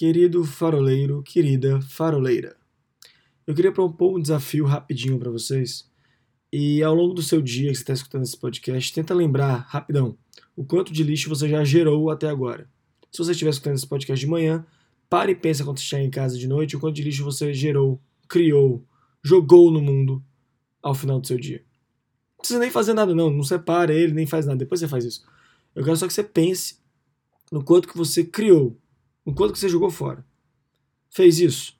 Querido 0.00 0.42
faroleiro, 0.46 1.22
querida 1.22 1.78
faroleira. 1.82 2.56
Eu 3.46 3.54
queria 3.54 3.70
propor 3.70 4.16
um 4.16 4.22
desafio 4.22 4.64
rapidinho 4.64 5.18
para 5.18 5.30
vocês. 5.30 5.90
E 6.50 6.82
ao 6.82 6.94
longo 6.94 7.12
do 7.12 7.22
seu 7.22 7.42
dia 7.42 7.68
que 7.68 7.74
você 7.74 7.82
está 7.82 7.92
escutando 7.92 8.22
esse 8.22 8.34
podcast, 8.34 8.94
tenta 8.94 9.12
lembrar, 9.12 9.66
rapidão, 9.68 10.16
o 10.56 10.64
quanto 10.64 10.90
de 10.90 11.02
lixo 11.02 11.28
você 11.28 11.46
já 11.50 11.62
gerou 11.64 12.08
até 12.08 12.30
agora. 12.30 12.66
Se 13.12 13.18
você 13.18 13.32
estiver 13.32 13.50
escutando 13.50 13.74
esse 13.74 13.86
podcast 13.86 14.18
de 14.18 14.30
manhã, 14.30 14.64
pare 15.06 15.32
e 15.32 15.34
pensa 15.34 15.64
quando 15.64 15.78
você 15.78 15.84
chegar 15.84 16.02
em 16.02 16.08
casa 16.08 16.38
de 16.38 16.48
noite 16.48 16.76
o 16.76 16.80
quanto 16.80 16.96
de 16.96 17.02
lixo 17.02 17.22
você 17.22 17.52
gerou, 17.52 18.00
criou, 18.26 18.82
jogou 19.22 19.70
no 19.70 19.82
mundo 19.82 20.24
ao 20.82 20.94
final 20.94 21.20
do 21.20 21.26
seu 21.26 21.38
dia. 21.38 21.58
Não 21.58 22.38
precisa 22.38 22.58
nem 22.58 22.70
fazer 22.70 22.94
nada, 22.94 23.14
não. 23.14 23.28
Não 23.28 23.44
separa 23.44 23.92
ele, 23.92 24.14
nem 24.14 24.24
faz 24.26 24.46
nada. 24.46 24.60
Depois 24.60 24.80
você 24.80 24.88
faz 24.88 25.04
isso. 25.04 25.26
Eu 25.74 25.84
quero 25.84 25.98
só 25.98 26.06
que 26.06 26.14
você 26.14 26.24
pense 26.24 26.78
no 27.52 27.62
quanto 27.62 27.86
que 27.86 27.98
você 27.98 28.24
criou, 28.24 28.79
no 29.24 29.34
quanto 29.34 29.52
que 29.52 29.58
você 29.58 29.68
jogou 29.68 29.90
fora. 29.90 30.24
Fez 31.08 31.38
isso? 31.38 31.78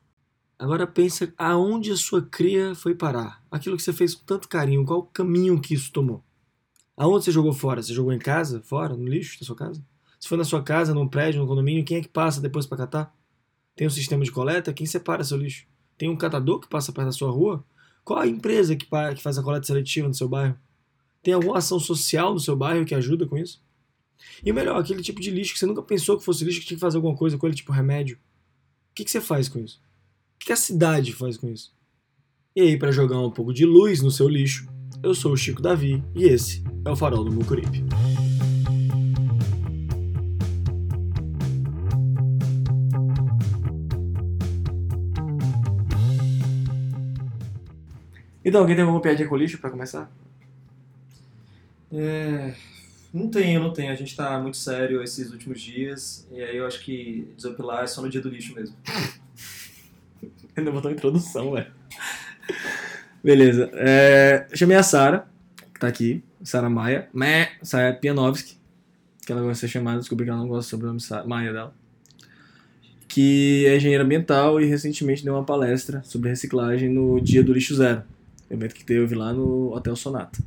Agora 0.59 0.87
pensa 0.87 1.33
aonde 1.38 1.91
a 1.91 1.96
sua 1.96 2.23
cria 2.23 2.74
foi 2.74 2.95
parar. 2.95 3.42
Aquilo 3.51 3.77
que 3.77 3.82
você 3.82 3.92
fez 3.92 4.15
com 4.15 4.24
tanto 4.24 4.48
carinho, 4.48 4.84
qual 4.84 5.01
o 5.01 5.05
caminho 5.05 5.60
que 5.60 5.74
isso 5.74 5.91
tomou? 5.91 6.23
Aonde 6.96 7.24
você 7.24 7.32
jogou 7.32 7.52
fora? 7.52 7.82
Você 7.82 7.95
jogou 7.95 8.12
em 8.12 8.18
casa, 8.18 8.60
fora, 8.60 8.95
no 8.95 9.09
lixo 9.09 9.41
da 9.41 9.46
sua 9.46 9.56
casa? 9.56 9.82
Se 10.18 10.29
foi 10.29 10.37
na 10.37 10.45
sua 10.45 10.62
casa, 10.62 10.92
num 10.92 11.09
prédio, 11.09 11.41
no 11.41 11.46
condomínio, 11.46 11.82
quem 11.82 11.96
é 11.96 12.02
que 12.02 12.09
passa 12.09 12.42
depois 12.42 12.66
para 12.66 12.77
catar? 12.77 13.16
Tem 13.74 13.87
um 13.87 13.91
sistema 13.91 14.23
de 14.23 14.30
coleta? 14.30 14.70
Quem 14.70 14.84
separa 14.84 15.24
seu 15.24 15.38
lixo? 15.38 15.66
Tem 15.96 16.10
um 16.10 16.16
catador 16.16 16.60
que 16.60 16.68
passa 16.68 16.93
perto 16.93 17.07
da 17.07 17.12
sua 17.12 17.30
rua? 17.30 17.65
Qual 18.04 18.18
a 18.18 18.27
empresa 18.27 18.77
que 18.77 18.87
faz 18.87 19.38
a 19.38 19.43
coleta 19.43 19.66
seletiva 19.66 20.09
no 20.09 20.15
seu 20.15 20.29
bairro? 20.29 20.59
Tem 21.23 21.32
alguma 21.32 21.57
ação 21.57 21.80
social 21.80 22.34
no 22.34 22.41
seu 22.41 22.54
bairro 22.54 22.84
que 22.84 22.95
ajuda 22.95 23.27
com 23.27 23.38
isso? 23.38 23.62
E 24.45 24.51
o 24.51 24.55
melhor, 24.55 24.80
aquele 24.80 25.02
tipo 25.02 25.20
de 25.20 25.30
lixo 25.30 25.52
que 25.52 25.59
você 25.59 25.66
nunca 25.66 25.83
pensou 25.83 26.19
que 26.19 26.24
fosse 26.24 26.45
lixo, 26.45 26.60
que 26.60 26.66
tinha 26.66 26.77
que 26.77 26.80
fazer 26.80 26.97
alguma 26.97 27.16
coisa 27.16 27.37
com 27.37 27.47
ele, 27.47 27.56
tipo 27.56 27.73
remédio. 27.73 28.16
O 28.16 28.95
que, 28.95 29.05
que 29.05 29.10
você 29.10 29.20
faz 29.20 29.48
com 29.48 29.59
isso? 29.59 29.80
O 30.37 30.45
que 30.45 30.52
a 30.52 30.56
cidade 30.56 31.12
faz 31.12 31.37
com 31.37 31.48
isso? 31.48 31.73
E 32.54 32.60
aí, 32.63 32.79
para 32.79 32.91
jogar 32.91 33.21
um 33.21 33.30
pouco 33.30 33.52
de 33.52 33.65
luz 33.65 34.02
no 34.02 34.10
seu 34.10 34.29
lixo, 34.29 34.66
eu 35.02 35.15
sou 35.15 35.32
o 35.32 35.37
Chico 35.37 35.63
Davi 35.63 36.02
e 36.15 36.24
esse 36.24 36.65
é 36.85 36.91
o 36.91 36.96
Farol 36.96 37.24
do 37.24 37.32
Mucuripe. 37.32 37.85
Então, 48.45 48.63
alguém 48.63 48.74
tem 48.74 48.82
alguma 48.82 49.01
piadinha 49.01 49.29
com 49.29 49.37
lixo 49.37 49.59
para 49.59 49.71
começar? 49.71 50.10
É, 51.93 52.54
não 53.13 53.29
tenho, 53.29 53.61
não 53.61 53.73
tenho. 53.73 53.93
A 53.93 53.97
gente 53.97 54.15
tá 54.15 54.39
muito 54.39 54.57
sério 54.57 55.03
esses 55.03 55.33
últimos 55.33 55.61
dias. 55.61 56.27
E 56.30 56.41
aí 56.41 56.57
eu 56.57 56.66
acho 56.66 56.80
que 56.85 57.29
desopilar 57.37 57.85
é 57.85 57.87
só 57.87 58.01
no 58.03 58.09
dia 58.09 58.21
do 58.21 58.29
lixo 58.29 58.55
mesmo. 58.55 58.77
Ainda 60.57 60.71
botou 60.71 60.91
uma 60.91 60.97
introdução, 60.97 61.53
velho. 61.53 61.73
Beleza. 63.23 63.71
É, 63.75 64.47
chamei 64.55 64.77
a 64.77 64.83
Sara, 64.83 65.27
que 65.75 65.81
tá 65.81 65.88
aqui. 65.88 66.22
Sara 66.43 66.71
Maia. 66.71 67.09
Mé, 67.12 67.53
Sara 67.62 67.93
Pianovski. 67.94 68.56
Que 69.27 69.33
ela 69.33 69.43
gosta 69.43 69.55
de 69.55 69.61
ser 69.61 69.69
chamada. 69.69 69.99
Descobri 69.99 70.25
que 70.25 70.31
ela 70.31 70.41
não 70.41 70.49
gosta 70.49 70.77
do 70.77 70.99
sobrenome 70.99 71.28
Maia 71.28 71.53
dela. 71.53 71.75
Que 73.09 73.66
é 73.66 73.77
engenheira 73.77 74.05
ambiental 74.05 74.61
e 74.61 74.66
recentemente 74.66 75.25
deu 75.25 75.34
uma 75.34 75.44
palestra 75.44 76.00
sobre 76.05 76.31
reciclagem 76.31 76.88
no 76.88 77.21
Dia 77.21 77.43
do 77.43 77.53
Lixo 77.53 77.75
Zero. 77.75 78.05
Evento 78.49 78.75
que 78.75 78.84
teve 78.84 79.16
lá 79.16 79.33
no 79.33 79.75
Hotel 79.75 79.97
Sonata. 79.97 80.38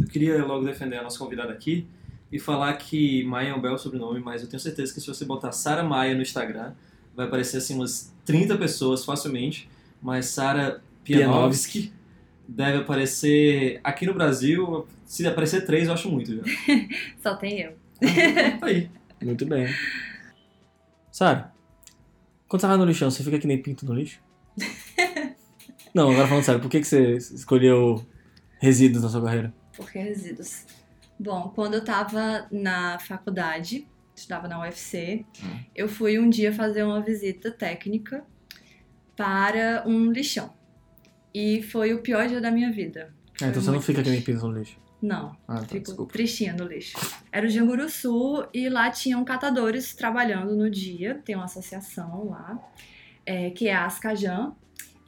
Eu 0.00 0.06
queria 0.06 0.44
logo 0.44 0.64
defender 0.64 0.96
a 0.96 1.02
nossa 1.02 1.18
convidada 1.18 1.52
aqui 1.52 1.86
e 2.30 2.38
falar 2.38 2.74
que 2.74 3.24
Maia 3.24 3.50
é 3.50 3.54
um 3.54 3.60
belo 3.60 3.78
sobrenome, 3.78 4.20
mas 4.20 4.42
eu 4.42 4.48
tenho 4.48 4.60
certeza 4.60 4.92
que 4.92 5.00
se 5.00 5.06
você 5.06 5.24
botar 5.24 5.52
Sara 5.52 5.82
Maia 5.82 6.14
no 6.14 6.22
Instagram, 6.22 6.72
vai 7.14 7.26
aparecer 7.26 7.58
assim 7.58 7.74
umas 7.74 8.12
30 8.24 8.56
pessoas 8.58 9.04
facilmente, 9.04 9.68
mas 10.00 10.26
Sara 10.26 10.82
Pianovski 11.04 11.92
deve 12.46 12.78
aparecer 12.78 13.80
aqui 13.82 14.06
no 14.06 14.14
Brasil, 14.14 14.86
se 15.04 15.26
aparecer 15.26 15.64
três 15.64 15.88
eu 15.88 15.94
acho 15.94 16.10
muito 16.10 16.36
já. 16.36 16.42
Só 17.22 17.34
tem 17.36 17.60
eu. 17.60 17.72
Tá 18.60 18.66
aí. 18.66 18.90
Muito 19.22 19.44
bem. 19.46 19.66
Sara, 21.10 21.52
quando 22.46 22.60
você 22.60 22.66
vai 22.66 22.76
no 22.76 22.84
lixão, 22.84 23.10
você 23.10 23.24
fica 23.24 23.38
que 23.38 23.46
nem 23.46 23.60
pinto 23.60 23.84
no 23.84 23.94
lixo? 23.94 24.20
Não, 25.94 26.10
agora 26.10 26.28
falando 26.28 26.44
sério, 26.44 26.60
por 26.60 26.70
que, 26.70 26.80
que 26.80 26.86
você 26.86 27.14
escolheu 27.16 28.06
resíduos 28.60 29.02
na 29.02 29.08
sua 29.08 29.22
carreira? 29.22 29.52
Por 29.76 29.90
que 29.90 29.98
resíduos? 29.98 30.64
Bom, 31.18 31.52
quando 31.54 31.74
eu 31.74 31.84
tava 31.84 32.46
na 32.50 32.98
faculdade, 32.98 33.88
estudava 34.14 34.46
na 34.46 34.60
UFC, 34.60 35.24
hum. 35.42 35.60
eu 35.74 35.88
fui 35.88 36.18
um 36.18 36.30
dia 36.30 36.52
fazer 36.52 36.82
uma 36.82 37.00
visita 37.00 37.50
técnica 37.50 38.24
para 39.16 39.82
um 39.86 40.12
lixão. 40.12 40.52
E 41.34 41.62
foi 41.62 41.92
o 41.92 42.00
pior 42.02 42.28
dia 42.28 42.40
da 42.40 42.50
minha 42.50 42.70
vida. 42.70 43.12
Ah, 43.42 43.46
então 43.48 43.60
você 43.62 43.70
não 43.70 43.80
fica 43.80 44.02
que 44.02 44.10
nem 44.10 44.22
pinto 44.22 44.46
no 44.46 44.58
lixo? 44.58 44.78
Não, 45.00 45.36
ah, 45.46 45.60
tá, 45.60 45.66
fico 45.66 45.86
desculpa. 45.86 46.12
tristinha 46.12 46.52
no 46.54 46.64
lixo. 46.64 46.98
Era 47.30 47.46
o 47.46 47.48
Janguru 47.48 47.88
Sul 47.88 48.46
e 48.52 48.68
lá 48.68 48.90
tinham 48.90 49.24
catadores 49.24 49.94
trabalhando 49.94 50.56
no 50.56 50.68
dia, 50.68 51.20
tem 51.24 51.36
uma 51.36 51.44
associação 51.44 52.30
lá, 52.30 52.58
é, 53.24 53.50
que 53.50 53.68
é 53.68 53.74
a 53.74 53.86
Ascajan, 53.86 54.54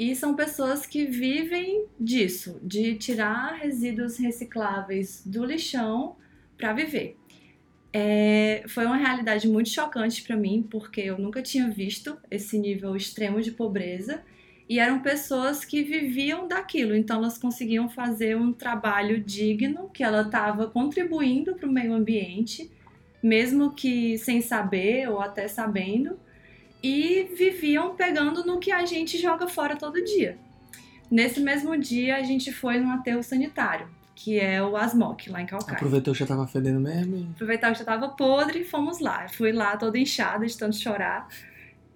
e 0.01 0.17
são 0.17 0.35
pessoas 0.35 0.87
que 0.87 1.05
vivem 1.05 1.85
disso, 2.01 2.59
de 2.63 2.95
tirar 2.95 3.57
resíduos 3.57 4.17
recicláveis 4.17 5.23
do 5.27 5.45
lixão 5.45 6.17
para 6.57 6.73
viver. 6.73 7.19
É, 7.93 8.65
foi 8.67 8.87
uma 8.87 8.97
realidade 8.97 9.47
muito 9.47 9.69
chocante 9.69 10.23
para 10.23 10.39
mim, 10.39 10.67
porque 10.71 11.03
eu 11.03 11.19
nunca 11.19 11.43
tinha 11.43 11.69
visto 11.69 12.17
esse 12.31 12.59
nível 12.59 12.97
extremo 12.97 13.43
de 13.43 13.51
pobreza. 13.51 14.23
E 14.67 14.79
eram 14.79 15.01
pessoas 15.01 15.67
que 15.67 15.83
viviam 15.83 16.49
daquilo, 16.49 16.97
então 16.97 17.19
elas 17.19 17.37
conseguiam 17.37 17.87
fazer 17.91 18.35
um 18.39 18.55
trabalho 18.55 19.23
digno, 19.23 19.91
que 19.91 20.03
ela 20.03 20.23
estava 20.23 20.67
contribuindo 20.67 21.57
para 21.57 21.69
o 21.69 21.73
meio 21.73 21.93
ambiente, 21.93 22.71
mesmo 23.23 23.75
que 23.75 24.17
sem 24.17 24.41
saber 24.41 25.11
ou 25.11 25.21
até 25.21 25.47
sabendo 25.47 26.19
e 26.83 27.29
viviam 27.37 27.95
pegando 27.95 28.45
no 28.45 28.59
que 28.59 28.73
a 28.73 28.85
gente 28.85 29.19
joga 29.19 29.47
fora 29.47 29.77
todo 29.77 30.03
dia. 30.05 30.39
Nesse 31.11 31.41
mesmo 31.41 31.77
dia, 31.77 32.17
a 32.17 32.23
gente 32.23 32.53
foi 32.53 32.79
num 32.79 32.91
aterro 32.91 33.23
sanitário, 33.23 33.89
que 34.15 34.39
é 34.39 34.63
o 34.63 34.77
Asmoc, 34.77 35.29
lá 35.29 35.43
em 35.43 35.47
Calcaia. 35.47 35.77
Aproveitou 35.77 36.13
que 36.13 36.21
já 36.21 36.27
tava 36.27 36.47
fedendo 36.47 36.81
mesmo? 36.81 37.31
Aproveitou 37.35 37.73
que 37.73 37.79
já 37.79 37.85
tava 37.85 38.11
podre 38.11 38.61
e 38.61 38.65
fomos 38.65 39.01
lá. 39.01 39.29
Fui 39.29 39.51
lá 39.51 39.77
toda 39.77 39.99
inchada, 39.99 40.47
de 40.47 40.57
tanto 40.57 40.77
chorar. 40.77 41.29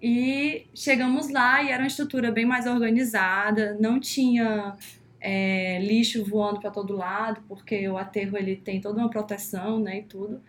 E 0.01 0.67
chegamos 0.75 1.29
lá 1.31 1.63
e 1.63 1.69
era 1.69 1.81
uma 1.81 1.87
estrutura 1.87 2.31
bem 2.31 2.45
mais 2.45 2.67
organizada, 2.67 3.77
não 3.79 3.99
tinha 3.99 4.75
é, 5.19 5.79
lixo 5.79 6.23
voando 6.23 6.59
para 6.59 6.69
todo 6.69 6.95
lado, 6.95 7.41
porque 7.47 7.87
o 7.87 7.97
aterro 7.97 8.37
ele 8.37 8.55
tem 8.55 8.79
toda 8.79 8.99
uma 8.99 9.09
proteção, 9.09 9.79
né, 9.79 9.99
e 9.99 10.03
tudo. 10.03 10.41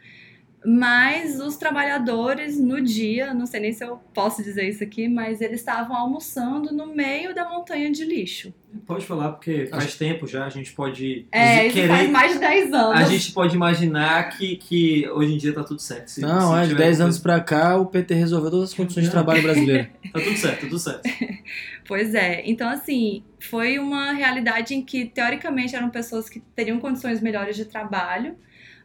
Mas 0.65 1.41
os 1.41 1.57
trabalhadores 1.57 2.59
no 2.59 2.81
dia, 2.81 3.33
não 3.33 3.47
sei 3.47 3.61
nem 3.61 3.73
se 3.73 3.85
eu 3.85 3.99
posso 4.13 4.43
dizer 4.43 4.69
isso 4.69 4.83
aqui, 4.83 5.09
mas 5.09 5.41
eles 5.41 5.61
estavam 5.61 5.97
almoçando 5.97 6.73
no 6.75 6.87
meio 6.87 7.35
da 7.35 7.49
montanha 7.49 7.91
de 7.91 8.05
lixo. 8.05 8.53
Pode 8.85 9.07
falar, 9.07 9.31
porque 9.31 9.67
faz 9.67 9.85
Acho... 9.85 9.99
tempo 9.99 10.27
já, 10.27 10.45
a 10.45 10.51
gente 10.51 10.73
pode. 10.73 11.27
É, 11.31 11.69
querer... 11.71 11.89
faz 11.89 12.11
mais 12.11 12.33
de 12.33 12.39
10 12.41 12.73
anos. 12.75 13.01
A 13.01 13.05
gente 13.05 13.33
pode 13.33 13.55
imaginar 13.55 14.29
que, 14.31 14.57
que 14.57 15.09
hoje 15.09 15.35
em 15.35 15.39
dia 15.39 15.53
tá 15.53 15.63
tudo 15.63 15.81
certo. 15.81 16.11
Se, 16.11 16.21
não, 16.21 16.53
se 16.53 16.65
é, 16.65 16.67
de 16.67 16.75
10 16.75 17.01
anos 17.01 17.19
pra 17.19 17.41
cá 17.41 17.77
o 17.77 17.87
PT 17.87 18.15
resolveu 18.15 18.51
todas 18.51 18.71
as 18.71 18.75
condições 18.75 19.05
de 19.05 19.11
trabalho 19.11 19.43
brasileiro. 19.43 19.89
tá 20.13 20.21
tudo 20.21 20.37
certo, 20.37 20.61
tá 20.61 20.67
tudo 20.67 20.79
certo. 20.79 21.03
pois 21.87 22.15
é, 22.15 22.43
então 22.45 22.69
assim, 22.69 23.23
foi 23.39 23.79
uma 23.79 24.13
realidade 24.13 24.75
em 24.75 24.83
que 24.83 25.07
teoricamente 25.07 25.75
eram 25.75 25.89
pessoas 25.91 26.29
que 26.29 26.41
teriam 26.55 26.79
condições 26.81 27.21
melhores 27.21 27.57
de 27.57 27.65
trabalho 27.65 28.37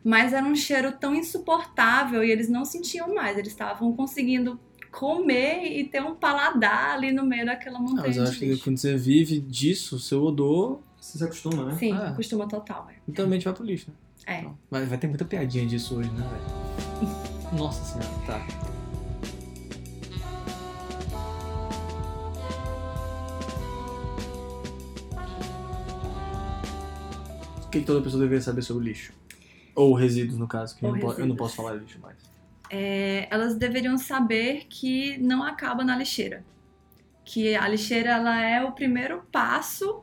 mas 0.03 0.33
era 0.33 0.45
um 0.45 0.55
cheiro 0.55 0.91
tão 0.93 1.13
insuportável 1.13 2.23
e 2.23 2.31
eles 2.31 2.49
não 2.49 2.65
sentiam 2.65 3.13
mais, 3.13 3.37
eles 3.37 3.51
estavam 3.51 3.93
conseguindo 3.93 4.59
comer 4.91 5.63
e 5.63 5.85
ter 5.85 6.01
um 6.01 6.15
paladar 6.15 6.95
ali 6.95 7.11
no 7.11 7.25
meio 7.25 7.45
daquela 7.45 7.79
montanha. 7.79 8.07
Mas 8.07 8.17
eu 8.17 8.23
acho 8.23 8.37
que 8.37 8.57
quando 8.57 8.77
você 8.77 8.97
vive 8.97 9.39
disso, 9.39 9.97
seu 9.99 10.21
odor. 10.23 10.81
Você 10.99 11.17
se 11.17 11.23
acostuma, 11.23 11.65
né? 11.65 11.77
Sim, 11.79 11.93
ah. 11.93 12.09
acostuma 12.09 12.47
total. 12.47 12.87
É. 12.91 12.95
Então 13.07 13.25
também 13.25 13.39
vai 13.39 13.53
pro 13.53 13.63
lixo, 13.63 13.89
né? 13.89 13.95
É. 14.27 14.39
Então, 14.39 14.57
vai, 14.69 14.85
vai 14.85 14.97
ter 14.97 15.07
muita 15.07 15.25
piadinha 15.25 15.65
disso 15.65 15.95
hoje, 15.95 16.11
né, 16.11 16.27
velho? 16.29 17.57
Nossa 17.57 17.83
senhora, 17.83 18.25
tá. 18.27 18.47
O 27.65 27.69
que, 27.71 27.81
toda 27.81 28.01
pessoa 28.01 28.21
deveria 28.21 28.41
saber 28.41 28.61
sobre 28.61 28.89
lixo? 28.89 29.13
Ou 29.75 29.93
resíduos, 29.93 30.37
no 30.37 30.47
caso, 30.47 30.75
que 30.75 30.85
eu 30.85 30.95
não, 30.95 31.13
eu 31.13 31.25
não, 31.25 31.35
posso 31.35 31.55
falar 31.55 31.73
lixo 31.73 31.99
mais. 31.99 32.17
É, 32.69 33.27
elas 33.29 33.55
deveriam 33.55 33.97
saber 33.97 34.65
que 34.69 35.17
não 35.17 35.43
acaba 35.43 35.83
na 35.83 35.95
lixeira. 35.95 36.43
Que 37.23 37.55
a 37.55 37.67
lixeira 37.67 38.11
ela 38.11 38.41
é 38.41 38.63
o 38.63 38.71
primeiro 38.71 39.23
passo 39.31 40.01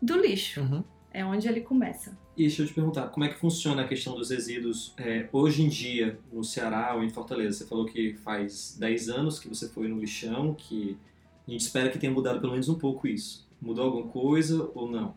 do 0.00 0.16
lixo. 0.16 0.60
Uhum. 0.60 0.84
É 1.12 1.24
onde 1.24 1.46
ele 1.48 1.60
começa. 1.60 2.16
E 2.36 2.42
deixa 2.42 2.62
eu 2.62 2.66
te 2.66 2.72
perguntar, 2.72 3.08
como 3.08 3.24
é 3.24 3.28
que 3.28 3.38
funciona 3.38 3.82
a 3.82 3.88
questão 3.88 4.14
dos 4.14 4.30
resíduos 4.30 4.94
é, 4.96 5.28
hoje 5.30 5.62
em 5.62 5.68
dia 5.68 6.18
no 6.32 6.42
Ceará 6.42 6.94
ou 6.94 7.04
em 7.04 7.10
Fortaleza? 7.10 7.58
Você 7.58 7.66
falou 7.66 7.84
que 7.84 8.14
faz 8.14 8.76
10 8.80 9.08
anos 9.10 9.38
que 9.38 9.48
você 9.48 9.68
foi 9.68 9.86
no 9.86 9.98
lixão, 9.98 10.54
que 10.54 10.96
a 11.46 11.50
gente 11.50 11.60
espera 11.60 11.90
que 11.90 11.98
tenha 11.98 12.12
mudado 12.12 12.40
pelo 12.40 12.52
menos 12.52 12.68
um 12.68 12.78
pouco 12.78 13.06
isso. 13.06 13.46
Mudou 13.60 13.84
alguma 13.84 14.08
coisa 14.08 14.70
ou 14.74 14.90
não? 14.90 15.14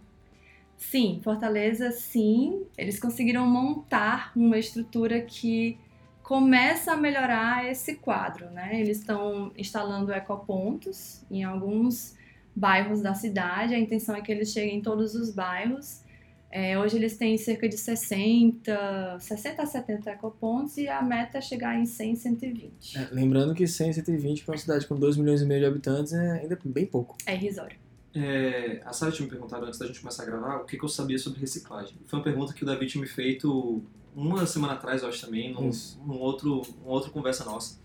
Sim, 0.78 1.20
Fortaleza, 1.24 1.92
sim. 1.92 2.64
Eles 2.78 3.00
conseguiram 3.00 3.48
montar 3.48 4.32
uma 4.36 4.58
estrutura 4.58 5.22
que 5.22 5.78
começa 6.22 6.94
a 6.94 6.98
melhorar 6.98 7.70
esse 7.70 7.96
quadro, 7.96 8.50
né? 8.50 8.80
Eles 8.82 9.00
estão 9.00 9.52
instalando 9.58 10.12
ecopontos 10.12 11.24
em 11.30 11.44
alguns 11.44 12.16
bairros 12.56 13.02
da 13.02 13.14
cidade. 13.14 13.76
A 13.76 13.80
intenção 13.80 14.16
é 14.16 14.22
que 14.22 14.32
eles 14.32 14.52
cheguem 14.52 14.78
em 14.78 14.82
todos 14.82 15.14
os 15.14 15.32
bairros. 15.32 16.04
É, 16.52 16.80
hoje 16.80 16.96
eles 16.96 17.18
têm 17.18 17.38
cerca 17.38 17.68
de 17.68 17.78
60, 17.78 19.18
60 19.20 19.62
a 19.62 19.66
70 19.66 20.10
ecopontos 20.10 20.78
e 20.78 20.88
a 20.88 21.02
meta 21.02 21.40
é 21.40 21.42
chegar 21.42 21.78
em 21.78 21.86
100, 21.86 22.16
120. 22.16 22.98
É, 22.98 23.10
lembrando 23.12 23.54
que 23.54 23.68
100, 23.68 23.94
120 23.94 24.46
para 24.46 24.54
uma 24.54 24.58
cidade 24.58 24.88
com 24.88 24.96
2 24.96 25.18
milhões 25.18 25.42
e 25.42 25.46
meio 25.46 25.60
de 25.60 25.66
habitantes 25.66 26.14
é 26.14 26.40
ainda 26.40 26.58
bem 26.64 26.86
pouco. 26.86 27.18
É 27.26 27.36
irrisório. 27.36 27.78
É, 28.16 28.82
a 28.86 28.94
Sara 28.94 29.12
tinha 29.12 29.26
me 29.26 29.30
perguntado 29.30 29.66
antes 29.66 29.78
da 29.78 29.86
gente 29.86 30.00
começar 30.00 30.24
a 30.24 30.26
gravar 30.26 30.56
o 30.62 30.66
que, 30.66 30.78
que 30.78 30.86
eu 30.86 30.90
sabia 30.90 31.20
sobre 31.20 31.42
reciclagem. 31.42 31.94
Foi 32.08 32.18
uma 32.18 32.24
pergunta 32.24 32.54
que 32.54 32.64
o 32.64 32.66
David 32.66 32.90
tinha 32.90 33.02
me 33.02 33.08
feito 33.08 33.84
uma 34.16 34.46
semana 34.46 34.74
atrás, 34.74 35.04
eu 35.04 35.10
acho 35.10 35.26
também, 35.26 35.54
num, 35.54 35.70
num 36.06 36.18
outro, 36.20 36.62
uma 36.82 36.94
outra 36.94 37.12
conversa 37.12 37.44
nossa. 37.44 37.78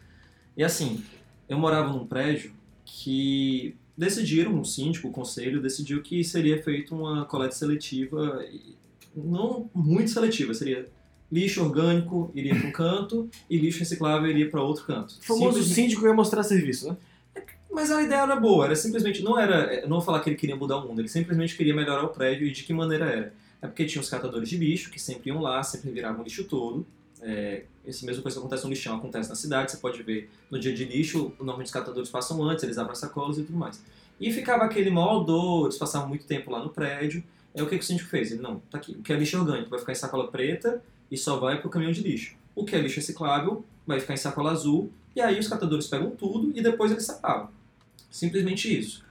E 0.56 0.62
assim, 0.62 1.02
eu 1.48 1.58
morava 1.58 1.92
num 1.92 2.06
prédio 2.06 2.52
que 2.84 3.74
decidiram, 3.96 4.60
o 4.60 4.64
síndico, 4.64 5.08
o 5.08 5.10
conselho, 5.10 5.60
decidiu 5.60 6.00
que 6.00 6.22
seria 6.22 6.62
feita 6.62 6.94
uma 6.94 7.24
coleta 7.24 7.56
seletiva, 7.56 8.44
não 9.14 9.68
muito 9.74 10.10
seletiva, 10.10 10.54
seria 10.54 10.88
lixo 11.30 11.62
orgânico 11.62 12.30
iria 12.34 12.54
para 12.56 12.68
um 12.68 12.72
canto 12.72 13.30
e 13.48 13.56
lixo 13.58 13.80
reciclável 13.80 14.28
iria 14.30 14.48
para 14.48 14.62
outro 14.62 14.84
canto. 14.84 15.16
O 15.20 15.22
famoso 15.22 15.62
síndico 15.62 16.06
ia 16.06 16.14
mostrar 16.14 16.42
serviço, 16.42 16.88
né? 16.88 16.96
Mas 17.72 17.90
a 17.90 18.02
ideia 18.02 18.22
era 18.22 18.36
boa, 18.36 18.64
era 18.64 18.74
simplesmente, 18.74 19.22
não 19.22 19.38
era, 19.38 19.82
não 19.82 19.96
vou 19.96 20.00
falar 20.00 20.20
que 20.20 20.28
ele 20.28 20.36
queria 20.36 20.56
mudar 20.56 20.78
o 20.78 20.88
mundo, 20.88 21.00
ele 21.00 21.08
simplesmente 21.08 21.56
queria 21.56 21.74
melhorar 21.74 22.04
o 22.04 22.08
prédio 22.08 22.46
e 22.46 22.50
de 22.50 22.64
que 22.64 22.72
maneira 22.72 23.04
era. 23.04 23.34
É 23.62 23.66
porque 23.66 23.84
tinha 23.84 24.00
os 24.00 24.08
catadores 24.08 24.48
de 24.48 24.56
lixo, 24.56 24.90
que 24.90 24.98
sempre 24.98 25.30
iam 25.30 25.40
lá, 25.40 25.62
sempre 25.62 25.90
viravam 25.90 26.24
lixo 26.24 26.44
todo. 26.44 26.86
É, 27.22 27.64
essa 27.86 28.04
mesma 28.06 28.22
coisa 28.22 28.36
que 28.36 28.40
acontece 28.40 28.64
no 28.64 28.70
lixão 28.70 28.96
acontece 28.96 29.28
na 29.28 29.34
cidade, 29.34 29.70
você 29.70 29.76
pode 29.76 30.02
ver 30.02 30.30
no 30.50 30.58
dia 30.58 30.72
de 30.72 30.84
lixo, 30.84 31.32
normalmente 31.38 31.66
os 31.66 31.72
catadores 31.72 32.08
passam 32.08 32.42
antes, 32.42 32.64
eles 32.64 32.78
abrem 32.78 32.92
as 32.92 32.98
sacolas 32.98 33.38
e 33.38 33.42
tudo 33.42 33.58
mais. 33.58 33.82
E 34.18 34.32
ficava 34.32 34.64
aquele 34.64 34.90
mau 34.90 35.20
odor, 35.20 35.66
eles 35.66 35.78
passavam 35.78 36.08
muito 36.08 36.26
tempo 36.26 36.50
lá 36.50 36.62
no 36.62 36.70
prédio. 36.70 37.22
É 37.54 37.62
o 37.62 37.68
que, 37.68 37.76
que 37.76 37.84
o 37.84 37.86
síndico 37.86 38.08
fez? 38.08 38.32
Ele, 38.32 38.40
não, 38.40 38.60
tá 38.70 38.78
aqui, 38.78 38.92
o 38.92 39.02
que 39.02 39.12
é 39.12 39.16
lixo 39.16 39.38
orgânico 39.38 39.70
vai 39.70 39.78
ficar 39.78 39.92
em 39.92 39.96
sacola 39.96 40.28
preta 40.30 40.82
e 41.10 41.16
só 41.16 41.38
vai 41.38 41.58
para 41.58 41.66
o 41.66 41.70
caminhão 41.70 41.92
de 41.92 42.02
lixo. 42.02 42.34
O 42.54 42.64
que 42.64 42.74
é 42.74 42.80
lixo 42.80 42.96
reciclável 42.96 43.64
vai 43.86 44.00
ficar 44.00 44.14
em 44.14 44.18
sacola 44.18 44.52
azul, 44.52 44.90
e 45.14 45.20
aí 45.20 45.38
os 45.38 45.48
catadores 45.48 45.86
pegam 45.86 46.10
tudo 46.10 46.52
e 46.54 46.62
depois 46.62 46.92
eles 46.92 47.04
separam. 47.04 47.48
Simplesmente 48.10 48.78
isso. 48.78 49.04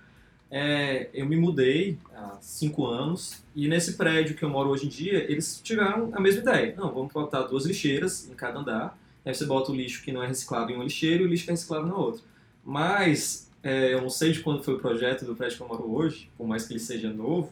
É, 0.52 1.10
eu 1.14 1.28
me 1.28 1.36
mudei 1.36 1.98
há 2.14 2.38
cinco 2.42 2.88
anos 2.88 3.44
e 3.56 3.68
nesse 3.68 3.94
prédio 3.94 4.36
que 4.36 4.44
eu 4.44 4.50
moro 4.50 4.70
hoje 4.70 4.88
em 4.88 4.90
dia, 4.90 5.32
eles 5.32 5.62
tiveram 5.64 6.10
a 6.14 6.20
mesma 6.20 6.42
ideia. 6.42 6.74
Não, 6.76 6.92
vamos 6.92 7.14
botar 7.14 7.44
duas 7.44 7.66
lixeiras 7.66 8.28
em 8.30 8.34
cada 8.34 8.60
andar. 8.60 8.98
Aí 9.26 9.34
você 9.34 9.46
bota 9.46 9.72
o 9.72 9.76
lixo 9.76 10.04
que 10.04 10.12
não 10.12 10.24
é 10.24 10.28
reciclável 10.28 10.72
em 10.72 10.76
uma 10.76 10.84
lixeira 10.84 11.22
e 11.22 11.26
o 11.26 11.30
lixo 11.30 11.46
que 11.46 11.52
é 11.52 11.54
reciclável 11.54 11.88
na 11.88 11.96
outra. 11.96 12.22
Mas 12.66 13.50
é, 13.62 13.94
eu 13.94 14.02
não 14.02 14.10
sei 14.10 14.32
de 14.32 14.40
quando 14.40 14.64
foi 14.64 14.74
o 14.74 14.80
projeto 14.80 15.26
do 15.26 15.36
prédio 15.36 15.58
que 15.58 15.64
eu 15.64 15.68
moro 15.68 15.92
hoje, 15.92 16.30
por 16.38 16.48
mais 16.48 16.66
que 16.66 16.74
ele 16.74 16.80
seja 16.80 17.12
novo, 17.12 17.52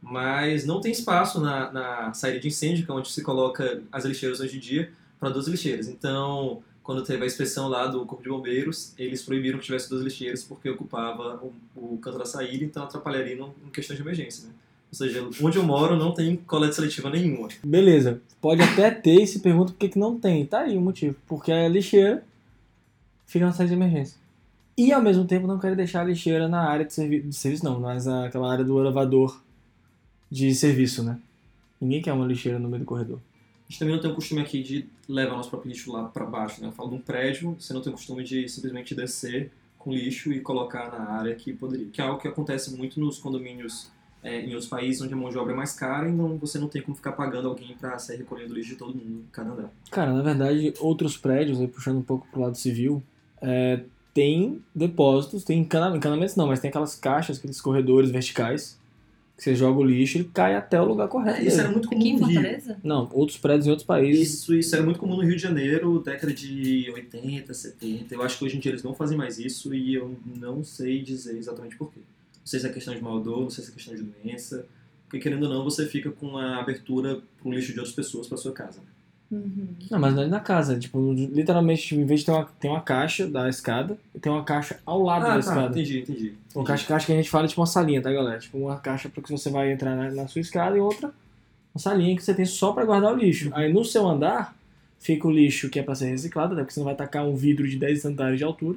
mas 0.00 0.64
não 0.66 0.80
tem 0.80 0.92
espaço 0.92 1.40
na, 1.40 1.72
na 1.72 2.12
saída 2.12 2.40
de 2.40 2.48
incêndio, 2.48 2.84
que 2.84 2.90
é 2.90 2.94
onde 2.94 3.10
se 3.10 3.22
coloca 3.22 3.82
as 3.90 4.04
lixeiras 4.04 4.40
hoje 4.40 4.56
em 4.56 4.60
dia, 4.60 4.92
para 5.18 5.30
duas 5.30 5.46
lixeiras. 5.46 5.88
Então, 5.88 6.62
quando 6.82 7.02
teve 7.04 7.22
a 7.22 7.26
inspeção 7.26 7.68
lá 7.68 7.86
do 7.86 8.04
Corpo 8.04 8.22
de 8.22 8.28
Bombeiros, 8.28 8.92
eles 8.98 9.22
proibiram 9.22 9.58
que 9.58 9.64
tivesse 9.64 9.88
duas 9.88 10.02
lixeiras 10.02 10.42
porque 10.42 10.68
ocupava 10.68 11.40
o, 11.42 11.52
o 11.76 11.98
canto 11.98 12.18
da 12.18 12.24
saída, 12.24 12.64
então 12.64 12.82
atrapalharia 12.82 13.34
em 13.34 13.70
questões 13.70 13.96
de 13.96 14.02
emergência, 14.02 14.48
né? 14.48 14.54
Ou 14.90 14.96
seja, 14.96 15.26
onde 15.40 15.56
eu 15.56 15.62
moro 15.62 15.96
não 15.96 16.12
tem 16.12 16.36
coleta 16.36 16.74
seletiva 16.74 17.08
nenhuma. 17.08 17.48
Beleza. 17.64 18.20
Pode 18.42 18.60
até 18.60 18.90
ter 18.90 19.22
e 19.22 19.26
se 19.26 19.38
pergunta 19.38 19.72
por 19.72 19.78
que, 19.78 19.88
que 19.88 19.98
não 19.98 20.18
tem. 20.18 20.44
Tá 20.44 20.60
aí 20.60 20.76
o 20.76 20.82
motivo. 20.82 21.16
Porque 21.26 21.50
a 21.50 21.66
lixeira 21.66 22.22
fica 23.26 23.46
na 23.46 23.52
saída 23.52 23.74
de 23.74 23.80
emergência. 23.80 24.20
E 24.76 24.92
ao 24.92 25.00
mesmo 25.00 25.24
tempo 25.24 25.46
não 25.46 25.58
quero 25.58 25.74
deixar 25.74 26.02
a 26.02 26.04
lixeira 26.04 26.46
na 26.46 26.68
área 26.68 26.84
de, 26.84 26.92
servi 26.92 27.20
de 27.20 27.34
serviço, 27.34 27.64
não, 27.64 27.80
mas 27.80 28.06
aquela 28.06 28.52
área 28.52 28.64
do 28.64 28.78
elevador 28.78 29.42
de 30.30 30.54
serviço, 30.54 31.02
né? 31.02 31.18
Ninguém 31.80 32.02
quer 32.02 32.12
uma 32.12 32.26
lixeira 32.26 32.58
no 32.58 32.68
meio 32.68 32.80
do 32.80 32.86
corredor. 32.86 33.18
Gente 33.72 33.78
também 33.78 33.94
não 33.94 34.02
tem 34.02 34.10
o 34.10 34.14
costume 34.14 34.42
aqui 34.42 34.62
de 34.62 34.86
levar 35.08 35.34
nosso 35.34 35.48
próprio 35.48 35.70
lixo 35.70 35.90
lá 35.90 36.04
para 36.04 36.26
baixo, 36.26 36.60
né? 36.60 36.68
Eu 36.68 36.72
falo 36.72 36.90
de 36.90 36.96
um 36.96 37.00
prédio, 37.00 37.56
você 37.58 37.72
não 37.72 37.80
tem 37.80 37.90
o 37.90 37.96
costume 37.96 38.22
de 38.22 38.46
simplesmente 38.46 38.94
descer 38.94 39.50
com 39.78 39.90
lixo 39.90 40.30
e 40.30 40.40
colocar 40.40 40.90
na 40.90 41.10
área 41.12 41.34
que 41.34 41.54
poderia. 41.54 41.86
Que 41.90 42.02
é 42.02 42.04
algo 42.04 42.20
que 42.20 42.28
acontece 42.28 42.76
muito 42.76 43.00
nos 43.00 43.18
condomínios 43.18 43.90
é, 44.22 44.42
em 44.42 44.50
outros 44.50 44.68
países 44.68 45.00
onde 45.00 45.14
a 45.14 45.16
mão 45.16 45.30
de 45.30 45.38
obra 45.38 45.54
é 45.54 45.56
mais 45.56 45.72
cara, 45.72 46.06
então 46.06 46.36
você 46.36 46.58
não 46.58 46.68
tem 46.68 46.82
como 46.82 46.94
ficar 46.94 47.12
pagando 47.12 47.48
alguém 47.48 47.74
para 47.74 47.98
sair 47.98 48.18
recolhendo 48.18 48.52
lixo 48.52 48.72
de 48.72 48.76
todo 48.76 48.94
mundo, 48.94 49.24
cada 49.32 49.50
andar. 49.50 49.72
Cara, 49.90 50.12
na 50.12 50.22
verdade, 50.22 50.74
outros 50.78 51.16
prédios, 51.16 51.58
aí 51.58 51.66
puxando 51.66 51.96
um 51.96 52.02
pouco 52.02 52.28
pro 52.30 52.42
lado 52.42 52.58
civil, 52.58 53.02
é, 53.40 53.80
tem 54.12 54.62
depósitos, 54.74 55.44
tem 55.44 55.60
encanamentos 55.60 56.36
não, 56.36 56.46
mas 56.46 56.60
tem 56.60 56.68
aquelas 56.68 56.94
caixas, 56.94 57.38
aqueles 57.38 57.58
corredores 57.58 58.10
verticais, 58.10 58.78
você 59.42 59.56
joga 59.56 59.78
o 59.80 59.84
lixo 59.84 60.18
e 60.18 60.24
cai 60.24 60.54
até 60.54 60.80
o 60.80 60.84
lugar 60.84 61.08
correto. 61.08 61.40
É, 61.40 61.44
isso 61.44 61.58
era 61.58 61.70
muito 61.70 61.88
comum 61.88 62.00
Aqui 62.00 62.10
em 62.10 62.18
no 62.18 62.26
Rio. 62.26 62.34
Fortaleza? 62.40 62.80
Não, 62.82 63.08
outros 63.12 63.38
prédios 63.38 63.66
em 63.66 63.70
outros 63.70 63.86
países. 63.86 64.34
Isso, 64.34 64.54
isso 64.54 64.74
era 64.74 64.84
muito 64.84 65.00
comum 65.00 65.16
no 65.16 65.22
Rio 65.22 65.34
de 65.34 65.42
Janeiro, 65.42 65.98
década 65.98 66.32
de 66.32 66.88
80, 66.92 67.52
70. 67.52 68.14
Eu 68.14 68.22
acho 68.22 68.38
que 68.38 68.44
hoje 68.44 68.56
em 68.56 68.60
dia 68.60 68.70
eles 68.70 68.84
não 68.84 68.94
fazem 68.94 69.18
mais 69.18 69.38
isso 69.38 69.74
e 69.74 69.94
eu 69.94 70.16
não 70.24 70.62
sei 70.62 71.02
dizer 71.02 71.36
exatamente 71.36 71.76
porquê. 71.76 71.98
Não 71.98 72.46
sei 72.46 72.60
se 72.60 72.66
é 72.66 72.70
questão 72.70 72.94
de 72.94 73.02
maldoso, 73.02 73.40
não 73.42 73.50
sei 73.50 73.64
se 73.64 73.70
é 73.70 73.74
questão 73.74 73.94
de 73.94 74.02
doença. 74.02 74.64
Porque 75.08 75.18
querendo 75.18 75.42
ou 75.42 75.48
não, 75.48 75.64
você 75.64 75.86
fica 75.86 76.10
com 76.10 76.36
a 76.36 76.58
abertura 76.58 77.20
para 77.38 77.48
o 77.48 77.52
lixo 77.52 77.72
de 77.72 77.78
outras 77.80 77.94
pessoas 77.94 78.28
para 78.28 78.36
sua 78.36 78.52
casa. 78.52 78.80
Né? 78.80 78.86
Uhum. 79.32 79.68
Não, 79.90 79.98
mas 79.98 80.14
não 80.14 80.22
é 80.24 80.26
na 80.26 80.40
casa. 80.40 80.78
Tipo, 80.78 81.12
literalmente, 81.14 81.82
tipo, 81.88 82.00
em 82.00 82.04
vez 82.04 82.20
de 82.20 82.26
ter 82.26 82.32
uma, 82.32 82.44
tem 82.60 82.70
uma 82.70 82.82
caixa 82.82 83.26
da 83.26 83.48
escada, 83.48 83.96
tem 84.20 84.30
uma 84.30 84.44
caixa 84.44 84.78
ao 84.84 85.02
lado 85.02 85.22
Ah, 85.24 85.28
da 85.28 85.32
tá, 85.34 85.38
escada. 85.40 85.68
entendi, 85.70 86.00
entendi. 86.00 86.34
Uma 86.54 86.64
caixa, 86.64 86.86
caixa 86.86 87.06
que 87.06 87.12
a 87.12 87.16
gente 87.16 87.30
fala 87.30 87.48
tipo 87.48 87.60
uma 87.60 87.66
salinha, 87.66 88.02
tá, 88.02 88.12
galera? 88.12 88.38
Tipo 88.38 88.58
uma 88.58 88.76
caixa 88.76 89.08
porque 89.08 89.32
você 89.34 89.48
vai 89.48 89.72
entrar 89.72 89.96
na, 89.96 90.10
na 90.10 90.28
sua 90.28 90.40
escada 90.42 90.76
e 90.76 90.80
outra 90.80 91.08
uma 91.74 91.80
salinha 91.80 92.14
que 92.14 92.22
você 92.22 92.34
tem 92.34 92.44
só 92.44 92.72
pra 92.72 92.84
guardar 92.84 93.14
o 93.14 93.16
lixo. 93.16 93.50
Aí 93.54 93.72
no 93.72 93.82
seu 93.82 94.06
andar 94.06 94.54
fica 95.00 95.26
o 95.26 95.30
lixo 95.30 95.70
que 95.70 95.78
é 95.78 95.82
pra 95.82 95.94
ser 95.94 96.10
reciclado, 96.10 96.54
né? 96.54 96.60
Porque 96.60 96.74
você 96.74 96.80
não 96.80 96.84
vai 96.84 96.94
tacar 96.94 97.26
um 97.26 97.34
vidro 97.34 97.66
de 97.66 97.78
10 97.78 98.04
andares 98.04 98.36
de 98.36 98.44
altura. 98.44 98.76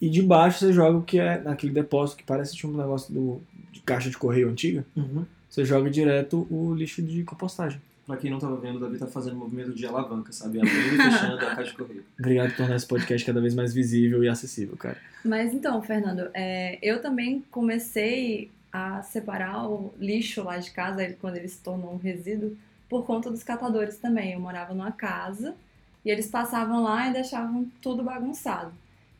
E 0.00 0.08
de 0.08 0.22
baixo 0.22 0.60
você 0.60 0.72
joga 0.72 0.96
o 0.96 1.02
que 1.02 1.18
é 1.18 1.38
naquele 1.38 1.72
depósito 1.72 2.16
que 2.16 2.24
parece 2.24 2.56
tipo 2.56 2.72
um 2.72 2.76
negócio 2.78 3.12
do, 3.12 3.42
de 3.70 3.80
caixa 3.80 4.08
de 4.08 4.16
correio 4.16 4.48
antiga. 4.48 4.86
Uhum. 4.96 5.24
Você 5.50 5.64
joga 5.66 5.90
direto 5.90 6.46
o 6.50 6.74
lixo 6.74 7.02
de 7.02 7.22
compostagem. 7.24 7.78
Pra 8.08 8.16
quem 8.16 8.30
não 8.30 8.38
tava 8.38 8.56
vendo, 8.56 8.76
o 8.76 8.80
Davi 8.80 8.96
tá 8.96 9.06
fazendo 9.06 9.36
um 9.36 9.40
movimento 9.40 9.74
de 9.74 9.84
alavanca, 9.84 10.32
sabe? 10.32 10.58
Abrindo 10.58 10.94
e 10.94 10.96
fechando 10.96 11.34
a 11.44 11.54
caixa 11.54 11.64
de 11.72 11.76
correio. 11.76 12.02
Obrigado 12.18 12.48
por 12.48 12.56
tornar 12.56 12.76
esse 12.76 12.86
podcast 12.86 13.26
cada 13.26 13.38
vez 13.38 13.54
mais 13.54 13.74
visível 13.74 14.24
e 14.24 14.28
acessível, 14.30 14.78
cara. 14.78 14.96
Mas 15.22 15.52
então, 15.52 15.82
Fernando, 15.82 16.30
é, 16.32 16.78
eu 16.80 17.02
também 17.02 17.44
comecei 17.50 18.50
a 18.72 19.02
separar 19.02 19.68
o 19.68 19.92
lixo 19.98 20.42
lá 20.42 20.56
de 20.56 20.70
casa, 20.70 21.14
quando 21.20 21.36
ele 21.36 21.48
se 21.48 21.60
tornou 21.60 21.92
um 21.92 21.98
resíduo, 21.98 22.56
por 22.88 23.04
conta 23.04 23.30
dos 23.30 23.42
catadores 23.42 23.98
também. 23.98 24.32
Eu 24.32 24.40
morava 24.40 24.72
numa 24.72 24.90
casa 24.90 25.54
e 26.02 26.08
eles 26.08 26.28
passavam 26.28 26.82
lá 26.82 27.10
e 27.10 27.12
deixavam 27.12 27.70
tudo 27.82 28.02
bagunçado. 28.02 28.72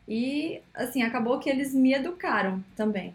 E, 0.09 0.63
assim, 0.73 1.03
acabou 1.03 1.39
que 1.39 1.51
eles 1.51 1.75
me 1.75 1.93
educaram 1.93 2.65
também. 2.75 3.15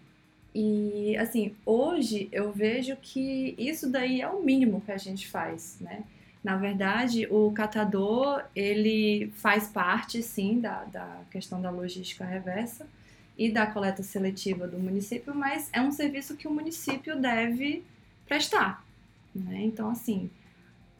E, 0.53 1.17
assim, 1.17 1.55
hoje 1.65 2.29
eu 2.31 2.51
vejo 2.51 2.95
que 3.01 3.55
isso 3.57 3.89
daí 3.89 4.21
é 4.21 4.29
o 4.29 4.43
mínimo 4.43 4.81
que 4.81 4.91
a 4.91 4.97
gente 4.97 5.27
faz, 5.27 5.77
né? 5.81 6.03
Na 6.43 6.57
verdade, 6.57 7.25
o 7.31 7.51
catador, 7.51 8.43
ele 8.55 9.31
faz 9.35 9.67
parte, 9.67 10.21
sim, 10.21 10.59
da, 10.59 10.83
da 10.83 11.21
questão 11.31 11.61
da 11.61 11.69
logística 11.69 12.25
reversa 12.25 12.85
e 13.37 13.49
da 13.49 13.65
coleta 13.65 14.03
seletiva 14.03 14.67
do 14.67 14.77
município, 14.77 15.33
mas 15.33 15.69
é 15.73 15.81
um 15.81 15.91
serviço 15.91 16.35
que 16.35 16.47
o 16.47 16.51
município 16.51 17.19
deve 17.19 17.83
prestar, 18.27 18.85
né? 19.33 19.61
Então, 19.63 19.89
assim, 19.89 20.29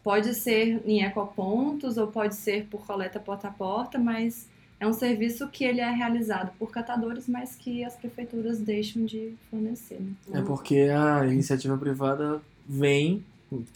pode 0.04 0.34
ser 0.34 0.82
em 0.86 1.04
ecopontos 1.04 1.98
ou 1.98 2.08
pode 2.08 2.36
ser 2.36 2.66
por 2.66 2.86
coleta 2.86 3.20
porta 3.20 3.50
a 3.50 3.52
porta, 3.52 4.00
mas 4.00 4.48
é 4.84 4.88
um 4.88 4.94
serviço 4.94 5.48
que 5.48 5.64
ele 5.64 5.80
é 5.80 5.90
realizado 5.90 6.52
por 6.60 6.70
catadores, 6.70 7.26
mas 7.28 7.56
que 7.56 7.86
as 7.86 7.96
prefeituras 7.96 8.60
deixam 8.60 9.06
de 9.06 9.34
fornecer, 9.50 10.00
né? 10.02 10.14
É 10.34 10.42
porque 10.42 10.90
a 10.94 11.26
iniciativa 11.26 11.78
privada 11.78 12.42
vem. 12.68 13.24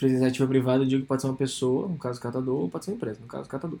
Iniciativa 0.02 0.46
privada, 0.46 0.82
eu 0.82 0.86
digo 0.86 1.02
que 1.02 1.08
pode 1.08 1.22
ser 1.22 1.28
uma 1.28 1.36
pessoa, 1.36 1.88
no 1.88 1.96
caso 1.96 2.20
catador, 2.20 2.60
ou 2.60 2.68
pode 2.68 2.84
ser 2.84 2.90
uma 2.90 2.96
empresa, 2.96 3.20
no 3.20 3.26
caso 3.26 3.48
catador. 3.48 3.78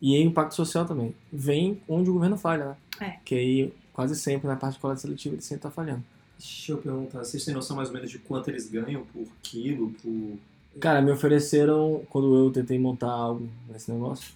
E 0.00 0.18
impacto 0.18 0.54
social 0.54 0.86
também. 0.86 1.14
Vem 1.30 1.82
onde 1.86 2.08
o 2.08 2.14
governo 2.14 2.38
falha, 2.38 2.64
né? 2.64 2.76
É. 3.00 3.10
Que 3.22 3.34
aí, 3.34 3.74
quase 3.92 4.16
sempre, 4.16 4.48
na 4.48 4.56
parte 4.56 4.74
de 4.74 4.80
coleta 4.80 5.00
seletiva, 5.00 5.34
ele 5.34 5.42
sempre 5.42 5.64
tá 5.64 5.70
falhando. 5.70 6.02
Deixa 6.38 6.72
eu 6.72 6.78
perguntar, 6.78 7.18
vocês 7.18 7.44
têm 7.44 7.52
noção 7.52 7.76
mais 7.76 7.88
ou 7.90 7.94
menos 7.94 8.10
de 8.10 8.18
quanto 8.18 8.48
eles 8.48 8.70
ganham 8.70 9.04
por 9.12 9.26
quilo, 9.42 9.90
por... 10.02 10.38
Cara, 10.80 11.02
me 11.02 11.10
ofereceram, 11.10 12.02
quando 12.08 12.34
eu 12.34 12.50
tentei 12.50 12.78
montar 12.78 13.10
algo 13.10 13.46
nesse 13.68 13.92
negócio, 13.92 14.32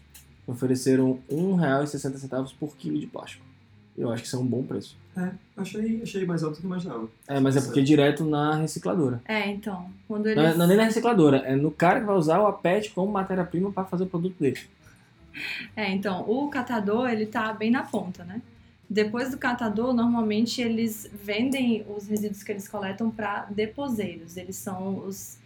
ofereceram 0.49 1.19
R$1,60 1.31 2.52
por 2.59 2.76
quilo 2.76 2.99
de 2.99 3.07
plástico. 3.07 3.45
Eu 3.97 4.11
acho 4.11 4.23
que 4.23 4.28
isso 4.28 4.37
é 4.37 4.38
um 4.38 4.47
bom 4.47 4.62
preço. 4.62 4.97
É, 5.17 5.31
achei, 5.57 6.00
achei 6.02 6.25
mais 6.25 6.43
alto 6.43 6.55
do 6.57 6.61
que 6.61 6.67
imaginava. 6.67 7.09
É, 7.26 7.40
mas 7.40 7.57
é 7.57 7.61
porque 7.61 7.81
é 7.81 7.83
direto 7.83 8.25
na 8.25 8.55
recicladora. 8.57 9.21
É, 9.26 9.49
então, 9.50 9.90
quando 10.07 10.26
Não, 10.26 10.33
eles... 10.33 10.45
é- 10.45 10.57
não 10.57 10.64
é 10.64 10.69
nem 10.69 10.76
na 10.76 10.85
recicladora, 10.85 11.38
é 11.38 11.57
no 11.57 11.71
cara 11.71 12.00
que 12.00 12.07
vai 12.07 12.17
usar 12.17 12.40
o 12.40 12.47
APET 12.47 12.90
como 12.90 13.11
matéria-prima 13.11 13.73
para 13.73 13.85
fazer 13.85 14.05
o 14.05 14.07
produto 14.07 14.37
dele. 14.38 14.61
É, 15.76 15.90
então, 15.90 16.25
o 16.28 16.49
catador, 16.49 17.09
ele 17.11 17.26
tá 17.26 17.52
bem 17.52 17.71
na 17.71 17.83
ponta, 17.83 18.25
né? 18.25 18.40
Depois 18.88 19.31
do 19.31 19.37
catador, 19.37 19.93
normalmente 19.93 20.62
eles 20.62 21.11
vendem 21.12 21.85
os 21.95 22.07
resíduos 22.09 22.43
que 22.43 22.52
eles 22.52 22.67
coletam 22.67 23.11
para 23.11 23.45
deposeiros. 23.50 24.37
Eles 24.37 24.57
são 24.57 25.05
os 25.07 25.37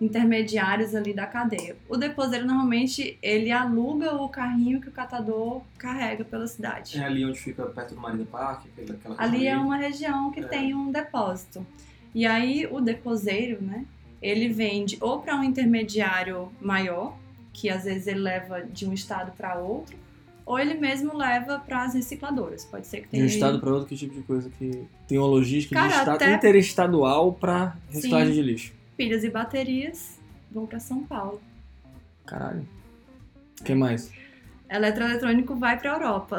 intermediários 0.00 0.94
ali 0.94 1.12
da 1.14 1.26
cadeia. 1.26 1.76
O 1.88 1.96
deposeiro, 1.96 2.46
normalmente, 2.46 3.18
ele 3.22 3.50
aluga 3.50 4.14
o 4.14 4.28
carrinho 4.28 4.80
que 4.80 4.88
o 4.88 4.92
catador 4.92 5.62
carrega 5.78 6.24
pela 6.24 6.46
cidade. 6.46 6.98
É 6.98 7.04
ali 7.04 7.24
onde 7.24 7.38
fica 7.38 7.64
perto 7.66 7.94
do 7.94 8.00
Marina 8.00 8.24
Park, 8.30 8.66
aquela 8.78 8.98
coisa 8.98 9.22
Ali 9.22 9.46
é 9.46 9.56
uma 9.56 9.76
região 9.76 10.30
que 10.30 10.40
É. 10.40 10.44
tem 10.46 10.74
um 10.74 10.90
depósito. 10.92 11.66
E 12.14 12.26
aí 12.26 12.66
o 12.70 12.80
deposeiro, 12.80 13.62
né? 13.62 13.84
Ele 14.20 14.48
vende 14.48 14.96
ou 15.00 15.20
para 15.20 15.36
um 15.36 15.44
intermediário 15.44 16.50
maior, 16.60 17.16
que 17.52 17.68
às 17.70 17.84
vezes 17.84 18.06
ele 18.06 18.20
leva 18.20 18.62
de 18.62 18.86
um 18.86 18.92
estado 18.92 19.32
para 19.32 19.58
outro, 19.58 19.96
ou 20.44 20.58
ele 20.58 20.74
mesmo 20.74 21.16
leva 21.16 21.58
para 21.58 21.84
as 21.84 21.94
recicladoras. 21.94 22.64
Pode 22.64 22.86
ser 22.86 22.98
que 22.98 23.04
De 23.04 23.08
tenha 23.10 23.24
um 23.24 23.26
estado 23.26 23.60
para 23.60 23.70
outro, 23.70 23.88
que 23.88 23.96
tipo 23.96 24.14
de 24.14 24.22
coisa 24.22 24.48
que 24.50 24.84
tem 25.08 25.18
uma 25.18 25.26
logística 25.26 25.74
Cara, 25.74 25.88
de 25.88 25.94
estado 25.98 26.14
até- 26.16 26.34
interestadual 26.34 27.32
para 27.32 27.76
reciclagem 27.90 28.34
Sim. 28.34 28.40
de 28.42 28.42
lixo. 28.42 28.75
Pilhas 28.96 29.24
e 29.24 29.30
baterias 29.30 30.18
vão 30.50 30.66
para 30.66 30.80
São 30.80 31.04
Paulo. 31.04 31.40
Caralho. 32.24 32.66
O 33.60 33.64
que 33.64 33.74
mais? 33.74 34.10
Eletroeletrônico 34.68 35.54
vai 35.54 35.78
para 35.78 35.90
Europa. 35.92 36.38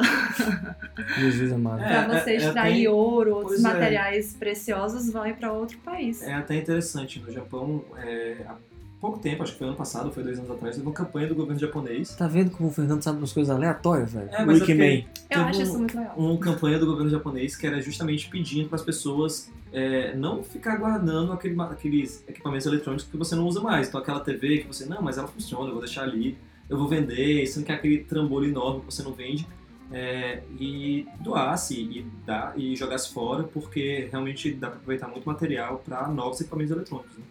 Jesus 1.18 1.50
amado. 1.50 1.82
É, 1.82 2.04
para 2.04 2.20
você 2.20 2.30
é 2.32 2.36
extrair 2.36 2.86
até- 2.86 2.90
ouro, 2.90 3.30
outros 3.36 3.62
pois 3.62 3.64
é. 3.64 3.72
materiais 3.72 4.34
preciosos, 4.34 5.10
vai 5.10 5.32
para 5.34 5.50
outro 5.52 5.78
país. 5.78 6.22
É 6.22 6.34
até 6.34 6.56
interessante, 6.56 7.20
no 7.20 7.32
Japão, 7.32 7.82
é, 7.96 8.36
há 8.46 8.54
pouco 9.00 9.18
tempo, 9.18 9.42
acho 9.42 9.52
que 9.52 9.58
foi 9.58 9.68
ano 9.68 9.76
passado, 9.76 10.10
foi 10.10 10.22
dois 10.22 10.38
anos 10.38 10.50
atrás, 10.50 10.74
teve 10.76 10.86
uma 10.86 10.94
campanha 10.94 11.26
do 11.28 11.34
governo 11.34 11.58
japonês. 11.60 12.14
Tá 12.14 12.26
vendo 12.26 12.50
como 12.50 12.68
o 12.68 12.72
Fernando 12.72 13.02
sabe 13.02 13.18
umas 13.18 13.32
coisas 13.32 13.54
aleatórias, 13.54 14.12
velho? 14.12 14.28
É, 14.32 14.44
mas 14.44 14.58
é 14.58 14.60
Wikiman. 14.60 14.84
Eu 14.84 15.04
Teve 15.28 15.40
acho 15.42 15.62
isso 15.62 15.78
muito 15.78 15.96
legal. 15.96 16.14
uma 16.16 16.38
campanha 16.38 16.78
do 16.78 16.86
governo 16.86 17.10
japonês 17.10 17.56
que 17.56 17.66
era 17.66 17.80
justamente 17.80 18.28
pedindo 18.28 18.68
para 18.68 18.76
as 18.76 18.82
pessoas 18.82 19.50
é, 19.72 20.14
não 20.16 20.42
ficar 20.42 20.76
guardando 20.76 21.32
aquele 21.32 21.60
aqueles 21.62 22.24
equipamentos 22.26 22.66
eletrônicos 22.66 23.06
que 23.06 23.16
você 23.16 23.34
não 23.36 23.46
usa 23.46 23.60
mais. 23.60 23.88
Então 23.88 24.00
aquela 24.00 24.20
TV 24.20 24.58
que 24.58 24.66
você, 24.66 24.84
não, 24.86 25.00
mas 25.02 25.18
ela 25.18 25.28
funciona, 25.28 25.66
eu 25.66 25.72
vou 25.72 25.80
deixar 25.82 26.02
ali, 26.02 26.36
eu 26.68 26.76
vou 26.78 26.88
vender, 26.88 27.46
você 27.46 27.58
não 27.58 27.66
quer 27.66 27.74
aquele 27.74 27.98
trambolho 28.04 28.48
enorme 28.48 28.80
que 28.80 28.86
você 28.86 29.02
não 29.02 29.12
vende. 29.12 29.46
é, 29.90 30.42
e 30.58 31.06
doasse 31.20 31.74
e, 31.80 32.06
dar, 32.26 32.52
e 32.58 32.76
jogasse 32.76 33.12
fora, 33.12 33.44
porque 33.44 34.08
realmente 34.10 34.50
dá 34.52 34.68
para 34.68 34.76
aproveitar 34.76 35.08
muito 35.08 35.24
material 35.26 35.78
para 35.84 36.06
novos 36.08 36.40
equipamentos 36.40 36.72
eletrônicos. 36.72 37.16
Né? 37.16 37.24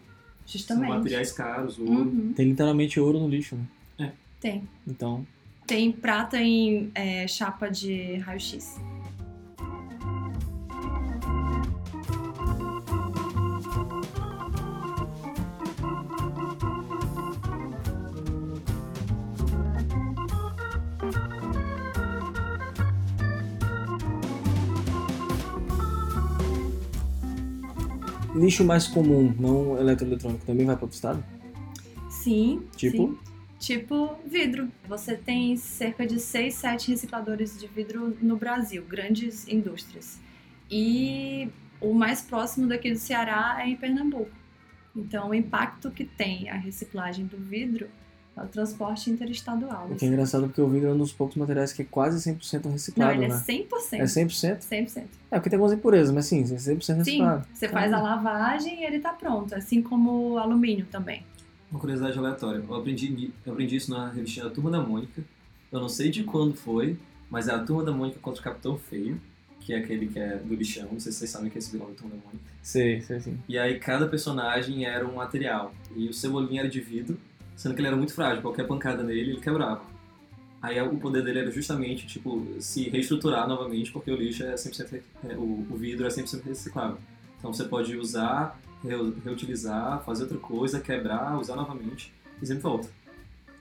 São 0.48 0.58
Justamente. 0.60 0.90
materiais 0.90 1.32
caros, 1.34 1.78
ouro. 1.78 1.92
Uhum, 1.92 2.34
Tem 2.34 2.48
literalmente 2.48 3.00
ouro 3.00 3.20
no 3.20 3.28
lixo, 3.28 3.58
né? 4.00 4.14
tem. 4.40 4.64
Então, 4.88 5.26
Tem 5.66 5.92
prata 5.92 6.42
em 6.42 6.90
é, 6.96 7.28
chapa 7.28 7.68
de 7.70 8.16
raio-x. 8.18 8.80
Lixo 28.38 28.64
mais 28.64 28.88
comum, 28.88 29.34
não 29.40 29.78
eletroeletrônico, 29.78 30.46
também 30.46 30.66
vai 30.66 30.76
para 30.76 30.86
outro 30.86 30.96
estado? 30.96 31.24
Sim. 32.10 32.64
Tipo? 32.76 32.98
sim. 32.98 33.18
Tipo 33.60 34.16
vidro. 34.26 34.70
Você 34.88 35.16
tem 35.16 35.58
cerca 35.58 36.06
de 36.06 36.20
6, 36.20 36.54
7 36.54 36.92
recicladores 36.92 37.60
de 37.60 37.68
vidro 37.68 38.16
no 38.22 38.38
Brasil, 38.38 38.84
grandes 38.88 39.48
indústrias. 39.48 40.20
E 40.70 41.50
o 41.82 41.94
mais 41.94 42.22
próximo 42.22 42.68
daqui 42.68 42.92
do 42.92 43.00
Ceará 43.00 43.58
é 43.60 43.70
em 43.70 43.76
Pernambuco. 43.76 44.32
Então, 44.96 45.30
o 45.30 45.34
impacto 45.34 45.92
que 45.92 46.04
tem 46.04 46.50
a 46.50 46.56
reciclagem 46.56 47.26
do 47.26 47.38
vidro 47.38 47.88
é 48.38 48.44
o 48.44 48.48
transporte 48.48 49.10
interestadual. 49.10 49.88
O 49.90 49.96
que 49.96 50.06
é 50.06 50.08
engraçado 50.08 50.44
porque 50.46 50.62
o 50.62 50.68
vidro 50.68 50.90
é 50.90 50.94
um 50.94 50.98
dos 50.98 51.12
poucos 51.12 51.36
materiais 51.36 51.74
que 51.74 51.82
é 51.82 51.86
quase 51.86 52.18
100% 52.32 52.66
Não, 52.66 52.72
reciclado, 52.72 53.14
ele 53.14 53.26
é 53.26 53.30
né? 53.30 53.36
100%. 53.36 53.66
É 53.94 54.04
100%? 54.04 54.60
100%. 54.60 55.04
É, 55.32 55.36
porque 55.38 55.50
tem 55.50 55.58
algumas 55.58 55.78
impurezas, 55.78 56.14
mas 56.14 56.26
sim, 56.28 56.42
é 56.42 56.44
100% 56.46 56.82
Sim, 56.82 56.94
reciclado. 56.96 57.48
você 57.54 57.68
faz 57.68 57.92
a 57.92 58.00
lavagem 58.02 58.82
e 58.82 58.86
ele 58.86 59.00
tá 59.00 59.12
pronto, 59.14 59.56
assim 59.56 59.82
como 59.82 60.34
o 60.34 60.38
alumínio 60.38 60.86
também. 60.92 61.24
Uma 61.72 61.80
curiosidade 61.80 62.18
aleatória. 62.18 62.64
Eu 62.68 62.76
aprendi, 62.76 63.32
eu 63.46 63.54
aprendi 63.54 63.76
isso 63.76 63.92
na 63.92 64.10
revistinha 64.10 64.46
da 64.46 64.52
Turma 64.52 64.70
da 64.72 64.80
Mônica. 64.80 65.22
Eu 65.72 65.82
não 65.82 65.90
sei 65.90 66.10
de 66.10 66.24
quando 66.24 66.54
foi, 66.54 66.98
mas 67.30 67.48
é 67.48 67.52
a 67.52 67.60
Turma 67.60 67.84
da 67.84 67.92
Mônica 67.92 68.20
contra 68.22 68.40
o 68.40 68.44
Capitão 68.44 68.78
Feio, 68.78 69.20
que 69.60 69.74
é 69.74 69.80
aquele 69.80 70.08
que 70.08 70.18
é 70.18 70.38
do 70.38 70.56
lixão. 70.56 70.88
Não 70.90 71.00
sei 71.00 71.12
se 71.12 71.18
vocês 71.18 71.30
sabem 71.32 71.50
que 71.50 71.58
é 71.58 71.60
esse 71.60 71.70
vilão 71.72 71.90
da 71.90 71.96
Turma 71.96 72.16
da 72.16 72.22
Mônica. 72.24 72.46
Sei, 72.62 73.02
sei 73.02 73.20
sim. 73.20 73.38
E 73.50 73.58
aí 73.58 73.80
cada 73.80 74.08
personagem 74.08 74.86
era 74.86 75.06
um 75.06 75.16
material. 75.16 75.74
E 75.94 76.08
o 76.08 76.14
Cebolinha 76.14 76.62
era 76.62 76.70
de 76.70 76.80
vidro, 76.80 77.20
sendo 77.58 77.76
que 77.76 77.82
ele 77.82 77.88
era 77.88 77.98
muito 77.98 78.14
frágil. 78.14 78.42
Qualquer 78.42 78.66
pancada 78.66 79.04
nele, 79.04 79.32
ele 79.32 79.42
quebrava. 79.42 79.82
Aí 80.62 80.82
o 80.82 80.96
poder 80.98 81.24
dele 81.24 81.40
era 81.40 81.52
justamente, 81.52 82.08
tipo, 82.08 82.46
se 82.60 82.90
reestruturar 82.90 83.48
novamente, 83.48 83.92
porque 83.92 84.10
o 84.10 84.16
lixo 84.16 84.44
é 84.44 84.56
100%, 84.56 84.90
re- 84.92 85.04
é, 85.30 85.36
o, 85.36 85.68
o 85.70 85.76
vidro 85.76 86.06
é 86.06 86.10
100% 86.10 86.44
reciclável. 86.46 86.98
Então 87.38 87.54
você 87.54 87.66
pode 87.66 87.96
usar, 87.98 88.60
reu- 88.84 89.14
reutilizar, 89.24 90.02
fazer 90.06 90.24
outra 90.24 90.38
coisa, 90.40 90.80
quebrar, 90.80 91.38
usar 91.40 91.56
novamente 91.56 92.14
e 92.42 92.46
sempre 92.48 92.64
volta. 92.64 92.90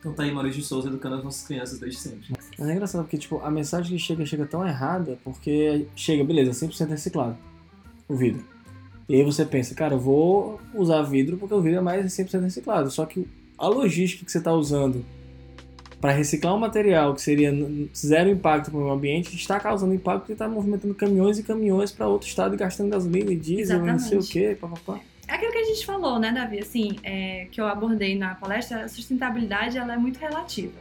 Então 0.01 0.13
tá 0.15 0.23
aí 0.23 0.33
Maurício 0.33 0.61
de 0.61 0.67
Souza 0.67 0.89
educando 0.89 1.17
as 1.17 1.25
nossas 1.25 1.47
crianças 1.47 1.79
desde 1.79 1.99
sempre. 1.99 2.35
Mas 2.59 2.69
é 2.69 2.73
engraçado 2.73 3.03
porque, 3.03 3.19
tipo, 3.19 3.41
a 3.43 3.51
mensagem 3.51 3.97
que 3.97 4.03
chega, 4.03 4.25
chega 4.25 4.47
tão 4.47 4.67
errada 4.67 5.19
porque 5.25 5.87
chega, 5.97 6.25
beleza, 6.25 6.67
100% 6.67 6.89
reciclado, 6.89 7.37
o 8.09 8.15
vidro. 8.17 8.43
E 9.09 9.15
aí 9.17 9.23
você 9.25 9.45
pensa, 9.45 9.75
cara, 9.75 9.95
eu 9.95 10.01
vou 10.01 10.61
usar 10.75 11.03
vidro 11.03 11.37
porque 11.37 11.55
o 11.55 11.61
vidro 11.61 11.79
é 11.79 11.83
mais 11.83 12.07
100% 12.07 12.41
reciclado. 12.41 12.91
Só 12.91 13.05
que 13.05 13.29
a 13.59 13.69
logística 13.69 14.25
que 14.25 14.33
você 14.33 14.39
está 14.39 14.53
usando 14.53 15.05
para 16.01 16.13
reciclar 16.13 16.55
um 16.55 16.59
material 16.59 17.15
que 17.15 17.23
seria 17.23 17.53
zero 17.95 18.29
impacto 18.31 18.71
para 18.71 18.79
o 18.79 18.83
meio 18.83 18.95
ambiente 18.95 19.35
está 19.35 19.59
causando 19.59 19.95
impacto 19.95 20.21
porque 20.21 20.33
está 20.33 20.49
movimentando 20.49 20.95
caminhões 20.95 21.39
e 21.39 21.43
caminhões 21.43 21.91
para 21.91 22.07
outro 22.07 22.29
estado 22.29 22.55
e 22.55 22.59
gastando 22.59 22.91
gasolina 22.91 23.33
e 23.33 23.37
diesel 23.37 23.79
e 23.79 23.87
não 23.87 23.99
sei 23.99 24.19
o 24.19 24.21
Exatamente. 24.21 24.33
que, 24.33 24.55
papapá. 24.55 25.01
É 25.29 25.35
aquilo 25.35 25.51
que 25.51 25.59
a 25.59 25.65
gente 25.65 25.85
falou, 25.85 26.19
né, 26.19 26.31
Davi? 26.31 26.61
Assim, 26.61 26.97
é, 27.03 27.49
que 27.51 27.61
eu 27.61 27.67
abordei 27.67 28.17
na 28.17 28.35
palestra, 28.35 28.85
a 28.85 28.89
sustentabilidade 28.89 29.77
ela 29.77 29.95
é 29.95 29.97
muito 29.97 30.19
relativa. 30.19 30.79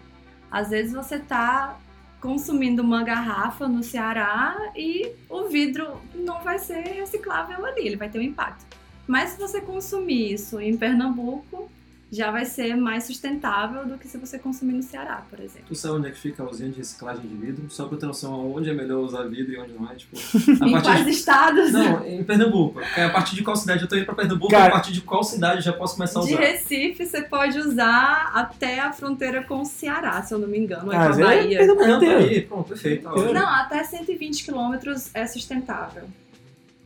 Às 0.51 0.69
vezes 0.69 0.93
você 0.93 1.17
tá 1.17 1.79
consumindo 2.21 2.81
uma 2.81 3.03
garrafa 3.03 3.67
no 3.67 3.83
Ceará 3.83 4.71
e 4.75 5.11
o 5.29 5.47
vidro 5.47 5.99
não 6.13 6.41
vai 6.43 6.59
ser 6.59 6.81
reciclável 6.81 7.65
ali, 7.65 7.87
ele 7.87 7.95
vai 7.95 8.09
ter 8.09 8.19
um 8.19 8.21
impacto. 8.21 8.65
Mas 9.07 9.31
se 9.31 9.39
você 9.39 9.61
consumir 9.61 10.33
isso 10.33 10.59
em 10.59 10.75
Pernambuco, 10.77 11.69
já 12.15 12.31
vai 12.31 12.45
ser 12.45 12.75
mais 12.75 13.03
sustentável 13.03 13.85
do 13.85 13.97
que 13.97 14.07
se 14.07 14.17
você 14.17 14.39
consumir 14.39 14.73
no 14.73 14.81
Ceará, 14.83 15.23
por 15.29 15.39
exemplo. 15.39 15.67
Tu 15.67 15.75
sabe 15.75 15.95
onde 15.95 16.07
é 16.07 16.11
que 16.11 16.17
fica 16.19 16.41
a 16.43 16.49
usina 16.49 16.69
de 16.71 16.77
reciclagem 16.77 17.21
de 17.21 17.35
vidro? 17.35 17.65
Só 17.69 17.87
pra 17.87 17.97
ter 17.97 18.05
noção 18.05 18.33
aonde 18.33 18.69
é 18.69 18.73
melhor 18.73 18.99
usar 19.03 19.23
vidro 19.23 19.53
e 19.53 19.57
onde 19.59 19.73
não 19.73 19.89
é. 19.91 19.95
Tipo, 19.95 20.15
a 20.63 20.67
Em 20.67 20.81
quais 20.81 21.03
de... 21.05 21.11
estados? 21.11 21.71
Não, 21.71 22.05
em 22.05 22.23
Pernambuco. 22.23 22.79
É 22.95 23.03
a 23.03 23.09
partir 23.09 23.35
de 23.35 23.43
qual 23.43 23.55
cidade? 23.55 23.81
Eu 23.83 23.87
tô 23.87 23.95
indo 23.95 24.05
pra 24.05 24.15
Pernambuco, 24.15 24.51
Cara- 24.51 24.67
a 24.67 24.71
partir 24.71 24.91
de 24.93 25.01
qual 25.01 25.23
cidade 25.23 25.57
eu 25.57 25.61
já 25.63 25.73
posso 25.73 25.95
começar 25.95 26.19
a 26.19 26.23
De 26.23 26.33
usar? 26.33 26.41
Recife, 26.41 27.05
você 27.05 27.21
pode 27.23 27.59
usar 27.59 28.31
até 28.33 28.79
a 28.79 28.91
fronteira 28.93 29.43
com 29.43 29.61
o 29.61 29.65
Ceará, 29.65 30.21
se 30.23 30.33
eu 30.33 30.39
não 30.39 30.47
me 30.47 30.57
engano, 30.57 30.85
ou 30.87 30.91
Ah, 30.93 31.05
é 31.05 31.07
com 31.09 31.13
a 31.13 31.17
é 31.33 31.37
Bahia. 31.37 31.57
Pernambuco 31.59 31.87
Não, 31.87 31.99
tá 31.99 32.05
aí, 32.17 32.41
pronto, 32.41 32.67
perfeito. 32.69 33.03
tá. 33.03 33.33
Não, 33.33 33.47
até 33.49 33.83
120 33.83 34.43
quilômetros 34.45 35.09
é 35.13 35.27
sustentável. 35.27 36.03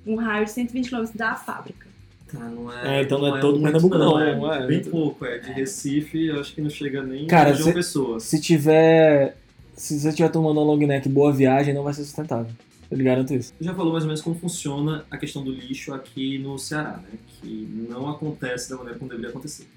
Um 0.07 0.15
raio 0.15 0.45
de 0.45 0.51
120 0.51 0.87
quilômetros 0.87 1.15
da 1.17 1.35
fábrica. 1.35 1.87
Tá, 2.31 2.39
não 2.39 2.71
é, 2.71 2.99
É, 2.99 3.01
então 3.01 3.19
não 3.19 3.35
é 3.35 3.39
todo 3.39 3.59
muito, 3.59 3.63
Pernambuco, 3.63 3.97
não, 3.97 4.19
é, 4.19 4.35
não 4.35 4.53
é. 4.53 4.67
Bem 4.67 4.83
pouco, 4.83 5.25
é. 5.25 5.39
De 5.39 5.51
Recife, 5.51 6.27
eu 6.27 6.39
acho 6.39 6.53
que 6.53 6.61
não 6.61 6.69
chega 6.69 7.01
nem 7.01 7.25
Cara, 7.27 7.51
de 7.51 7.63
uma 7.63 7.73
pessoa. 7.73 8.19
Se 8.19 8.39
tiver. 8.39 9.35
Se 9.75 9.99
você 9.99 10.09
estiver 10.09 10.29
tomando 10.29 10.59
um 10.59 10.63
long 10.63 10.77
neck 10.77 11.07
boa 11.07 11.31
viagem, 11.31 11.73
não 11.73 11.83
vai 11.83 11.93
ser 11.93 12.03
sustentável. 12.03 12.51
Eu 12.91 12.97
lhe 12.97 13.03
garanto 13.03 13.33
isso. 13.33 13.53
Você 13.57 13.63
já 13.63 13.73
falou 13.73 13.93
mais 13.93 14.03
ou 14.03 14.07
menos 14.07 14.21
como 14.21 14.35
funciona 14.35 15.05
a 15.09 15.17
questão 15.17 15.43
do 15.43 15.51
lixo 15.51 15.93
aqui 15.93 16.39
no 16.39 16.57
Ceará, 16.57 16.97
né? 16.97 17.17
Que 17.27 17.87
não 17.89 18.09
acontece 18.09 18.69
da 18.69 18.75
maneira 18.77 18.97
como 18.97 19.09
deveria 19.09 19.29
acontecer. 19.29 19.67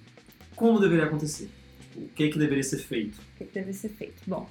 Como 0.57 0.81
deveria 0.81 1.05
acontecer? 1.05 1.49
O 1.95 2.09
que, 2.15 2.29
que 2.29 2.39
deveria 2.39 2.63
ser 2.63 2.79
feito? 2.79 3.17
O 3.17 3.39
que 3.39 3.45
que 3.45 3.55
deve 3.55 3.73
ser 3.73 3.91
feito? 3.91 4.15
Bom, 4.27 4.49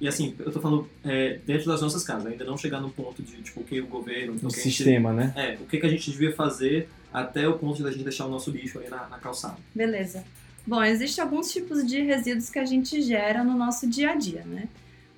E, 0.00 0.06
assim, 0.06 0.34
eu 0.38 0.52
tô 0.52 0.60
falando 0.60 0.88
é, 1.04 1.38
dentro 1.44 1.66
das 1.66 1.80
nossas 1.80 2.04
casas, 2.04 2.26
ainda 2.26 2.44
não 2.44 2.56
chegar 2.56 2.80
no 2.80 2.90
ponto 2.90 3.22
de, 3.22 3.42
tipo, 3.42 3.60
o 3.60 3.64
que 3.64 3.80
o 3.80 3.86
governo... 3.86 4.34
O 4.42 4.50
sistema, 4.50 5.10
gente, 5.10 5.34
né? 5.34 5.34
É, 5.36 5.54
o 5.62 5.66
que, 5.66 5.78
que 5.78 5.86
a 5.86 5.88
gente 5.88 6.10
devia 6.10 6.34
fazer 6.34 6.88
até 7.12 7.46
o 7.48 7.58
ponto 7.58 7.82
de 7.82 7.88
a 7.88 7.90
gente 7.90 8.04
deixar 8.04 8.26
o 8.26 8.30
nosso 8.30 8.50
lixo 8.50 8.78
aí 8.78 8.88
na, 8.88 9.08
na 9.08 9.18
calçada. 9.18 9.56
Beleza. 9.74 10.24
Bom, 10.66 10.82
existem 10.82 11.22
alguns 11.22 11.52
tipos 11.52 11.84
de 11.84 12.00
resíduos 12.02 12.48
que 12.48 12.58
a 12.58 12.64
gente 12.64 13.02
gera 13.02 13.42
no 13.42 13.56
nosso 13.56 13.88
dia 13.88 14.12
a 14.12 14.14
dia, 14.14 14.44
né? 14.44 14.68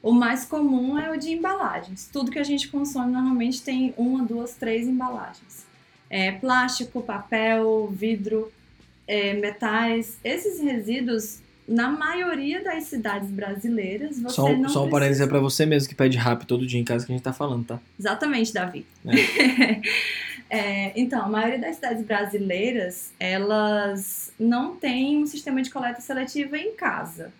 O 0.02 0.12
mais 0.12 0.44
comum 0.44 0.98
é 0.98 1.10
o 1.10 1.18
de 1.18 1.30
embalagens. 1.30 2.08
Tudo 2.12 2.30
que 2.30 2.38
a 2.38 2.44
gente 2.44 2.68
consome 2.68 3.12
normalmente 3.12 3.62
tem 3.62 3.94
uma, 3.96 4.22
duas, 4.22 4.54
três 4.54 4.86
embalagens. 4.86 5.64
É, 6.10 6.32
plástico, 6.32 7.02
papel, 7.02 7.88
vidro, 7.90 8.52
é, 9.06 9.32
metais. 9.34 10.18
Esses 10.22 10.60
resíduos, 10.60 11.40
na 11.66 11.88
maioria 11.88 12.62
das 12.62 12.84
cidades 12.84 13.30
brasileiras, 13.30 14.18
você 14.20 14.34
só, 14.34 14.52
não 14.52 14.68
Só 14.68 14.84
um 14.84 14.90
parênteses 14.90 15.22
é 15.22 15.26
pra 15.26 15.40
você 15.40 15.64
mesmo 15.64 15.88
que 15.88 15.94
pede 15.94 16.18
rápido 16.18 16.48
todo 16.48 16.66
dia 16.66 16.78
em 16.78 16.84
casa 16.84 17.06
que 17.06 17.12
a 17.12 17.14
gente 17.14 17.24
tá 17.24 17.32
falando, 17.32 17.64
tá? 17.66 17.80
Exatamente, 17.98 18.52
Davi. 18.52 18.86
É. 19.06 19.80
É, 20.50 20.92
então, 20.94 21.24
a 21.24 21.28
maioria 21.28 21.58
das 21.58 21.76
cidades 21.76 22.04
brasileiras, 22.04 23.12
elas 23.18 24.32
não 24.38 24.76
têm 24.76 25.22
um 25.22 25.26
sistema 25.26 25.60
de 25.60 25.68
coleta 25.68 26.00
seletiva 26.00 26.56
em 26.56 26.76
casa. 26.76 27.32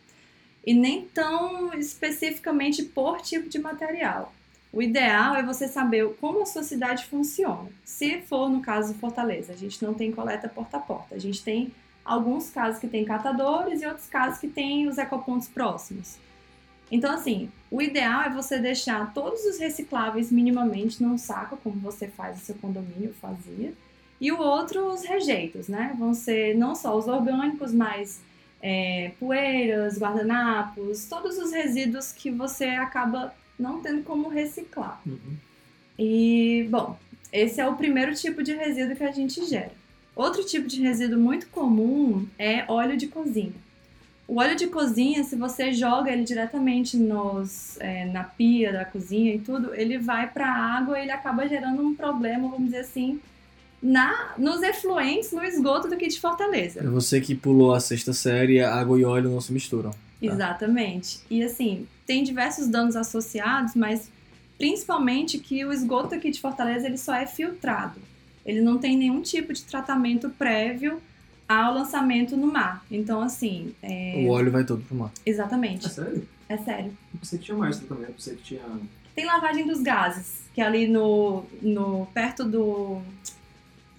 E 0.66 0.75
nem 0.75 1.04
tão 1.14 1.73
especificamente 1.75 2.83
por 2.83 3.21
tipo 3.21 3.49
de 3.49 3.59
material. 3.59 4.35
O 4.73 4.83
ideal 4.83 5.37
é 5.37 5.45
você 5.45 5.69
saber 5.69 6.09
como 6.21 6.43
a 6.43 6.47
sua 6.47 6.64
cidade 6.64 7.04
funciona. 7.04 7.69
Se 7.85 8.21
for 8.23 8.50
no 8.50 8.61
caso 8.61 8.95
Fortaleza, 8.95 9.52
a 9.52 9.57
gente 9.57 9.85
não 9.85 9.95
tem 9.95 10.11
coleta 10.11 10.49
porta 10.49 10.78
a 10.78 10.81
porta. 10.81 11.14
A 11.14 11.19
gente 11.19 11.45
tem 11.45 11.71
alguns 12.04 12.50
casos 12.50 12.80
que 12.80 12.87
tem 12.87 13.04
catadores 13.04 13.80
e 13.80 13.87
outros 13.87 14.06
casos 14.08 14.38
que 14.38 14.49
tem 14.49 14.87
os 14.87 14.99
ecopontos 14.99 15.49
próximos. 15.49 16.18
Então, 16.90 17.12
assim, 17.12 17.49
o 17.70 17.80
ideal 17.80 18.23
é 18.23 18.30
você 18.30 18.58
deixar 18.58 19.12
todos 19.14 19.44
os 19.44 19.58
recicláveis 19.58 20.30
minimamente 20.30 21.02
num 21.02 21.16
saco, 21.16 21.56
como 21.56 21.76
você 21.76 22.06
faz 22.06 22.37
o 22.40 22.44
seu 22.44 22.54
condomínio 22.56 23.14
fazia. 23.20 23.73
E 24.20 24.30
o 24.30 24.38
outro, 24.38 24.92
os 24.92 25.02
rejeitos, 25.02 25.66
né? 25.68 25.94
Vão 25.99 26.14
ser 26.14 26.56
não 26.56 26.75
só 26.75 26.96
os 26.96 27.08
orgânicos, 27.08 27.73
mas 27.73 28.20
é, 28.62 29.12
poeiras, 29.18 29.99
guardanapos, 29.99 31.06
todos 31.06 31.37
os 31.38 31.52
resíduos 31.52 32.12
que 32.12 32.30
você 32.30 32.66
acaba 32.66 33.34
não 33.58 33.80
tendo 33.80 34.02
como 34.02 34.28
reciclar. 34.28 35.00
Uhum. 35.06 35.37
E, 35.99 36.66
bom, 36.70 36.96
esse 37.32 37.61
é 37.61 37.66
o 37.66 37.76
primeiro 37.76 38.14
tipo 38.14 38.42
de 38.42 38.54
resíduo 38.54 38.96
que 38.96 39.04
a 39.04 39.12
gente 39.12 39.44
gera. 39.44 39.73
Outro 40.14 40.44
tipo 40.44 40.68
de 40.68 40.80
resíduo 40.80 41.18
muito 41.18 41.49
comum 41.49 42.26
é 42.38 42.64
óleo 42.68 42.97
de 42.97 43.09
cozinha. 43.09 43.52
O 44.26 44.38
óleo 44.38 44.56
de 44.56 44.68
cozinha, 44.68 45.23
se 45.23 45.37
você 45.37 45.73
joga 45.73 46.11
ele 46.11 46.25
diretamente 46.25 46.97
nos, 46.97 47.78
é, 47.78 48.06
na 48.06 48.25
pia 48.25 48.73
da 48.73 48.85
cozinha 48.85 49.35
e 49.35 49.38
tudo, 49.38 49.75
ele 49.75 49.99
vai 49.99 50.30
para 50.30 50.47
a 50.47 50.78
água 50.78 50.99
e 50.99 51.02
ele 51.02 51.11
acaba 51.11 51.47
gerando 51.47 51.83
um 51.83 51.94
problema, 51.94 52.49
vamos 52.49 52.66
dizer 52.66 52.78
assim, 52.78 53.21
na, 53.83 54.33
nos 54.38 54.62
efluentes, 54.62 55.30
no 55.30 55.44
esgoto 55.44 55.88
daqui 55.88 56.09
de 56.09 56.18
Fortaleza. 56.18 56.80
É 56.80 56.85
você 56.85 57.21
que 57.21 57.35
pulou 57.35 57.75
a 57.75 57.80
sexta 57.80 58.14
série, 58.14 58.62
água 58.62 58.99
e 58.99 59.04
óleo 59.04 59.28
não 59.28 59.42
se 59.42 59.52
misturam. 59.52 59.90
Tá? 59.90 59.97
Exatamente. 60.23 61.21
E 61.28 61.42
assim, 61.42 61.87
tem 62.06 62.25
diversos 62.25 62.66
danos 62.66 62.97
associados, 62.97 63.75
mas 63.75 64.11
principalmente 64.56 65.38
que 65.38 65.64
o 65.66 65.73
esgoto 65.73 66.14
aqui 66.14 66.30
de 66.30 66.40
Fortaleza 66.40 66.87
ele 66.87 66.97
só 66.97 67.14
é 67.14 67.26
filtrado. 67.26 68.00
Ele 68.45 68.61
não 68.61 68.79
tem 68.79 68.97
nenhum 68.97 69.23
tipo 69.23 69.53
de 69.53 69.63
tratamento 69.63 70.29
prévio 70.31 71.01
ao 71.49 71.75
lançamento 71.75 72.37
no 72.37 72.47
mar. 72.47 72.85
Então, 72.91 73.23
assim. 73.23 73.75
É... 73.83 74.25
O 74.27 74.31
óleo 74.31 74.51
vai 74.51 74.65
todo 74.65 74.83
pro 74.83 74.95
mar. 74.97 75.13
Exatamente. 75.25 75.87
É 75.87 75.91
sério? 75.91 76.29
É 76.49 76.57
sério. 76.59 76.97
Eu 77.13 77.21
pensei 77.21 77.39
que 77.39 77.45
tinha 77.47 77.57
mais 77.57 77.79
também, 77.79 78.05
eu 78.05 78.15
pensei 78.15 78.37
que 78.37 78.43
tinha. 78.43 78.63
Tem 79.15 79.25
lavagem 79.25 79.67
dos 79.67 79.81
gases, 79.81 80.43
que 80.55 80.61
é 80.61 80.65
ali 80.65 80.87
no. 80.87 81.45
no 81.63 82.07
perto 82.13 82.45
do. 82.45 83.01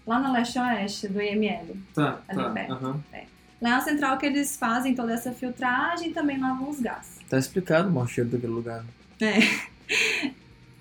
Lá 0.06 0.20
na 0.20 0.32
leste-oeste 0.32 1.08
do 1.08 1.20
IML. 1.20 1.76
Tá, 1.94 2.22
ali 2.28 2.44
tá. 2.44 2.50
perto. 2.52 2.86
Uhum. 2.86 3.00
É. 3.12 3.24
Lá 3.60 3.70
na 3.72 3.82
central 3.82 4.18
que 4.18 4.26
eles 4.26 4.56
fazem 4.56 4.94
toda 4.94 5.14
essa 5.14 5.32
filtragem 5.32 6.10
e 6.10 6.14
também 6.14 6.40
lavam 6.40 6.70
os 6.70 6.80
gases. 6.80 7.18
Tá 7.28 7.40
explicado 7.40 7.90
o 7.90 7.92
mau 7.92 8.06
cheiro 8.06 8.30
daquele 8.30 8.54
lugar. 8.54 8.86
É. 9.20 9.40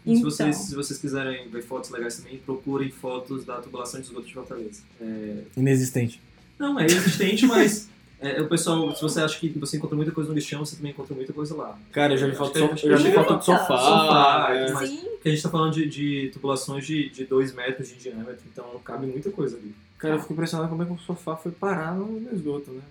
Então. 0.06 0.16
Se, 0.16 0.22
vocês, 0.22 0.56
se 0.56 0.74
vocês 0.74 0.98
quiserem 0.98 1.48
ver 1.48 1.62
fotos 1.62 1.90
legais 1.90 2.18
também, 2.18 2.38
procurem 2.38 2.90
fotos 2.90 3.44
da 3.44 3.56
tubulação 3.56 4.00
de 4.00 4.06
esgoto 4.06 4.26
de 4.26 4.34
Fortaleza. 4.34 4.82
É... 5.00 5.44
Inexistente. 5.56 6.20
Não, 6.58 6.78
é 6.78 6.84
existente, 6.84 7.46
mas 7.46 7.88
é, 8.20 8.40
o 8.40 8.48
pessoal, 8.48 8.94
se 8.94 9.02
você 9.02 9.20
acha 9.20 9.38
que 9.38 9.48
você 9.58 9.76
encontra 9.76 9.96
muita 9.96 10.12
coisa 10.12 10.30
no 10.30 10.34
lixão, 10.34 10.64
você 10.64 10.76
também 10.76 10.92
encontra 10.92 11.14
muita 11.14 11.32
coisa 11.32 11.54
lá. 11.54 11.78
Cara, 11.92 12.14
eu 12.14 12.16
já 12.16 12.26
vi 12.26 12.34
foto, 12.34 12.58
so, 12.58 12.86
eu 12.86 12.96
já 12.96 13.08
vi 13.08 13.12
foto 13.12 13.38
de 13.38 13.44
sofá. 13.44 13.76
sofá 13.76 14.46
é. 14.54 14.72
mas 14.72 14.88
Sim. 14.88 15.08
a 15.24 15.28
gente 15.28 15.42
tá 15.42 15.50
falando 15.50 15.72
de, 15.74 15.86
de 15.86 16.30
tubulações 16.32 16.86
de 16.86 17.26
2 17.28 17.54
metros 17.54 17.88
de 17.88 17.96
diâmetro, 17.96 18.42
então 18.50 18.64
cabe 18.84 19.06
muita 19.06 19.30
coisa 19.30 19.56
ali. 19.56 19.74
Cara, 19.98 20.14
eu 20.14 20.20
fico 20.20 20.32
impressionado 20.32 20.70
como 20.70 20.82
é 20.82 20.86
que 20.86 20.92
o 20.92 20.98
sofá 20.98 21.36
foi 21.36 21.52
parar 21.52 21.94
no, 21.94 22.20
no 22.20 22.34
esgoto, 22.34 22.70
né? 22.70 22.82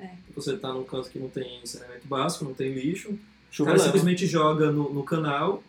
É. 0.00 0.10
Você 0.34 0.56
tá 0.56 0.72
num 0.72 0.84
canto 0.84 1.08
que 1.08 1.18
não 1.18 1.28
tem 1.28 1.60
saneamento 1.64 2.06
básico, 2.06 2.44
não 2.44 2.54
tem 2.54 2.72
lixo, 2.72 3.16
o 3.58 3.64
cara 3.64 3.78
simplesmente 3.78 4.26
joga 4.26 4.70
no, 4.70 4.92
no 4.92 5.02
canal 5.04 5.62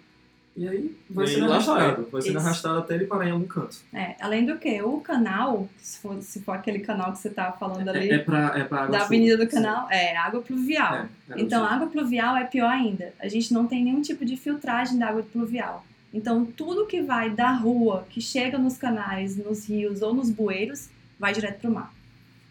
e 0.56 0.68
aí 0.68 0.98
vai 1.10 1.28
sendo 1.28 1.52
arrastado. 1.52 2.08
Vai 2.10 2.22
sendo 2.22 2.40
arrastado 2.40 2.80
até 2.80 2.96
ele 2.96 3.06
parar 3.06 3.28
em 3.28 3.32
algum 3.32 3.46
canto. 3.46 3.78
É, 3.94 4.16
além 4.22 4.46
do 4.46 4.58
que, 4.58 4.82
o 4.82 5.02
canal, 5.02 5.68
se 5.78 6.00
for, 6.00 6.22
se 6.22 6.42
for 6.42 6.54
aquele 6.54 6.80
canal 6.80 7.12
que 7.12 7.20
você 7.20 7.30
tava 7.30 7.58
falando 7.58 7.90
ali. 7.90 8.10
É, 8.10 8.16
é 8.16 8.20
pra, 8.20 8.54
é 8.58 8.64
pra 8.64 8.84
água 8.84 8.98
Da 8.98 9.04
Avenida 9.04 9.38
do 9.38 9.48
Canal, 9.48 9.88
sim. 9.88 9.94
é 9.94 10.16
água 10.16 10.42
pluvial. 10.42 10.96
É, 10.96 11.08
então, 11.36 11.66
água 11.66 11.88
pluvial 11.88 12.38
é 12.38 12.46
pior 12.46 12.70
ainda. 12.70 13.14
A 13.20 13.28
gente 13.28 13.54
não 13.54 13.68
tem 13.68 13.84
nenhum 13.84 14.02
tipo 14.02 14.24
de 14.24 14.38
filtragem 14.38 14.98
da 14.98 15.08
água 15.08 15.24
pluvial. 15.24 15.86
Então, 16.14 16.46
tudo 16.46 16.86
que 16.86 17.02
vai 17.02 17.30
da 17.30 17.52
rua, 17.52 18.06
que 18.10 18.22
chega 18.22 18.58
nos 18.58 18.78
canais, 18.78 19.36
nos 19.36 19.68
rios 19.68 20.02
ou 20.02 20.14
nos 20.14 20.30
bueiros, 20.30 20.88
vai 21.20 21.34
direto 21.34 21.60
pro 21.60 21.72
mar. 21.72 21.94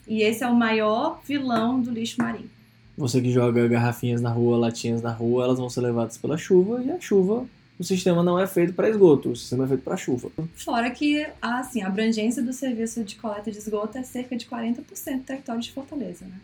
E 0.06 0.20
esse 0.20 0.44
é 0.44 0.46
o 0.46 0.54
maior 0.54 1.20
vilão 1.24 1.80
do 1.80 1.90
lixo 1.90 2.20
marinho. 2.20 2.50
Você 2.98 3.22
que 3.22 3.32
joga 3.32 3.66
garrafinhas 3.66 4.20
na 4.20 4.28
rua, 4.28 4.58
latinhas 4.58 5.00
na 5.00 5.10
rua, 5.10 5.44
elas 5.44 5.58
vão 5.58 5.70
ser 5.70 5.80
levadas 5.80 6.18
pela 6.18 6.36
chuva 6.36 6.82
e 6.82 6.90
a 6.90 7.00
chuva 7.00 7.46
o 7.78 7.84
sistema 7.84 8.22
não 8.22 8.38
é 8.38 8.46
feito 8.46 8.72
para 8.72 8.88
esgoto, 8.88 9.30
o 9.30 9.36
sistema 9.36 9.64
é 9.64 9.68
feito 9.68 9.82
para 9.82 9.96
chuva. 9.96 10.30
Fora 10.54 10.90
que 10.90 11.26
assim, 11.42 11.82
a 11.82 11.88
abrangência 11.88 12.42
do 12.42 12.52
serviço 12.52 13.02
de 13.02 13.16
coleta 13.16 13.50
de 13.50 13.58
esgoto 13.58 13.98
é 13.98 14.02
cerca 14.02 14.36
de 14.36 14.46
40% 14.46 14.76
do 14.76 15.24
território 15.24 15.60
de 15.60 15.72
Fortaleza, 15.72 16.24
né? 16.24 16.40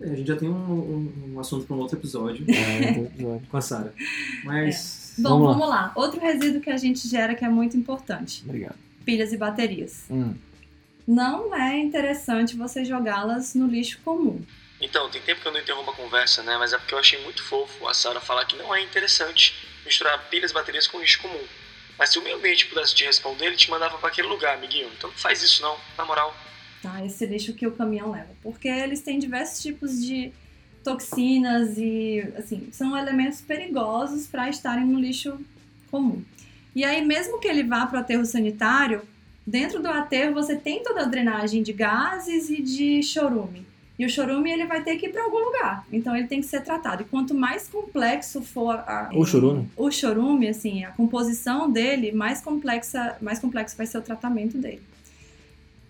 É, 0.00 0.12
a 0.12 0.14
gente 0.14 0.28
já 0.28 0.36
tem 0.36 0.48
um, 0.48 0.54
um, 0.54 1.34
um 1.34 1.40
assunto 1.40 1.66
para 1.66 1.76
um 1.76 1.80
outro 1.80 1.98
episódio, 1.98 2.46
é, 2.48 3.00
episódio. 3.00 3.46
com 3.50 3.56
a 3.56 3.60
Sara. 3.60 3.94
Mas. 4.44 5.14
É. 5.18 5.22
Bom, 5.22 5.28
vamos 5.28 5.46
lá. 5.46 5.52
vamos 5.52 5.68
lá. 5.68 5.92
Outro 5.94 6.20
resíduo 6.20 6.60
que 6.60 6.70
a 6.70 6.76
gente 6.78 7.06
gera 7.06 7.34
que 7.34 7.44
é 7.44 7.48
muito 7.48 7.76
importante: 7.76 8.42
Obrigado. 8.46 8.76
pilhas 9.04 9.32
e 9.32 9.36
baterias. 9.36 10.04
Hum. 10.10 10.34
Não 11.06 11.54
é 11.54 11.78
interessante 11.78 12.56
você 12.56 12.84
jogá-las 12.84 13.54
no 13.54 13.66
lixo 13.66 13.98
comum. 14.02 14.40
Então, 14.80 15.10
tem 15.10 15.20
tempo 15.20 15.42
que 15.42 15.48
eu 15.48 15.52
não 15.52 15.60
interrompo 15.60 15.90
a 15.90 15.94
conversa, 15.94 16.42
né? 16.42 16.56
Mas 16.56 16.72
é 16.72 16.78
porque 16.78 16.94
eu 16.94 16.98
achei 16.98 17.22
muito 17.22 17.42
fofo 17.42 17.86
a 17.86 17.92
Sara 17.92 18.20
falar 18.20 18.46
que 18.46 18.56
não 18.56 18.74
é 18.74 18.82
interessante 18.82 19.54
misturar 19.84 20.28
pilhas 20.28 20.50
e 20.50 20.54
baterias 20.54 20.86
com 20.86 21.00
lixo 21.00 21.20
comum. 21.20 21.44
Mas 21.98 22.10
se 22.10 22.18
o 22.18 22.22
meio 22.22 22.36
ambiente 22.36 22.66
pudesse 22.66 22.94
te 22.94 23.04
responder, 23.04 23.46
ele 23.46 23.56
te 23.56 23.70
mandava 23.70 23.98
para 23.98 24.08
aquele 24.08 24.28
lugar, 24.28 24.56
amiguinho. 24.56 24.90
Então 24.96 25.10
não 25.10 25.16
faz 25.16 25.42
isso 25.42 25.62
não, 25.62 25.76
na 25.98 26.04
moral. 26.04 26.34
Tá, 26.82 27.04
esse 27.04 27.26
lixo 27.26 27.52
que 27.52 27.66
o 27.66 27.72
caminhão 27.72 28.10
leva. 28.10 28.30
Porque 28.42 28.68
eles 28.68 29.02
têm 29.02 29.18
diversos 29.18 29.60
tipos 29.60 30.02
de 30.02 30.32
toxinas 30.82 31.76
e, 31.76 32.26
assim, 32.38 32.68
são 32.72 32.96
elementos 32.96 33.40
perigosos 33.42 34.26
para 34.26 34.48
estarem 34.48 34.86
no 34.86 34.98
lixo 34.98 35.38
comum. 35.90 36.24
E 36.74 36.84
aí, 36.84 37.04
mesmo 37.04 37.38
que 37.38 37.48
ele 37.48 37.64
vá 37.64 37.84
para 37.86 37.98
o 37.98 38.00
aterro 38.00 38.24
sanitário, 38.24 39.02
dentro 39.46 39.82
do 39.82 39.88
aterro 39.88 40.34
você 40.34 40.56
tem 40.56 40.82
toda 40.82 41.02
a 41.02 41.06
drenagem 41.06 41.62
de 41.62 41.72
gases 41.72 42.48
e 42.48 42.62
de 42.62 43.02
chorume. 43.02 43.66
E 44.00 44.04
o 44.06 44.08
chorume 44.08 44.50
ele 44.50 44.64
vai 44.64 44.82
ter 44.82 44.96
que 44.96 45.08
ir 45.08 45.12
para 45.12 45.22
algum 45.22 45.44
lugar. 45.44 45.86
Então 45.92 46.16
ele 46.16 46.26
tem 46.26 46.40
que 46.40 46.46
ser 46.46 46.62
tratado. 46.62 47.02
E 47.02 47.04
quanto 47.04 47.34
mais 47.34 47.68
complexo 47.68 48.40
for 48.40 48.76
a, 48.76 49.10
o 49.12 49.26
chorume, 49.26 49.68
o 49.76 49.90
chorume, 49.90 50.48
assim, 50.48 50.84
a 50.84 50.90
composição 50.92 51.70
dele, 51.70 52.10
mais 52.10 52.40
complexa, 52.40 53.18
mais 53.20 53.38
complexo 53.38 53.76
vai 53.76 53.86
ser 53.86 53.98
o 53.98 54.00
tratamento 54.00 54.56
dele. 54.56 54.80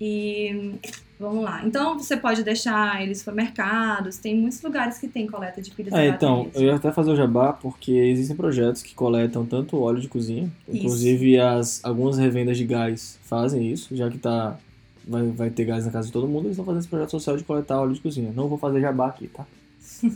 E 0.00 0.74
vamos 1.20 1.44
lá. 1.44 1.64
Então 1.64 1.96
você 1.96 2.16
pode 2.16 2.42
deixar 2.42 3.00
eles 3.00 3.18
supermercados, 3.18 4.16
tem 4.16 4.34
muitos 4.34 4.60
lugares 4.60 4.98
que 4.98 5.06
tem 5.06 5.28
coleta 5.28 5.62
de 5.62 5.70
pilhas 5.70 5.94
é, 5.94 6.08
então, 6.08 6.50
eu 6.52 6.62
ia 6.62 6.74
até 6.74 6.90
fazer 6.90 7.12
o 7.12 7.16
jabá 7.16 7.52
porque 7.52 7.92
existem 7.92 8.34
projetos 8.34 8.82
que 8.82 8.92
coletam 8.92 9.46
tanto 9.46 9.78
óleo 9.78 10.00
de 10.00 10.08
cozinha, 10.08 10.50
isso. 10.66 10.78
inclusive 10.78 11.38
as 11.38 11.84
algumas 11.84 12.18
revendas 12.18 12.58
de 12.58 12.64
gás 12.64 13.20
fazem 13.22 13.70
isso, 13.70 13.94
já 13.94 14.10
que 14.10 14.16
está 14.16 14.58
vai, 15.06 15.26
vai 15.28 15.50
ter 15.50 15.64
gás 15.64 15.84
na 15.86 15.92
casa 15.92 16.06
de 16.06 16.12
todo 16.12 16.28
mundo, 16.28 16.46
eles 16.46 16.56
vão 16.56 16.66
fazer 16.66 16.80
esse 16.80 16.88
projeto 16.88 17.10
social 17.10 17.36
de 17.36 17.44
coletar 17.44 17.80
óleo 17.80 17.94
de 17.94 18.00
cozinha. 18.00 18.32
Não 18.34 18.48
vou 18.48 18.58
fazer 18.58 18.80
jabá 18.80 19.08
aqui, 19.08 19.28
tá? 19.28 19.46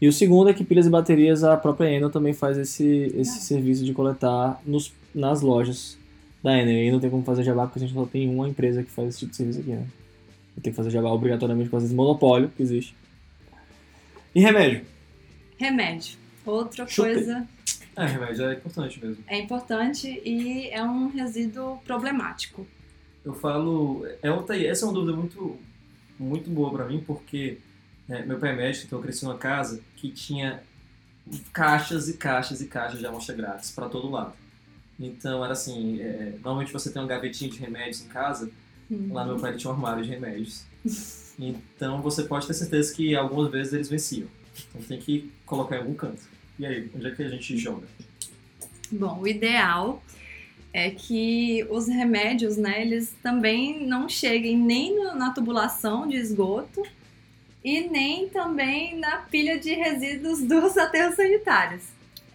e 0.00 0.08
o 0.08 0.12
segundo 0.12 0.50
é 0.50 0.54
que 0.54 0.64
pilhas 0.64 0.86
e 0.86 0.90
baterias, 0.90 1.44
a 1.44 1.56
própria 1.56 1.90
Enel 1.90 2.10
também 2.10 2.32
faz 2.32 2.56
esse, 2.58 3.12
esse 3.16 3.40
serviço 3.40 3.84
de 3.84 3.92
coletar 3.92 4.60
nos, 4.66 4.92
nas 5.14 5.40
lojas 5.40 5.98
da 6.42 6.56
Enel. 6.56 6.84
E 6.84 6.90
não 6.90 7.00
tem 7.00 7.10
como 7.10 7.22
fazer 7.24 7.42
jabá 7.42 7.66
porque 7.66 7.78
a 7.78 7.82
gente 7.82 7.94
só 7.94 8.06
tem 8.06 8.28
uma 8.28 8.48
empresa 8.48 8.82
que 8.82 8.90
faz 8.90 9.08
esse 9.08 9.18
tipo 9.20 9.30
de 9.30 9.36
serviço 9.36 9.60
aqui, 9.60 9.70
né? 9.70 9.86
Tem 10.62 10.72
que 10.72 10.76
fazer 10.76 10.90
jabá 10.90 11.10
obrigatoriamente 11.10 11.68
por 11.68 11.72
causa 11.72 11.86
desse 11.86 11.94
monopólio 11.96 12.50
que 12.56 12.62
existe. 12.62 12.94
E 14.34 14.40
remédio? 14.40 14.82
Remédio. 15.56 16.16
Outra 16.44 16.86
coisa 16.86 17.46
É, 17.96 18.06
remédio 18.06 18.44
é 18.44 18.54
importante 18.54 19.04
mesmo. 19.04 19.24
é 19.26 19.38
importante 19.38 20.22
e 20.24 20.68
é 20.70 20.82
um 20.82 21.08
resíduo 21.08 21.78
problemático. 21.86 22.66
Eu 23.28 23.34
falo. 23.34 24.06
É 24.22 24.30
outra, 24.30 24.58
essa 24.58 24.84
é 24.84 24.88
uma 24.88 24.94
dúvida 24.94 25.14
muito, 25.14 25.58
muito 26.18 26.48
boa 26.48 26.70
pra 26.72 26.86
mim, 26.86 27.04
porque 27.06 27.58
né, 28.08 28.24
meu 28.24 28.38
pai 28.38 28.52
é 28.52 28.56
médico, 28.56 28.86
então 28.86 28.98
eu 28.98 29.02
cresci 29.02 29.22
numa 29.24 29.36
casa 29.36 29.82
que 29.96 30.10
tinha 30.10 30.62
caixas 31.52 32.08
e 32.08 32.14
caixas 32.16 32.62
e 32.62 32.66
caixas 32.66 32.98
de 33.00 33.06
amostra 33.06 33.34
grátis 33.34 33.70
pra 33.70 33.86
todo 33.86 34.10
lado. 34.10 34.32
Então 34.98 35.44
era 35.44 35.52
assim: 35.52 36.00
é, 36.00 36.32
normalmente 36.42 36.72
você 36.72 36.90
tem 36.90 37.02
uma 37.02 37.08
gavetinha 37.08 37.50
de 37.50 37.58
remédios 37.58 38.00
em 38.02 38.08
casa, 38.08 38.50
Hum. 38.90 39.10
lá 39.12 39.22
no 39.22 39.32
meu 39.32 39.40
pai 39.42 39.50
ele 39.50 39.58
tinha 39.58 39.70
um 39.70 39.74
armário 39.74 40.02
de 40.02 40.08
remédios. 40.08 40.64
Então 41.38 42.00
você 42.00 42.22
pode 42.22 42.46
ter 42.46 42.54
certeza 42.54 42.94
que 42.94 43.14
algumas 43.14 43.50
vezes 43.52 43.74
eles 43.74 43.88
venciam. 43.90 44.26
Então 44.70 44.80
tem 44.80 44.98
que 44.98 45.30
colocar 45.44 45.76
em 45.76 45.80
algum 45.80 45.92
canto. 45.92 46.22
E 46.58 46.64
aí, 46.64 46.90
onde 46.96 47.06
é 47.06 47.10
que 47.10 47.22
a 47.22 47.28
gente 47.28 47.54
joga? 47.58 47.86
Bom, 48.90 49.20
o 49.20 49.28
ideal 49.28 50.02
é 50.86 50.90
que 50.90 51.66
os 51.70 51.86
remédios, 51.88 52.56
né, 52.56 52.80
eles 52.82 53.14
também 53.22 53.86
não 53.86 54.08
cheguem 54.08 54.56
nem 54.56 54.94
no- 54.96 55.14
na 55.14 55.30
tubulação 55.32 56.06
de 56.06 56.16
esgoto 56.16 56.82
e 57.64 57.82
nem 57.88 58.28
também 58.28 58.96
na 58.98 59.18
pilha 59.18 59.58
de 59.58 59.74
resíduos 59.74 60.40
dos 60.46 60.76
aterros 60.76 61.16
sanitários. 61.16 61.82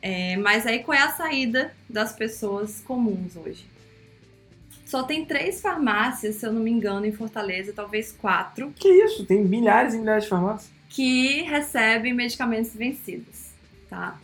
É, 0.02 0.36
mas 0.38 0.68
aí 0.68 0.80
qual 0.84 0.98
é 0.98 1.02
a 1.02 1.10
saída 1.12 1.74
das 1.90 2.14
pessoas 2.14 2.82
comuns 2.86 3.36
hoje? 3.38 3.66
Só 4.86 5.02
tem 5.04 5.26
três 5.26 5.62
farmácias, 5.62 6.36
se 6.36 6.46
eu 6.46 6.52
não 6.52 6.62
me 6.62 6.70
engano, 6.70 7.06
em 7.06 7.12
Fortaleza, 7.12 7.72
talvez 7.74 8.12
quatro, 8.12 8.72
Que 8.76 8.90
isso? 8.90 9.26
Tem 9.26 9.44
milhares 9.44 9.94
e 9.94 9.98
milhares 9.98 10.26
de 10.26 10.30
farmácias. 10.30 10.70
que 10.90 11.42
recebem 11.44 12.14
medicamentos 12.14 12.76
vencidos, 12.76 13.48
tá? 13.90 14.20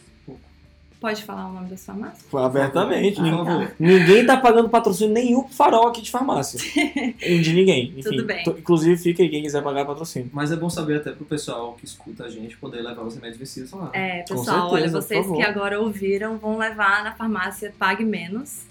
Pode 0.99 1.23
falar 1.23 1.47
o 1.47 1.53
nome 1.53 1.69
das 1.69 1.85
farmácias? 1.85 2.25
Abertamente. 2.33 3.15
Por 3.15 3.23
Ninguém, 3.23 3.45
favor. 3.45 3.71
ninguém 3.79 4.25
tá 4.25 4.35
pagando 4.35 4.67
patrocínio 4.67 5.13
nenhum 5.13 5.43
pro 5.43 5.53
farol 5.53 5.88
aqui 5.88 6.01
de 6.01 6.12
farmácia. 6.12 6.59
de 7.17 7.53
ninguém. 7.53 7.93
Enfim, 7.97 8.01
Tudo 8.01 8.25
bem. 8.25 8.43
to- 8.43 8.55
Inclusive, 8.59 8.97
fica 8.97 9.23
aí 9.23 9.29
quem 9.29 9.41
quiser 9.41 9.63
pagar 9.63 9.85
patrocínio. 9.85 10.29
Mas 10.33 10.51
é 10.51 10.57
bom 10.57 10.69
saber 10.69 10.97
até 10.97 11.12
pro 11.12 11.23
pessoal 11.25 11.73
que 11.79 11.85
escuta 11.85 12.25
a 12.25 12.29
gente 12.29 12.57
poder 12.57 12.81
levar 12.81 13.03
os 13.03 13.15
remédios 13.15 13.38
vencidos 13.39 13.71
lá. 13.71 13.89
É, 13.93 14.23
pessoal, 14.23 14.43
certeza, 14.43 14.65
olha, 14.73 14.89
vocês 14.89 15.25
que 15.25 15.41
agora 15.41 15.79
ouviram 15.79 16.38
vão 16.38 16.57
levar 16.57 17.01
na 17.03 17.13
farmácia 17.13 17.73
Pague 17.79 18.03
Menos. 18.03 18.63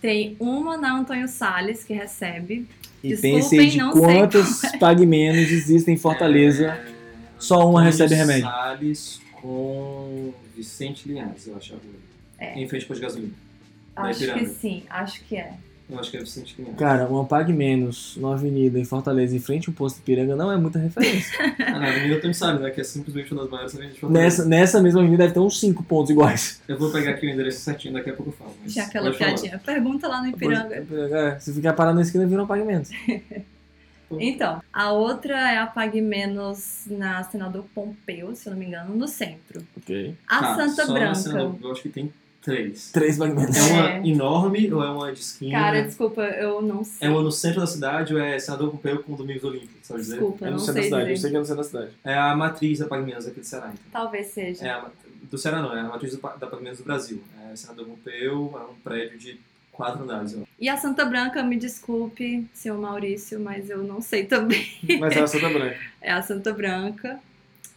Tem 0.00 0.36
uma 0.40 0.76
na 0.76 0.98
Antônio 0.98 1.28
Salles 1.28 1.84
que 1.84 1.92
recebe. 1.92 2.66
E 3.04 3.10
Desculpem, 3.10 3.40
pense 3.40 3.58
aí 3.60 3.66
de 3.70 3.78
não 3.78 3.92
sei 3.92 4.02
quantos 4.02 4.62
pague 4.80 5.06
menos 5.06 5.38
existem 5.52 5.94
em 5.94 5.98
Fortaleza. 5.98 6.66
É, 6.66 6.86
Só 7.38 7.58
uma 7.60 7.80
Antônio 7.80 7.84
recebe 7.84 8.14
remédio. 8.16 8.42
Salles 8.48 9.20
com 9.40 10.32
Vicente 10.60 11.08
Linhares, 11.08 11.46
eu 11.46 11.56
acho. 11.56 11.72
a 11.72 11.76
rua. 11.76 11.94
É. 12.38 12.60
Em 12.60 12.68
frente 12.68 12.84
para 12.84 12.96
de 12.96 13.02
gasolina. 13.02 13.32
Acho 13.96 14.32
que 14.34 14.46
sim, 14.46 14.82
acho 14.90 15.24
que 15.24 15.36
é. 15.36 15.54
Eu 15.88 15.98
acho 15.98 16.10
que 16.10 16.18
é 16.18 16.20
Vicente 16.20 16.54
Linhares. 16.58 16.78
Cara, 16.78 17.08
uma 17.08 17.24
pague 17.24 17.50
menos 17.52 18.16
na 18.18 18.34
avenida 18.34 18.78
em 18.78 18.84
Fortaleza, 18.84 19.34
em 19.34 19.40
frente 19.40 19.68
a 19.68 19.72
um 19.72 19.74
posto 19.74 19.96
de 19.96 20.02
Piranga, 20.02 20.36
não 20.36 20.52
é 20.52 20.56
muita 20.58 20.78
referência. 20.78 21.32
Ah, 21.60 21.78
na 21.78 21.88
Avenida 21.88 22.16
Antônio 22.16 22.34
Salles, 22.34 22.60
né? 22.60 22.70
Que 22.70 22.80
é 22.80 22.84
simplesmente 22.84 23.32
uma 23.32 23.42
das 23.42 23.50
maiores 23.50 23.74
avenidas 23.74 23.94
de 23.94 24.00
Fortaleza. 24.00 24.24
nessa, 24.42 24.48
nessa 24.48 24.82
mesma 24.82 25.00
avenida 25.00 25.22
deve 25.22 25.34
ter 25.34 25.40
uns 25.40 25.58
cinco 25.58 25.82
pontos 25.82 26.10
iguais. 26.10 26.60
Eu 26.68 26.78
vou 26.78 26.90
pegar 26.90 27.12
aqui 27.12 27.26
o 27.26 27.30
endereço 27.30 27.60
certinho, 27.60 27.94
daqui 27.94 28.10
a 28.10 28.12
pouco 28.12 28.30
eu 28.30 28.34
falo. 28.34 28.54
mas 28.62 28.72
Tinha 28.72 28.84
aquela 28.84 29.12
piadinha. 29.12 29.58
Pergunta 29.64 30.08
lá 30.08 30.20
no 30.20 30.28
Ipiranga. 30.28 30.74
É, 30.74 31.38
se 31.38 31.52
ficar 31.54 31.72
parado 31.72 31.96
na 31.96 32.02
esquina, 32.02 32.26
vira 32.26 32.42
um 32.42 32.46
pague 32.46 32.64
menos. 32.64 32.90
Então, 34.18 34.62
a 34.72 34.92
outra 34.92 35.34
é 35.52 35.58
a 35.58 35.66
Pague 35.66 36.00
Menos 36.00 36.84
na 36.88 37.22
Senador 37.24 37.64
Pompeu, 37.74 38.34
se 38.34 38.48
eu 38.48 38.52
não 38.52 38.58
me 38.58 38.66
engano, 38.66 38.94
no 38.96 39.06
centro. 39.06 39.62
Ok. 39.76 40.14
A 40.26 40.40
Tá, 40.40 40.68
Santa 40.68 40.92
Branca. 40.92 41.14
Senador, 41.14 41.56
eu 41.62 41.70
acho 41.72 41.82
que 41.82 41.88
tem 41.90 42.12
três. 42.42 42.90
Três 42.90 43.18
pague 43.18 43.34
menos. 43.34 43.56
É 43.56 43.72
uma 43.72 43.90
É. 43.90 44.06
enorme 44.06 44.72
ou 44.72 44.82
é 44.82 44.90
uma 44.90 45.12
de 45.12 45.20
esquina? 45.20 45.58
Cara, 45.58 45.82
desculpa, 45.82 46.22
eu 46.22 46.62
não 46.62 46.82
sei. 46.82 47.06
É 47.06 47.10
uma 47.10 47.22
no 47.22 47.30
centro 47.30 47.60
da 47.60 47.66
cidade 47.66 48.14
ou 48.14 48.20
é 48.20 48.38
Senador 48.38 48.70
Pompeu 48.70 49.02
com 49.02 49.14
Domingos 49.14 49.44
Olímpicos, 49.44 49.86
sabe 49.86 50.00
dizer? 50.00 50.14
Desculpa, 50.14 50.44
É 50.44 50.48
eu 50.48 50.52
no 50.52 50.56
não 50.56 50.64
centro 50.64 50.74
da 50.74 50.80
sei 50.80 50.90
cidade, 50.90 51.02
eu 51.10 51.14
dizer. 51.14 51.20
sei 51.22 51.30
que 51.30 51.36
é 51.36 51.40
no 51.40 51.44
centro 51.46 51.62
da 51.62 51.68
cidade. 51.68 51.90
É 52.04 52.14
a 52.14 52.34
matriz 52.36 52.78
da 52.78 52.86
Pague 52.86 53.04
Menos 53.04 53.26
aqui 53.26 53.40
do 53.40 53.46
Ceará. 53.46 53.66
Então. 53.72 53.84
Talvez 53.92 54.26
seja. 54.28 54.66
É 54.66 54.70
a, 54.70 54.86
do 55.30 55.38
Ceará 55.38 55.60
não, 55.62 55.76
é 55.76 55.80
a 55.80 55.84
matriz 55.84 56.16
do 56.16 56.20
da 56.20 56.46
Pague 56.46 56.62
Menos 56.64 56.78
do 56.78 56.84
Brasil. 56.84 57.22
É 57.50 57.54
Senador 57.56 57.84
Pompeu, 57.86 58.52
é 58.56 58.70
um 58.72 58.74
prédio 58.82 59.18
de 59.18 59.38
quatro 59.80 60.02
andares. 60.02 60.36
ó. 60.36 60.44
E 60.58 60.68
a 60.68 60.76
Santa 60.76 61.04
Branca, 61.04 61.42
me 61.42 61.56
desculpe, 61.56 62.46
senhor 62.52 62.78
Maurício, 62.78 63.40
mas 63.40 63.70
eu 63.70 63.82
não 63.82 64.00
sei 64.00 64.24
também. 64.24 64.66
Mas 64.98 65.16
é 65.16 65.20
a 65.20 65.26
Santa 65.26 65.48
Branca. 65.48 65.78
É 66.02 66.12
a 66.12 66.22
Santa 66.22 66.52
Branca. 66.52 67.20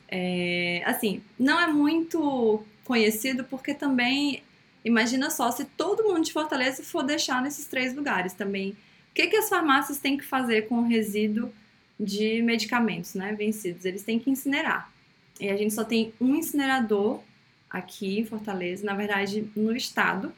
É, 0.08 0.82
assim, 0.86 1.22
não 1.40 1.60
é 1.60 1.68
muito 1.68 2.64
conhecido 2.86 3.44
porque 3.46 3.74
também, 3.74 4.44
imagina 4.84 5.30
só, 5.30 5.52
se 5.52 5.66
todo 5.66 6.04
mundo 6.04 6.24
de 6.24 6.32
Fortaleza 6.32 6.84
for 6.84 7.04
deixar 7.04 7.42
nesses 7.42 7.66
três 7.66 7.94
lugares 7.96 8.34
também, 8.34 8.72
o 8.72 8.76
que, 9.14 9.28
que 9.28 9.36
as 9.36 9.50
farmácias 9.50 10.00
têm 10.00 10.18
que 10.18 10.24
fazer 10.24 10.68
com 10.68 10.76
o 10.76 10.88
resíduo 10.88 11.52
de 12.00 12.42
medicamentos 12.42 13.14
né, 13.14 13.34
vencidos? 13.34 13.86
Eles 13.86 14.04
têm 14.04 14.20
que 14.20 14.30
incinerar. 14.30 14.92
E 15.40 15.50
a 15.50 15.58
gente 15.58 15.74
só 15.74 15.84
tem 15.84 16.14
um 16.20 16.36
incinerador 16.36 17.22
aqui 17.70 18.20
em 18.20 18.26
Fortaleza, 18.26 18.86
na 18.86 18.94
verdade 18.94 19.50
no 19.56 19.76
estado, 19.76 20.32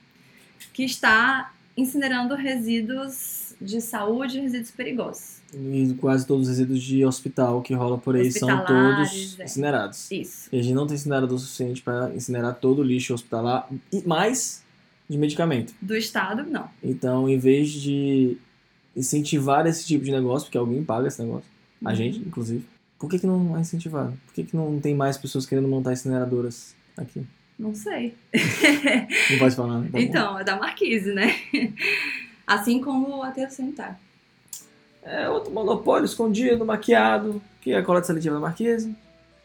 que 0.74 0.84
está 0.84 1.54
incinerando 1.78 2.36
resíduos 2.36 3.54
de 3.60 3.82
saúde 3.82 4.38
e 4.38 4.42
resíduos 4.42 4.72
perigosos. 4.72 5.36
E 5.54 5.94
quase 6.00 6.26
todos 6.26 6.44
os 6.44 6.50
resíduos 6.50 6.82
de 6.82 7.06
hospital 7.06 7.62
que 7.62 7.74
rola 7.74 7.98
por 7.98 8.16
aí 8.16 8.32
são 8.32 8.66
todos 8.66 9.40
é. 9.40 9.46
incinerados. 9.46 10.12
Isso. 10.12 10.50
E 10.52 10.60
a 10.60 10.62
gente 10.64 10.74
não 10.74 10.86
tem 10.86 10.96
incinerador 10.96 11.38
suficiente 11.40 11.82
para 11.82 12.14
incinerar 12.14 12.56
todo 12.56 12.80
o 12.80 12.84
lixo 12.84 13.14
hospitalar 13.14 13.68
e 13.92 14.02
mais 14.06 14.64
de 15.10 15.18
medicamento. 15.18 15.74
Do 15.82 15.96
estado, 15.96 16.44
não. 16.44 16.70
Então, 16.84 17.30
em 17.30 17.38
vez 17.38 17.70
de 17.70 18.38
incentivar 18.96 19.66
esse 19.68 19.86
tipo 19.86 20.04
de 20.04 20.12
negócio, 20.12 20.46
porque 20.48 20.58
alguém 20.58 20.84
paga 20.84 21.08
esse 21.08 21.22
negócio, 21.22 21.50
a 21.84 21.90
Uhum. 21.90 21.96
gente, 21.96 22.20
inclusive, 22.20 22.66
por 22.98 23.10
que, 23.10 23.20
que 23.20 23.28
não 23.28 23.56
é 23.56 23.62
incentivado? 23.62 24.14
Por 24.26 24.34
que, 24.34 24.44
que 24.44 24.56
não 24.56 24.80
tem 24.80 24.96
mais 24.96 25.18
pessoas 25.18 25.46
querendo 25.46 25.68
montar 25.68 25.94
incineradoras 25.94 26.74
aqui? 26.98 27.26
Não 27.58 27.74
sei. 27.74 28.16
Não 29.32 29.40
pode 29.40 29.56
falar, 29.56 29.80
né? 29.80 29.90
Tá 29.92 30.00
então, 30.00 30.40
é 30.40 30.44
da 30.44 30.58
Marquise, 30.58 31.14
né? 31.14 31.34
Assim 32.46 32.82
como 32.82 33.18
o 33.20 33.24
aterro 33.24 33.50
sanitário. 33.52 33.96
É 35.04 35.30
outro 35.30 35.52
monopólio 35.52 36.06
escondido, 36.06 36.66
maquiado, 36.66 37.42
que 37.62 37.72
é 37.72 37.78
a 37.78 37.84
coleta 37.84 38.08
seletiva 38.08 38.36
da 38.36 38.42
Marquise, 38.42 38.96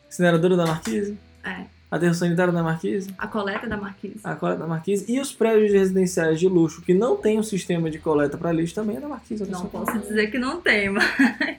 incineradora 0.09 0.57
da 0.57 0.67
Marquise, 0.67 1.17
É. 1.45 1.65
aterro 1.91 2.15
sanitário 2.15 2.53
da 2.53 2.63
Marquise, 2.63 3.15
A 3.19 3.27
coleta 3.27 3.67
da 3.69 3.77
Marquise. 3.77 4.21
a 4.25 4.35
coleta 4.35 4.59
da 4.61 4.67
Marquise 4.67 5.05
e 5.13 5.21
os 5.21 5.33
prédios 5.33 5.71
residenciais 5.73 6.41
de 6.41 6.49
luxo 6.49 6.81
que 6.83 6.93
não 6.95 7.15
tem 7.17 7.39
um 7.39 7.43
sistema 7.43 7.91
de 7.91 7.99
coleta 7.99 8.37
para 8.39 8.53
lixo 8.53 8.75
também 8.75 8.97
é 8.97 9.01
da 9.01 9.09
Marquise. 9.09 9.49
Não 9.51 9.67
posso 9.67 9.99
dizer 9.99 10.31
que 10.31 10.39
não 10.39 10.61
tem, 10.63 10.89
mas 10.91 11.05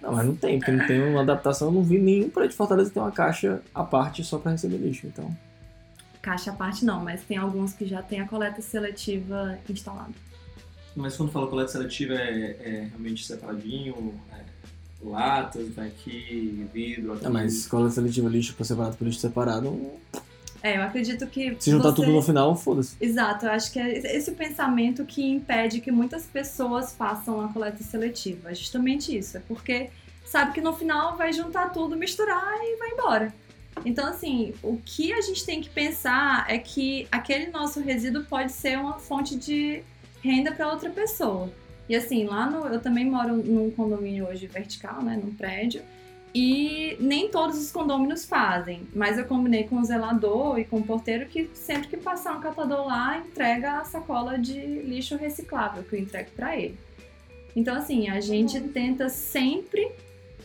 Não, 0.02 0.12
mas 0.14 0.26
não 0.26 0.36
tem, 0.36 0.58
porque 0.58 0.72
não 0.72 0.86
tem 0.88 1.02
uma 1.02 1.22
adaptação. 1.22 1.68
Eu 1.70 1.74
não 1.74 1.84
vi 1.84 1.98
nenhum 2.00 2.30
prédio 2.30 2.50
de 2.52 2.56
Fortaleza 2.58 2.90
ter 2.90 3.00
uma 3.00 3.12
caixa 3.12 3.62
à 3.74 3.84
parte 3.84 4.24
só 4.24 4.38
para 4.40 4.52
receber 4.52 4.78
lixo. 4.78 5.06
Então, 5.08 5.30
caixa 6.22 6.52
à 6.52 6.54
parte 6.54 6.86
não, 6.86 7.04
mas 7.04 7.22
tem 7.24 7.38
alguns 7.38 7.74
que 7.74 7.86
já 7.86 8.02
tem 8.02 8.20
a 8.20 8.28
coleta 8.28 8.62
seletiva 8.62 9.58
instalada. 9.70 10.14
Mas 10.96 11.16
quando 11.16 11.32
fala 11.32 11.48
coleta 11.48 11.72
seletiva 11.72 12.14
é, 12.14 12.58
é 12.62 12.88
realmente 12.90 13.26
separadinho, 13.26 14.14
é, 14.34 14.42
latas, 15.04 15.70
vai 15.70 15.88
aqui, 15.88 16.68
vidro, 16.74 17.14
aqui. 17.14 17.26
é, 17.26 17.30
mas 17.30 17.66
coleta 17.68 17.96
seletiva 17.96 18.30
lixo 18.30 18.54
por 18.56 18.66
separado 18.66 18.98
por 18.98 19.06
lixo 19.06 19.20
separado, 19.20 19.92
É, 20.64 20.78
eu 20.78 20.84
acredito 20.84 21.26
que. 21.26 21.56
se 21.60 21.72
juntar 21.72 21.90
você- 21.90 21.96
tudo 22.04 22.12
no 22.12 22.22
final, 22.22 22.56
foda-se. 22.56 22.96
Exato, 23.02 23.48
eu 23.48 23.52
acho 23.52 23.72
que 23.72 23.80
é 23.80 24.16
esse 24.16 24.30
o 24.30 24.36
pensamento 24.36 25.04
que 25.06 25.24
impede 25.24 25.82
que 25.82 25.92
muitas 25.92 26.26
pessoas 26.28 26.94
façam 26.94 27.42
a 27.44 27.48
coleta 27.48 27.82
seletiva. 27.84 28.52
É 28.52 28.54
justamente 28.56 29.18
isso. 29.18 29.38
É 29.38 29.40
porque 29.48 29.90
sabe 30.24 30.52
que 30.54 30.62
no 30.62 30.72
final 30.74 31.18
vai 31.18 31.34
juntar 31.34 31.70
tudo, 31.70 31.98
misturar 31.98 32.54
e 32.62 32.78
vai 32.78 32.90
embora. 32.92 33.34
Então, 33.86 34.08
assim, 34.08 34.54
o 34.62 34.78
que 34.84 35.12
a 35.14 35.22
gente 35.22 35.46
tem 35.46 35.62
que 35.62 35.70
pensar 35.70 36.46
é 36.50 36.58
que 36.58 37.08
aquele 37.12 37.50
nosso 37.52 37.80
resíduo 37.80 38.24
pode 38.26 38.52
ser 38.52 38.78
uma 38.78 39.00
fonte 39.00 39.36
de 39.36 39.84
renda 40.24 40.52
para 40.52 40.70
outra 40.70 40.90
pessoa. 40.90 41.52
E 41.90 41.96
assim, 41.96 42.26
lá 42.26 42.50
no. 42.50 42.68
Eu 42.68 42.80
também 42.80 43.06
moro 43.06 43.36
num 43.36 43.72
condomínio 43.72 44.28
hoje 44.28 44.48
vertical, 44.48 45.02
né? 45.02 45.20
Num 45.22 45.34
prédio. 45.34 45.82
E 46.34 46.96
nem 47.00 47.30
todos 47.30 47.58
os 47.58 47.72
condôminos 47.72 48.26
fazem, 48.26 48.88
mas 48.96 49.18
eu 49.18 49.26
combinei 49.26 49.66
com 49.66 49.78
o 49.78 49.84
zelador 49.84 50.58
e 50.58 50.64
com 50.64 50.78
o 50.78 50.84
porteiro 50.84 51.26
que 51.26 51.50
sempre 51.54 51.90
que 51.90 51.98
passar 51.98 52.38
um 52.38 52.40
catador 52.40 52.88
lá, 52.88 53.18
entrega 53.18 53.80
a 53.80 53.84
sacola 53.84 54.40
de 54.40 54.54
lixo 54.54 55.18
reciclável 55.18 55.84
que 55.84 55.94
eu 55.94 56.00
entrego 56.00 56.30
para 56.32 56.56
ele. 56.56 56.78
Então, 57.54 57.76
assim, 57.76 58.10
a 58.10 58.22
gente 58.22 58.62
tenta 58.62 59.10
sempre 59.10 59.92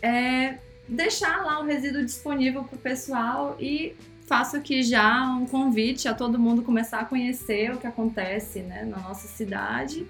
é, 0.02 0.58
deixar 0.88 1.44
lá 1.44 1.60
o 1.60 1.64
resíduo 1.64 2.04
disponível 2.04 2.64
para 2.64 2.76
o 2.76 2.78
pessoal 2.78 3.56
e 3.58 3.94
faço 4.26 4.56
aqui 4.56 4.82
já 4.82 5.24
um 5.26 5.46
convite 5.46 6.08
a 6.08 6.14
todo 6.14 6.38
mundo 6.38 6.62
começar 6.62 7.00
a 7.00 7.04
conhecer 7.04 7.72
o 7.72 7.78
que 7.78 7.86
acontece 7.86 8.60
né, 8.60 8.84
na 8.84 8.98
nossa 8.98 9.28
cidade 9.28 10.06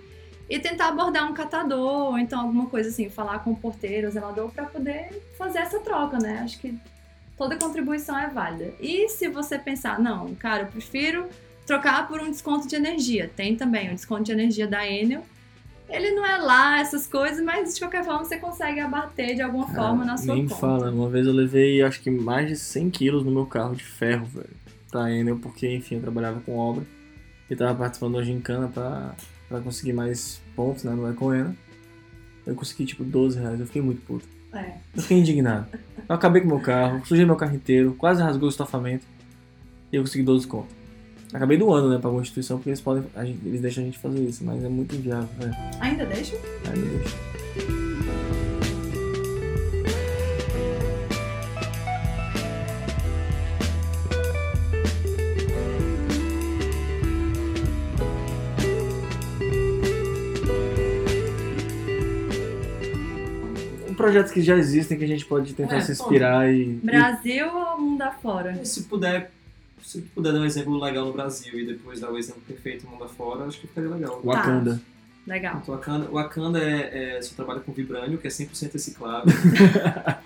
e 0.48 0.58
tentar 0.58 0.88
abordar 0.88 1.30
um 1.30 1.34
catador 1.34 2.12
ou 2.12 2.18
então 2.18 2.40
alguma 2.40 2.66
coisa 2.66 2.88
assim, 2.88 3.10
falar 3.10 3.40
com 3.40 3.50
o 3.50 3.56
porteiro, 3.56 4.08
o 4.08 4.10
zelador 4.10 4.50
para 4.50 4.64
poder 4.64 5.22
fazer 5.36 5.58
essa 5.58 5.80
troca, 5.80 6.18
né? 6.18 6.40
Acho 6.44 6.58
que 6.60 6.78
toda 7.36 7.56
contribuição 7.56 8.16
é 8.18 8.28
válida. 8.28 8.72
E 8.80 9.08
se 9.08 9.28
você 9.28 9.58
pensar, 9.58 9.98
não, 9.98 10.34
cara, 10.36 10.62
eu 10.62 10.66
prefiro 10.68 11.28
trocar 11.66 12.06
por 12.06 12.20
um 12.20 12.30
desconto 12.30 12.68
de 12.68 12.76
energia. 12.76 13.30
Tem 13.34 13.56
também 13.56 13.90
o 13.90 13.94
desconto 13.94 14.22
de 14.22 14.32
energia 14.32 14.68
da 14.68 14.88
Enel. 14.88 15.22
Ele 15.88 16.10
não 16.10 16.26
é 16.26 16.36
lá 16.38 16.80
essas 16.80 17.06
coisas, 17.06 17.44
mas 17.44 17.74
de 17.74 17.80
qualquer 17.80 18.04
forma 18.04 18.24
você 18.24 18.38
consegue 18.38 18.80
abater 18.80 19.36
de 19.36 19.42
alguma 19.42 19.68
forma 19.68 20.04
na 20.04 20.16
sua 20.16 20.34
Nem 20.34 20.48
conta. 20.48 20.60
fala, 20.60 20.90
uma 20.90 21.08
vez 21.08 21.26
eu 21.26 21.32
levei 21.32 21.80
acho 21.82 22.00
que 22.00 22.10
mais 22.10 22.48
de 22.48 22.56
100 22.56 22.90
quilos 22.90 23.24
no 23.24 23.30
meu 23.30 23.46
carro 23.46 23.74
de 23.74 23.84
ferro, 23.84 24.26
velho. 24.26 24.50
Pra 24.90 25.10
Enel, 25.12 25.38
porque 25.38 25.72
enfim, 25.72 25.96
eu 25.96 26.00
trabalhava 26.00 26.40
com 26.40 26.56
obra 26.56 26.84
e 27.48 27.54
tava 27.54 27.74
participando 27.78 28.14
da 28.14 28.22
gincana 28.22 28.66
pra, 28.68 29.14
pra 29.48 29.60
conseguir 29.60 29.92
mais 29.92 30.40
pontos, 30.56 30.82
né, 30.84 30.92
no 30.92 31.08
Ecoena. 31.08 31.56
Eu 32.44 32.54
consegui 32.54 32.84
tipo 32.86 33.04
12 33.04 33.38
reais, 33.38 33.60
eu 33.60 33.66
fiquei 33.66 33.82
muito 33.82 34.00
puto. 34.02 34.26
É. 34.52 34.74
Eu 34.94 35.02
fiquei 35.02 35.18
indignado. 35.18 35.66
Eu 36.08 36.14
acabei 36.14 36.40
com 36.40 36.48
meu 36.48 36.60
carro, 36.60 37.04
sujei 37.04 37.24
meu 37.24 37.36
carro 37.36 37.54
inteiro, 37.54 37.94
quase 37.96 38.22
rasgou 38.22 38.46
o 38.46 38.50
estofamento 38.50 39.04
e 39.92 39.96
eu 39.96 40.02
consegui 40.02 40.24
12 40.24 40.46
conto. 40.46 40.74
Acabei 41.36 41.58
doando, 41.58 41.90
né, 41.90 41.98
pra 41.98 42.08
alguma 42.08 42.22
instituição, 42.22 42.56
porque 42.56 42.70
eles 42.70 42.80
podem. 42.80 43.04
a 43.14 43.22
gente- 43.24 43.46
eles 43.46 43.60
deixam 43.60 43.82
a 43.82 43.86
gente 43.86 43.98
fazer 43.98 44.20
isso, 44.20 44.42
mas 44.42 44.64
é 44.64 44.68
muito 44.70 44.94
inviável, 44.96 45.28
velho. 45.38 45.54
Ainda 45.80 46.06
deixa? 46.06 46.34
Ai, 46.66 46.76
meu 46.76 46.98
Deus. 46.98 47.12
Projetos 63.96 64.30
que 64.30 64.42
já 64.42 64.56
existem 64.56 64.98
que 64.98 65.04
a 65.04 65.08
gente 65.08 65.24
pode 65.24 65.54
tentar 65.54 65.76
É, 65.76 65.80
se 65.80 65.92
inspirar 65.92 66.52
e. 66.52 66.64
Brasil 66.82 67.46
ou 67.48 67.80
mundo 67.80 68.02
afora? 68.02 68.52
E 68.62 68.66
se 68.66 68.82
puder, 68.84 69.30
se 69.86 70.00
puder 70.02 70.32
dar 70.32 70.40
um 70.40 70.44
exemplo 70.44 70.78
legal 70.82 71.04
no 71.06 71.12
Brasil 71.12 71.58
e 71.58 71.64
depois 71.66 72.00
dar 72.00 72.10
o 72.10 72.18
exemplo 72.18 72.42
perfeito 72.46 72.84
no 72.84 72.92
mundo 72.92 73.04
afora, 73.04 73.44
acho 73.44 73.60
que 73.60 73.66
ficaria 73.68 73.88
legal. 73.90 74.20
Wakanda. 74.24 74.80
Legal. 75.26 75.62
O 75.66 75.70
Wakanda, 75.72 76.08
Wakanda 76.10 76.58
é, 76.62 77.16
é, 77.16 77.22
você 77.22 77.34
trabalha 77.34 77.60
com 77.60 77.72
vibrânio, 77.72 78.18
que 78.18 78.26
é 78.26 78.30
100% 78.30 78.72
reciclável. 78.72 79.32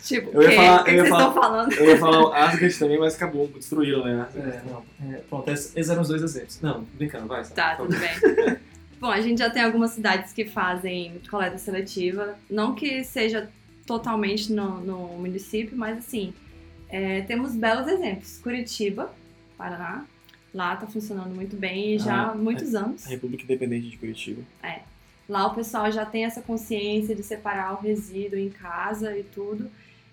Tipo, 0.00 0.30
Eu 0.32 0.42
ia 0.42 0.48
o 0.48 0.50
quê? 0.50 0.56
falar- 0.56 0.80
o 0.80 0.84
que 0.84 0.90
eu 0.90 0.94
ia 0.94 1.00
vocês 1.02 1.10
falar- 1.10 1.28
estão 1.28 1.42
falando? 1.42 1.72
Eu 1.72 1.84
ia 1.86 1.98
falar 1.98 2.20
o 2.22 2.32
Asgard 2.32 2.78
também, 2.78 2.98
mas 2.98 3.14
acabou, 3.16 3.48
destruíram, 3.48 4.04
né? 4.04 4.26
É, 4.36 4.62
não. 4.70 4.84
É, 5.12 5.16
pronto, 5.28 5.50
esses 5.50 5.88
eram 5.90 6.00
os 6.02 6.08
dois 6.08 6.22
exemplos. 6.22 6.60
Não, 6.62 6.84
brincando, 6.94 7.26
vai. 7.26 7.44
Tá, 7.44 7.74
tudo 7.76 7.94
bem. 7.98 8.56
Bom, 9.00 9.10
a 9.10 9.20
gente 9.20 9.38
já 9.38 9.50
tem 9.50 9.62
algumas 9.62 9.90
cidades 9.90 10.32
que 10.32 10.46
fazem 10.46 11.20
coleta 11.30 11.58
seletiva. 11.58 12.36
Não 12.48 12.74
que 12.74 13.04
seja 13.04 13.50
totalmente 13.86 14.52
no, 14.52 14.80
no 14.80 14.98
município, 15.18 15.76
mas 15.76 15.98
assim, 15.98 16.32
é, 16.88 17.22
temos 17.22 17.54
belos 17.54 17.86
exemplos. 17.86 18.38
Curitiba, 18.38 19.12
Paraná. 19.56 20.04
Lá 20.54 20.76
tá 20.76 20.86
funcionando 20.86 21.34
muito 21.34 21.56
bem 21.56 21.94
e 21.94 21.98
já 21.98 22.14
Ah, 22.14 22.30
há 22.30 22.34
muitos 22.34 22.74
anos. 22.74 23.06
A 23.06 23.10
República 23.10 23.44
Independente 23.44 23.90
de 23.90 23.98
Curitiba. 23.98 24.42
Lá 25.28 25.46
o 25.46 25.54
pessoal 25.54 25.92
já 25.92 26.06
tem 26.06 26.24
essa 26.24 26.40
consciência 26.40 27.14
de 27.14 27.22
separar 27.22 27.74
o 27.74 27.82
resíduo 27.82 28.38
em 28.38 28.48
casa 28.48 29.16
e 29.16 29.22
tudo. 29.22 29.70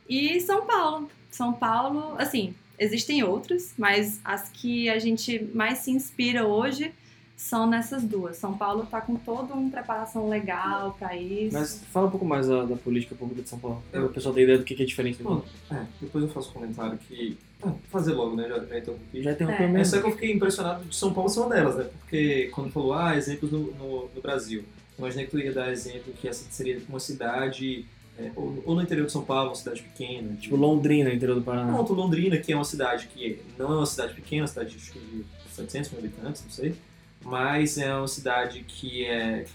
E 0.09 0.39
São 0.41 0.65
Paulo. 0.65 1.09
São 1.31 1.53
Paulo, 1.53 2.15
assim, 2.17 2.53
existem 2.77 3.23
outras, 3.23 3.73
mas 3.77 4.19
as 4.25 4.49
que 4.49 4.89
a 4.89 4.99
gente 4.99 5.49
mais 5.53 5.79
se 5.79 5.91
inspira 5.91 6.45
hoje 6.45 6.93
são 7.35 7.67
nessas 7.67 8.03
duas. 8.03 8.37
São 8.37 8.57
Paulo 8.57 8.85
tá 8.85 9.01
com 9.01 9.15
toda 9.15 9.53
uma 9.53 9.69
preparação 9.69 10.29
legal 10.29 10.95
para 10.97 11.15
isso. 11.17 11.53
Mas 11.53 11.83
fala 11.91 12.07
um 12.07 12.11
pouco 12.11 12.25
mais 12.25 12.47
da, 12.47 12.63
da 12.65 12.75
política 12.75 13.13
pública 13.15 13.41
de 13.41 13.49
São 13.49 13.59
Paulo. 13.59 13.83
Eu- 13.91 14.05
o 14.05 14.09
pessoal 14.09 14.33
ter 14.33 14.43
ideia 14.43 14.57
do 14.57 14.63
que 14.63 14.73
que 14.75 14.83
é 14.83 14.85
diferente 14.85 15.17
do 15.17 15.23
Bom, 15.25 15.43
é, 15.71 15.83
depois 16.01 16.23
eu 16.23 16.29
faço 16.29 16.49
um 16.49 16.53
comentário 16.53 16.97
que. 16.97 17.37
Ah, 17.61 17.67
vou 17.67 17.79
fazer 17.89 18.13
logo, 18.13 18.35
né? 18.35 18.47
Já, 18.47 18.59
já 18.65 18.77
interrompi. 18.77 19.23
Já 19.23 19.31
interrompeu 19.31 19.65
É. 19.65 19.69
É 19.69 19.71
mesmo. 19.71 19.95
só 19.95 20.01
que 20.01 20.07
eu 20.07 20.11
fiquei 20.11 20.31
impressionado 20.33 20.85
de 20.85 20.95
São 20.95 21.13
Paulo 21.13 21.29
ser 21.29 21.39
uma 21.41 21.49
delas, 21.49 21.75
né? 21.75 21.87
Porque 21.99 22.49
quando 22.53 22.71
falou, 22.71 22.93
ah, 22.93 23.15
exemplos 23.17 23.51
no, 23.51 23.71
no, 23.73 24.09
no 24.15 24.21
Brasil. 24.21 24.63
Imaginei 24.97 25.25
que 25.25 25.31
tu 25.31 25.39
ia 25.39 25.51
dar 25.51 25.71
exemplo 25.71 26.13
que 26.13 26.27
essa 26.27 26.45
seria 26.49 26.81
uma 26.87 27.01
cidade, 27.01 27.85
é, 28.17 28.31
ou, 28.33 28.63
ou 28.65 28.75
no 28.75 28.81
interior 28.81 29.05
de 29.07 29.11
São 29.11 29.25
Paulo, 29.25 29.49
uma 29.49 29.55
cidade 29.55 29.81
pequena. 29.81 30.35
Tipo 30.37 30.55
Londrina, 30.55 31.13
interior 31.13 31.35
do 31.35 31.41
Paraná. 31.41 31.73
Pronto, 31.73 31.93
Londrina, 31.93 32.37
que 32.37 32.53
é 32.53 32.55
uma 32.55 32.63
cidade 32.63 33.07
que 33.07 33.41
não 33.59 33.73
é 33.73 33.77
uma 33.77 33.85
cidade 33.85 34.13
pequena, 34.13 34.43
uma 34.43 34.47
cidade 34.47 34.75
de 34.77 35.25
700 35.53 35.91
mil 35.91 35.99
habitantes, 35.99 36.43
não 36.43 36.49
sei. 36.49 36.75
Mas 37.25 37.77
é 37.77 37.93
uma 37.95 38.07
cidade 38.07 38.63
que 38.67 39.03
é. 39.05 39.45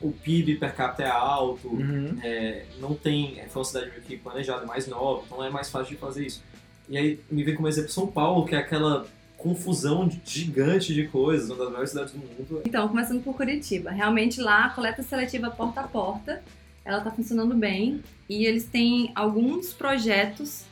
O 0.00 0.10
PIB 0.10 0.56
per 0.56 0.74
capita 0.74 1.04
é 1.04 1.10
alto, 1.10 1.68
Uhum. 1.68 2.18
é, 2.24 2.64
não 2.80 2.92
tem. 2.94 3.36
Foi 3.50 3.60
uma 3.60 3.64
cidade 3.64 3.90
meio 3.90 4.02
que 4.02 4.16
planejada, 4.16 4.66
mais 4.66 4.88
nova, 4.88 5.22
então 5.24 5.44
é 5.44 5.48
mais 5.48 5.70
fácil 5.70 5.94
de 5.94 6.00
fazer 6.00 6.26
isso. 6.26 6.42
E 6.88 6.98
aí 6.98 7.20
me 7.30 7.44
vem 7.44 7.54
como 7.54 7.68
exemplo 7.68 7.90
São 7.90 8.08
Paulo, 8.08 8.44
que 8.44 8.56
é 8.56 8.58
aquela 8.58 9.06
confusão 9.36 10.10
gigante 10.24 10.92
de 10.92 11.06
coisas, 11.06 11.48
uma 11.50 11.58
das 11.58 11.68
maiores 11.68 11.90
cidades 11.90 12.12
do 12.12 12.18
mundo. 12.18 12.62
Então, 12.66 12.88
começando 12.88 13.22
por 13.22 13.36
Curitiba. 13.36 13.90
Realmente 13.90 14.40
lá 14.40 14.64
a 14.66 14.70
coleta 14.70 15.02
seletiva 15.04 15.50
porta 15.50 15.82
a 15.82 15.88
porta, 15.88 16.42
ela 16.84 16.98
está 16.98 17.10
funcionando 17.12 17.54
bem 17.54 18.02
e 18.28 18.44
eles 18.44 18.64
têm 18.64 19.12
alguns 19.14 19.72
projetos 19.72 20.64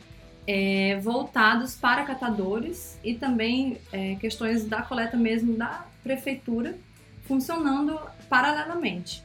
é, 0.47 0.99
voltados 1.01 1.77
para 1.77 2.03
catadores 2.05 2.99
e 3.05 3.15
também 3.15 3.79
é, 3.93 4.17
questões 4.17 4.65
da 4.65 4.83
coleta 4.83 5.17
mesmo 5.17 5.57
da 5.57 5.85
prefeitura 6.03 6.77
funcionando 7.27 7.99
paralelamente. 8.29 9.23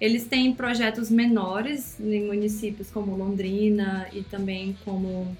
Eles 0.00 0.26
têm 0.26 0.54
projetos 0.54 1.10
menores 1.10 1.98
em 1.98 2.26
municípios 2.26 2.88
como 2.90 3.16
Londrina 3.16 4.08
e 4.12 4.22
também 4.22 4.76
como. 4.84 5.36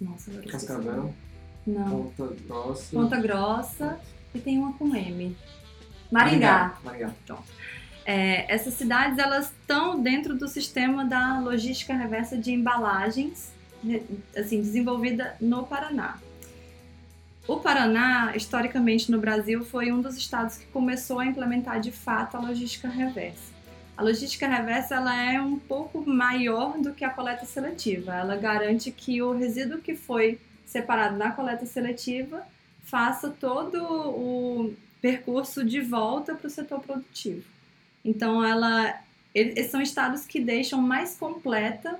Nossa. 0.00 0.30
Cascavel, 0.42 1.12
Não. 1.66 2.12
Ponta 2.16 2.34
Grossa. 2.46 2.96
Ponta 2.96 3.20
Grossa 3.20 4.00
e 4.34 4.38
tem 4.38 4.58
uma 4.58 4.72
com 4.74 4.94
M. 4.94 5.36
Maringá. 6.10 6.78
Maringá. 6.84 7.12
É, 8.04 8.52
essas 8.52 8.74
cidades 8.74 9.18
elas 9.18 9.46
estão 9.46 10.00
dentro 10.00 10.36
do 10.36 10.48
sistema 10.48 11.04
da 11.04 11.40
logística 11.40 11.94
reversa 11.94 12.36
de 12.36 12.52
embalagens, 12.52 13.52
assim 14.36 14.60
desenvolvida 14.60 15.36
no 15.40 15.64
Paraná. 15.64 16.18
O 17.46 17.56
Paraná, 17.56 18.32
historicamente 18.36 19.10
no 19.10 19.18
Brasil, 19.18 19.64
foi 19.64 19.90
um 19.90 20.00
dos 20.00 20.16
estados 20.16 20.56
que 20.56 20.66
começou 20.66 21.18
a 21.18 21.26
implementar 21.26 21.80
de 21.80 21.90
fato 21.90 22.36
a 22.36 22.40
logística 22.40 22.88
reversa. 22.88 23.52
A 23.96 24.02
logística 24.02 24.46
reversa 24.46 24.94
ela 24.94 25.14
é 25.14 25.40
um 25.40 25.58
pouco 25.58 26.08
maior 26.08 26.78
do 26.78 26.94
que 26.94 27.04
a 27.04 27.10
coleta 27.10 27.44
seletiva. 27.44 28.14
Ela 28.14 28.36
garante 28.36 28.90
que 28.92 29.20
o 29.20 29.32
resíduo 29.32 29.80
que 29.80 29.96
foi 29.96 30.38
separado 30.64 31.16
na 31.16 31.32
coleta 31.32 31.66
seletiva 31.66 32.46
faça 32.84 33.28
todo 33.28 33.82
o 33.82 34.74
percurso 35.00 35.64
de 35.64 35.80
volta 35.80 36.34
para 36.34 36.46
o 36.46 36.50
setor 36.50 36.80
produtivo. 36.80 37.42
Então, 38.04 38.44
ela, 38.44 39.00
eles 39.34 39.70
são 39.70 39.82
estados 39.82 40.24
que 40.24 40.40
deixam 40.40 40.80
mais 40.80 41.16
completa 41.16 41.98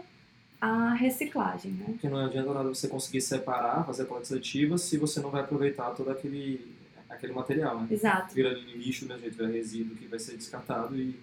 a 0.63 0.95
reciclagem, 0.95 1.73
né? 1.73 1.87
Porque 1.89 2.09
não 2.09 2.25
adianta 2.25 2.55
nada 2.55 2.69
você 2.69 2.87
conseguir 2.87 3.21
separar, 3.21 3.85
fazer 3.85 4.05
coleta 4.05 4.27
seletiva, 4.29 4.79
se 4.79 4.97
você 4.97 5.19
não 5.21 5.29
vai 5.29 5.41
aproveitar 5.43 5.91
todo 5.91 6.09
aquele, 6.09 6.73
aquele 7.11 7.33
material, 7.33 7.81
né? 7.81 7.89
Exato. 7.91 8.33
Vira 8.33 8.51
lixo 8.53 9.05
do 9.05 9.09
mesmo 9.09 9.23
jeito, 9.23 9.37
vira 9.37 9.49
resíduo 9.49 9.97
que 9.97 10.07
vai 10.07 10.21
ser 10.21 10.37
descartado 10.37 10.95
e 10.97 11.17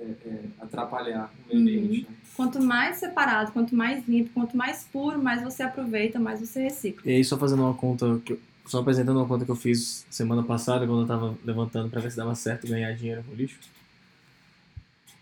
é, 0.00 0.04
é, 0.04 0.40
atrapalhar 0.58 1.30
o 1.44 1.54
meio 1.54 1.60
Uhum. 1.78 1.84
ambiente. 1.84 2.06
Né? 2.08 2.16
Quanto 2.34 2.62
mais 2.62 2.96
separado, 2.96 3.52
quanto 3.52 3.74
mais 3.76 4.08
limpo, 4.08 4.30
quanto 4.32 4.56
mais 4.56 4.84
puro, 4.90 5.22
mais 5.22 5.42
você 5.42 5.62
aproveita, 5.62 6.18
mais 6.18 6.40
você 6.40 6.62
recicla. 6.62 7.02
E 7.04 7.14
aí, 7.14 7.22
só 7.22 7.36
fazendo 7.36 7.62
uma 7.62 7.74
conta, 7.74 8.18
que 8.24 8.32
eu- 8.32 8.40
só 8.66 8.80
apresentando 8.80 9.18
uma 9.18 9.26
conta 9.28 9.44
que 9.44 9.50
eu 9.50 9.54
fiz 9.56 10.06
semana 10.08 10.42
passada, 10.42 10.86
quando 10.86 11.02
eu 11.02 11.06
tava 11.06 11.36
levantando 11.44 11.90
pra 11.90 12.00
ver 12.00 12.10
se 12.10 12.16
dava 12.16 12.34
certo 12.34 12.66
ganhar 12.66 12.90
dinheiro 12.94 13.22
com 13.22 13.34
lixo. 13.34 13.58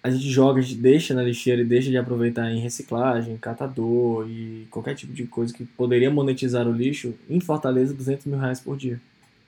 A 0.02 0.08
gente 0.10 0.28
joga, 0.30 0.60
a 0.60 0.62
gente 0.62 0.76
deixa 0.80 1.12
na 1.12 1.22
lixeira 1.22 1.60
e 1.60 1.64
deixa 1.64 1.90
de 1.90 1.96
aproveitar 1.98 2.50
em 2.50 2.60
reciclagem, 2.60 3.36
catador 3.36 4.26
e 4.28 4.66
qualquer 4.70 4.94
tipo 4.94 5.12
de 5.12 5.26
coisa 5.26 5.52
que 5.52 5.64
poderia 5.64 6.10
monetizar 6.10 6.66
o 6.66 6.72
lixo. 6.72 7.14
Em 7.28 7.38
Fortaleza, 7.38 7.92
200 7.92 8.24
mil 8.26 8.38
reais 8.38 8.60
por 8.60 8.76
dia. 8.78 8.98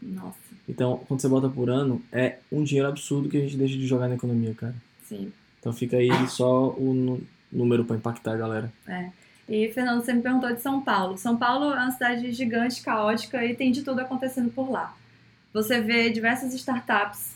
Nossa, 0.01 0.37
Então, 0.69 1.01
quando 1.09 1.21
você 1.21 1.29
bota 1.29 1.49
por 1.49 1.71
ano, 1.71 2.03
é 2.13 2.37
um 2.51 2.63
dinheiro 2.65 2.89
absurdo 2.89 3.29
que 3.29 3.37
a 3.37 3.41
gente 3.41 3.57
deixa 3.57 3.79
de 3.79 3.87
jogar 3.87 4.09
na 4.09 4.17
economia, 4.17 4.53
cara. 4.55 4.75
sim. 5.09 5.33
Então 5.61 5.73
fica 5.73 5.97
aí 5.97 6.11
só 6.29 6.71
o 6.71 7.23
número 7.53 7.85
pra 7.85 7.95
impactar 7.95 8.33
a 8.33 8.37
galera. 8.37 8.73
E, 9.49 9.69
Fernando, 9.73 10.03
você 10.05 10.13
me 10.13 10.21
perguntou 10.21 10.53
de 10.53 10.61
São 10.61 10.81
Paulo. 10.81 11.17
São 11.17 11.37
Paulo 11.37 11.67
é 11.73 11.77
uma 11.77 11.91
cidade 11.93 12.33
gigante, 12.33 12.83
caótica 12.83 13.45
e 13.45 13.55
tem 13.55 13.71
de 13.71 13.83
tudo 13.83 14.01
acontecendo 14.01 14.51
por 14.51 14.69
lá. 14.69 14.93
Você 15.53 15.81
vê 15.81 16.11
diversas 16.11 16.53
startups 16.53 17.32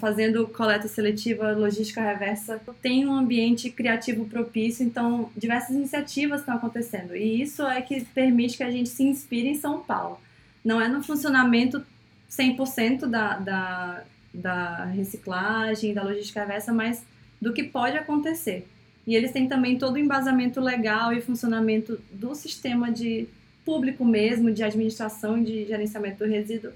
fazendo 0.00 0.48
coleta 0.48 0.88
seletiva, 0.88 1.52
logística 1.52 2.00
reversa. 2.00 2.60
Tem 2.82 3.06
um 3.06 3.12
ambiente 3.12 3.70
criativo 3.70 4.24
propício, 4.24 4.84
então 4.84 5.30
diversas 5.36 5.76
iniciativas 5.76 6.40
estão 6.40 6.56
acontecendo. 6.56 7.14
E 7.14 7.40
isso 7.40 7.62
é 7.62 7.80
que 7.80 8.04
permite 8.04 8.56
que 8.56 8.62
a 8.62 8.70
gente 8.70 8.88
se 8.88 9.04
inspire 9.04 9.48
em 9.48 9.54
São 9.54 9.80
Paulo. 9.80 10.20
Não 10.64 10.80
é 10.80 10.88
no 10.88 11.02
funcionamento 11.02 11.82
100% 12.28 13.06
da, 13.06 13.38
da, 13.38 14.02
da 14.34 14.84
reciclagem, 14.86 15.94
da 15.94 16.02
logística 16.02 16.40
reversa, 16.40 16.72
mas 16.72 17.04
do 17.40 17.52
que 17.52 17.62
pode 17.62 17.96
acontecer. 17.96 18.66
E 19.06 19.14
eles 19.14 19.32
têm 19.32 19.48
também 19.48 19.78
todo 19.78 19.94
o 19.94 19.98
embasamento 19.98 20.60
legal 20.60 21.12
e 21.12 21.20
funcionamento 21.20 21.98
do 22.12 22.34
sistema 22.34 22.90
de 22.90 23.26
público 23.64 24.04
mesmo, 24.04 24.50
de 24.50 24.62
administração 24.62 25.38
e 25.38 25.44
de 25.44 25.64
gerenciamento 25.66 26.24
do 26.24 26.30
resíduo 26.30 26.72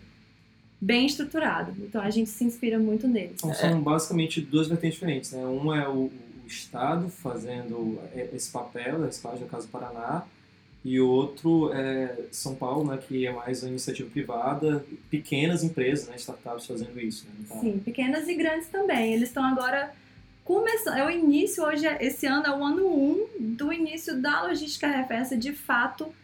bem 0.80 1.06
estruturado. 1.06 1.74
Então 1.80 2.00
a 2.00 2.10
gente 2.10 2.30
se 2.30 2.44
inspira 2.44 2.78
muito 2.78 3.08
neles. 3.08 3.36
Então, 3.38 3.54
são 3.54 3.80
basicamente 3.80 4.40
duas 4.40 4.68
vertentes 4.68 4.94
diferentes, 4.94 5.32
né? 5.32 5.44
Um 5.46 5.74
é 5.74 5.88
o, 5.88 6.10
o 6.44 6.46
Estado 6.46 7.08
fazendo 7.08 7.98
esse 8.32 8.50
papel, 8.50 9.06
esse 9.08 9.20
caso 9.20 9.40
no 9.40 9.46
caso 9.46 9.66
do 9.66 9.70
Paraná, 9.70 10.24
e 10.84 11.00
outro 11.00 11.72
é 11.72 12.14
São 12.30 12.54
Paulo, 12.54 12.90
né, 12.90 12.98
que 12.98 13.26
é 13.26 13.32
mais 13.32 13.62
uma 13.62 13.70
iniciativa 13.70 14.08
privada, 14.10 14.84
pequenas 15.10 15.64
empresas, 15.64 16.08
né, 16.08 16.16
startups 16.16 16.66
fazendo 16.66 17.00
isso. 17.00 17.24
Né, 17.24 17.32
então... 17.40 17.60
Sim, 17.60 17.78
pequenas 17.82 18.28
e 18.28 18.34
grandes 18.34 18.68
também. 18.68 19.14
Eles 19.14 19.30
estão 19.30 19.42
agora 19.42 19.94
começando, 20.44 20.98
é 20.98 21.06
o 21.06 21.10
início, 21.10 21.64
hoje, 21.64 21.86
esse 22.00 22.26
ano 22.26 22.46
é 22.46 22.50
o 22.50 22.62
ano 22.62 22.86
1 22.86 23.10
um 23.10 23.26
do 23.38 23.72
início 23.72 24.20
da 24.20 24.42
logística 24.42 24.86
reversa, 24.86 25.34
de 25.34 25.54
fato, 25.54 26.14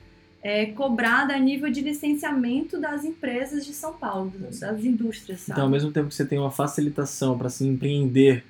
é, 0.43 0.67
cobrada 0.67 1.35
a 1.35 1.39
nível 1.39 1.71
de 1.71 1.81
licenciamento 1.81 2.81
das 2.81 3.05
empresas 3.05 3.65
de 3.65 3.73
São 3.73 3.93
Paulo, 3.93 4.33
das 4.39 4.85
indústrias. 4.85 5.41
Sabe? 5.41 5.53
Então, 5.53 5.65
ao 5.65 5.71
mesmo 5.71 5.91
tempo 5.93 6.09
que 6.09 6.15
você 6.15 6.25
tem 6.25 6.39
uma 6.39 6.51
facilitação 6.51 7.37
para 7.37 7.49
se 7.49 7.67
empreender 7.67 8.45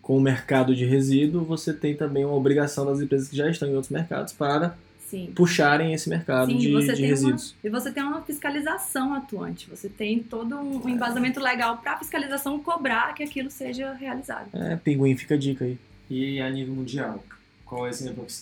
com 0.00 0.16
o 0.16 0.20
mercado 0.20 0.74
de 0.76 0.84
resíduo, 0.84 1.44
você 1.44 1.72
tem 1.72 1.96
também 1.96 2.24
uma 2.24 2.34
obrigação 2.34 2.84
das 2.86 3.00
empresas 3.00 3.28
que 3.28 3.36
já 3.36 3.48
estão 3.48 3.68
em 3.68 3.74
outros 3.74 3.90
mercados 3.90 4.32
para 4.32 4.76
Sim. 5.08 5.32
puxarem 5.34 5.94
esse 5.94 6.08
mercado 6.08 6.52
Sim, 6.52 6.58
de, 6.58 6.94
de 6.94 7.06
resíduos. 7.06 7.50
Uma, 7.50 7.56
e 7.64 7.68
você 7.70 7.90
tem 7.90 8.02
uma 8.02 8.20
fiscalização 8.22 9.14
atuante, 9.14 9.68
você 9.68 9.88
tem 9.88 10.22
todo 10.22 10.56
um 10.56 10.88
embasamento 10.88 11.40
legal 11.40 11.78
para 11.78 11.92
a 11.92 11.98
fiscalização 11.98 12.58
cobrar 12.60 13.14
que 13.14 13.22
aquilo 13.22 13.50
seja 13.50 13.92
realizado. 13.94 14.48
É, 14.52 14.76
pinguim, 14.76 15.16
fica 15.16 15.34
a 15.34 15.38
dica 15.38 15.64
aí. 15.64 15.78
E 16.10 16.40
a 16.40 16.50
nível 16.50 16.74
mundial, 16.74 17.24
qual 17.64 17.86
é 17.86 17.88
o 17.88 17.90
exemplo 17.90 18.24
que 18.26 18.32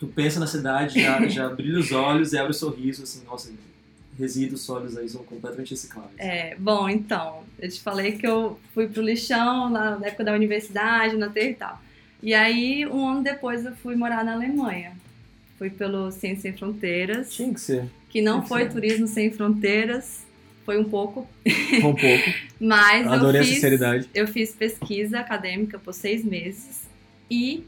tu 0.00 0.06
pensa 0.06 0.40
na 0.40 0.46
cidade, 0.46 1.00
já, 1.00 1.24
já 1.28 1.48
brilha 1.50 1.78
os 1.78 1.92
olhos 1.92 2.32
e 2.32 2.38
abre 2.38 2.50
o 2.50 2.54
sorriso, 2.54 3.02
assim, 3.02 3.22
nossa, 3.24 3.52
resíduos 4.18 4.62
sólidos 4.62 4.96
aí 4.96 5.08
são 5.08 5.22
completamente 5.22 5.70
recicláveis. 5.70 6.14
É, 6.18 6.56
bom, 6.58 6.88
então, 6.88 7.44
eu 7.58 7.68
te 7.68 7.80
falei 7.80 8.12
que 8.12 8.26
eu 8.26 8.58
fui 8.74 8.88
pro 8.88 9.02
lixão 9.02 9.68
na 9.68 9.98
época 10.02 10.24
da 10.24 10.32
universidade, 10.32 11.16
na 11.16 11.28
terra 11.28 11.48
e 11.48 11.54
tal. 11.54 11.82
E 12.22 12.34
aí, 12.34 12.86
um 12.86 13.08
ano 13.08 13.22
depois, 13.22 13.64
eu 13.64 13.74
fui 13.76 13.94
morar 13.94 14.24
na 14.24 14.32
Alemanha. 14.32 14.92
Fui 15.58 15.70
pelo 15.70 16.10
Ciência 16.10 16.42
Sem 16.42 16.52
Fronteiras. 16.54 17.32
Tinha 17.32 17.52
que 17.52 17.60
ser. 17.60 17.84
Que 18.08 18.20
não 18.20 18.46
foi 18.46 18.64
ser. 18.64 18.72
Turismo 18.72 19.06
Sem 19.06 19.30
Fronteiras. 19.30 20.26
Foi 20.64 20.78
um 20.78 20.84
pouco. 20.84 21.26
Foi 21.44 21.78
um 21.78 21.94
pouco. 21.94 22.34
Mas 22.60 23.06
Adorei 23.06 23.40
eu 23.40 23.44
fiz, 23.44 23.52
a 23.52 23.54
sinceridade. 23.54 24.10
Eu 24.14 24.28
fiz 24.28 24.54
pesquisa 24.54 25.18
acadêmica 25.18 25.78
por 25.78 25.94
seis 25.94 26.22
meses 26.22 26.82
e, 27.30 27.64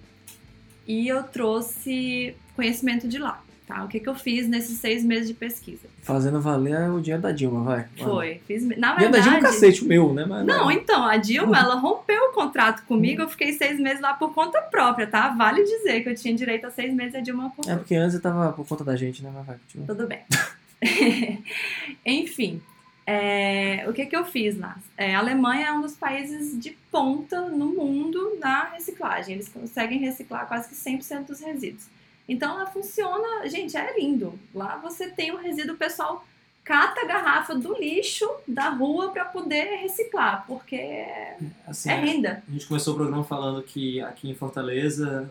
e 0.87 1.09
eu 1.09 1.23
trouxe 1.23 2.35
conhecimento 2.55 3.09
de 3.09 3.19
lá. 3.19 3.43
Tá? 3.67 3.85
O 3.85 3.89
que, 3.89 4.01
que 4.01 4.09
eu 4.09 4.15
fiz 4.15 4.49
nesses 4.49 4.79
seis 4.79 5.05
meses 5.05 5.29
de 5.29 5.35
pesquisa? 5.35 5.89
Fazendo 6.03 6.41
valer 6.41 6.91
o 6.91 7.01
dinheiro 7.01 7.23
da 7.23 7.31
Dilma, 7.31 7.63
vai. 7.63 7.87
Foi. 7.97 8.41
Fiz, 8.47 8.65
na 8.65 8.95
verdade. 8.95 8.97
Dinheiro 8.97 9.13
da 9.13 9.19
Dilma 9.21 9.37
é 9.37 9.39
um 9.39 9.43
cacete, 9.43 9.85
meu, 9.85 10.13
né? 10.13 10.25
Mas, 10.29 10.45
não, 10.45 10.71
então, 10.71 11.05
a 11.05 11.17
Dilma, 11.17 11.59
ela 11.59 11.77
rompeu 11.77 12.25
o 12.25 12.33
contrato 12.33 12.85
comigo, 12.87 13.23
eu 13.23 13.29
fiquei 13.29 13.53
seis 13.53 13.79
meses 13.79 14.01
lá 14.01 14.15
por 14.15 14.35
conta 14.35 14.61
própria, 14.61 15.07
tá? 15.07 15.29
Vale 15.29 15.63
dizer 15.63 16.03
que 16.03 16.09
eu 16.09 16.15
tinha 16.15 16.35
direito 16.35 16.67
a 16.67 16.71
seis 16.71 16.93
meses 16.93 17.15
e 17.15 17.19
a 17.19 17.21
Dilma 17.21 17.53
comprou. 17.57 17.73
É 17.73 17.79
porque 17.79 17.95
antes 17.95 18.15
eu 18.15 18.21
tava 18.21 18.53
por 18.53 18.67
conta 18.67 18.83
da 18.83 18.97
gente, 18.97 19.23
né? 19.23 19.31
Mas 19.33 19.47
vai, 19.47 19.57
continua. 19.57 19.87
Tudo 19.87 20.07
bem. 20.09 20.21
Enfim. 22.05 22.61
É, 23.07 23.85
o 23.89 23.93
que, 23.93 24.07
que 24.07 24.17
eu 24.17 24.25
fiz 24.25 24.59
lá? 24.59 24.79
É, 24.97 25.15
a 25.15 25.19
Alemanha 25.19 25.69
é 25.69 25.73
um 25.73 25.81
dos 25.81 25.97
países 25.97 26.59
de 26.61 26.71
ponta 26.91 27.49
no 27.49 27.67
mundo 27.67 28.39
na 28.41 28.71
reciclagem. 28.71 29.35
Eles 29.35 29.49
conseguem 29.49 29.99
reciclar 29.99 30.47
quase 30.47 30.69
que 30.69 30.75
100% 30.75 31.27
dos 31.27 31.41
resíduos. 31.41 31.87
Então 32.29 32.55
ela 32.55 32.67
funciona, 32.67 33.49
gente, 33.49 33.77
é 33.77 33.99
lindo. 33.99 34.39
Lá 34.55 34.77
você 34.77 35.09
tem 35.09 35.33
o 35.33 35.37
resíduo 35.37 35.77
pessoal 35.77 36.25
cata 36.65 37.01
a 37.01 37.07
garrafa 37.07 37.55
do 37.55 37.77
lixo 37.77 38.29
da 38.47 38.69
rua 38.69 39.11
para 39.11 39.25
poder 39.25 39.81
reciclar, 39.81 40.45
porque 40.47 41.05
assim, 41.67 41.91
é 41.91 41.95
renda. 41.97 42.43
A 42.49 42.53
gente 42.53 42.67
começou 42.67 42.95
o 42.95 42.97
programa 42.97 43.25
falando 43.25 43.63
que 43.63 44.01
aqui 44.01 44.31
em 44.31 44.35
Fortaleza 44.35 45.31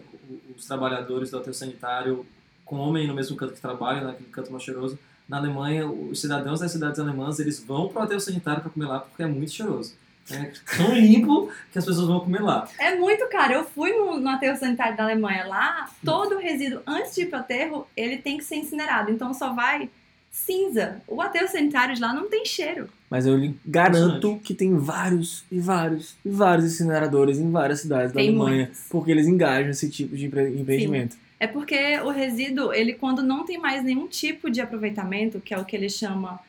os 0.58 0.66
trabalhadores 0.66 1.32
do 1.32 1.38
aterro 1.38 1.54
sanitário 1.54 2.26
comem 2.66 3.08
no 3.08 3.14
mesmo 3.14 3.36
canto 3.36 3.54
que 3.54 3.62
trabalham, 3.62 4.06
naquele 4.06 4.30
canto 4.30 4.52
mais 4.52 4.64
cheiroso. 4.64 5.00
Na 5.28 5.38
Alemanha, 5.38 5.88
os 5.88 6.20
cidadãos 6.20 6.60
das 6.60 6.72
cidades 6.72 7.00
alemãs, 7.00 7.40
eles 7.40 7.64
vão 7.64 7.88
para 7.88 8.02
o 8.02 8.04
aterro 8.04 8.20
sanitário 8.20 8.62
para 8.62 8.70
comer 8.70 8.86
lá 8.86 9.00
porque 9.00 9.24
é 9.24 9.28
muito 9.28 9.52
cheiroso. 9.52 9.94
É 10.30 10.52
tão 10.78 10.94
limpo 10.94 11.50
que 11.72 11.80
as 11.80 11.86
pessoas 11.86 12.08
vão 12.08 12.20
comer 12.20 12.42
lá. 12.42 12.68
É 12.80 12.96
muito 12.96 13.28
caro. 13.28 13.54
Eu 13.54 13.64
fui 13.66 13.92
no, 13.92 14.20
no 14.20 14.30
aterro 14.30 14.58
sanitário 14.58 14.96
da 14.96 15.04
Alemanha 15.04 15.46
lá, 15.46 15.90
todo 16.04 16.36
o 16.36 16.40
resíduo, 16.40 16.82
antes 16.86 17.16
de 17.16 17.22
ir 17.22 17.26
pro 17.28 17.40
aterro, 17.40 17.88
ele 17.98 18.18
tem 18.18 18.38
que 18.38 18.44
ser 18.44 18.56
incinerado. 18.56 19.12
Então 19.12 19.34
só 19.34 19.54
vai 19.54 19.90
cinza. 20.30 21.02
O 21.08 21.22
aterro 21.22 21.48
sanitário 21.48 21.94
de 21.94 22.02
lá 22.02 22.14
não 22.14 22.30
tem 22.30 22.46
cheiro. 22.46 22.88
Mas 23.10 23.26
eu 23.26 23.36
lhe 23.36 23.54
garanto 23.66 24.40
que 24.42 24.54
tem 24.54 24.78
vários 24.78 25.44
e 25.52 25.60
vários 25.60 26.16
e 26.24 26.30
vários 26.30 26.66
incineradores 26.66 27.38
em 27.38 27.52
várias 27.52 27.82
cidades 27.82 28.14
tem 28.14 28.28
da 28.28 28.32
Alemanha. 28.32 28.66
Muitos. 28.66 28.86
Porque 28.90 29.12
eles 29.12 29.28
engajam 29.28 29.72
esse 29.72 29.90
tipo 29.90 30.16
de 30.16 30.26
empreendimento. 30.26 31.14
Sim. 31.16 31.20
É 31.42 31.48
porque 31.48 31.98
o 32.02 32.12
resíduo, 32.12 32.72
ele 32.72 32.94
quando 32.94 33.24
não 33.24 33.44
tem 33.44 33.58
mais 33.58 33.84
nenhum 33.84 34.08
tipo 34.08 34.48
de 34.48 34.62
aproveitamento, 34.62 35.42
que 35.42 35.56
é 35.56 35.58
o 35.58 35.66
que 35.66 35.76
ele 35.76 35.90
chama 35.90 36.40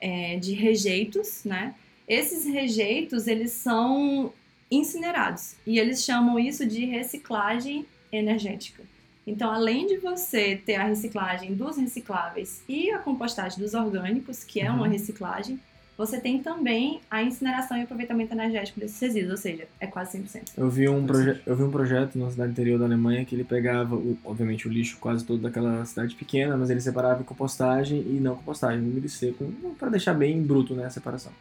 é, 0.00 0.38
de 0.38 0.54
rejeitos, 0.54 1.44
né? 1.44 1.72
Esses 2.08 2.44
rejeitos, 2.44 3.28
eles 3.28 3.52
são 3.52 4.32
incinerados 4.68 5.54
e 5.64 5.78
eles 5.78 6.02
chamam 6.02 6.36
isso 6.36 6.66
de 6.66 6.84
reciclagem 6.84 7.86
energética. 8.10 8.82
Então, 9.24 9.52
além 9.52 9.86
de 9.86 9.98
você 9.98 10.56
ter 10.56 10.74
a 10.74 10.84
reciclagem 10.84 11.54
dos 11.54 11.76
recicláveis 11.76 12.64
e 12.68 12.90
a 12.90 12.98
compostagem 12.98 13.60
dos 13.60 13.72
orgânicos, 13.72 14.42
que 14.42 14.60
é 14.60 14.68
uma 14.68 14.82
uhum. 14.82 14.90
reciclagem, 14.90 15.60
você 16.00 16.18
tem 16.18 16.42
também 16.42 16.98
a 17.10 17.22
incineração 17.22 17.76
e 17.76 17.82
aproveitamento 17.82 18.32
energético 18.32 18.80
desses 18.80 18.98
resíduos, 18.98 19.32
ou 19.32 19.36
seja, 19.36 19.68
é 19.78 19.86
quase 19.86 20.18
100%. 20.18 20.52
Eu 20.56 20.70
vi 20.70 20.88
um, 20.88 21.06
eu 21.44 21.54
vi 21.54 21.62
um 21.62 21.70
projeto 21.70 22.18
na 22.18 22.30
cidade 22.30 22.52
interior 22.52 22.78
da 22.78 22.86
Alemanha 22.86 23.22
que 23.22 23.34
ele 23.34 23.44
pegava, 23.44 23.94
o, 23.94 24.16
obviamente, 24.24 24.66
o 24.66 24.72
lixo 24.72 24.96
quase 24.98 25.26
todo 25.26 25.42
daquela 25.42 25.84
cidade 25.84 26.14
pequena, 26.14 26.56
mas 26.56 26.70
ele 26.70 26.80
separava 26.80 27.20
em 27.20 27.24
compostagem 27.24 28.00
e 28.00 28.18
não 28.18 28.34
compostagem, 28.34 28.82
e 28.82 29.08
seco, 29.10 29.52
para 29.78 29.90
deixar 29.90 30.14
bem 30.14 30.42
bruto 30.42 30.74
né, 30.74 30.86
a 30.86 30.90
separação. 30.90 31.32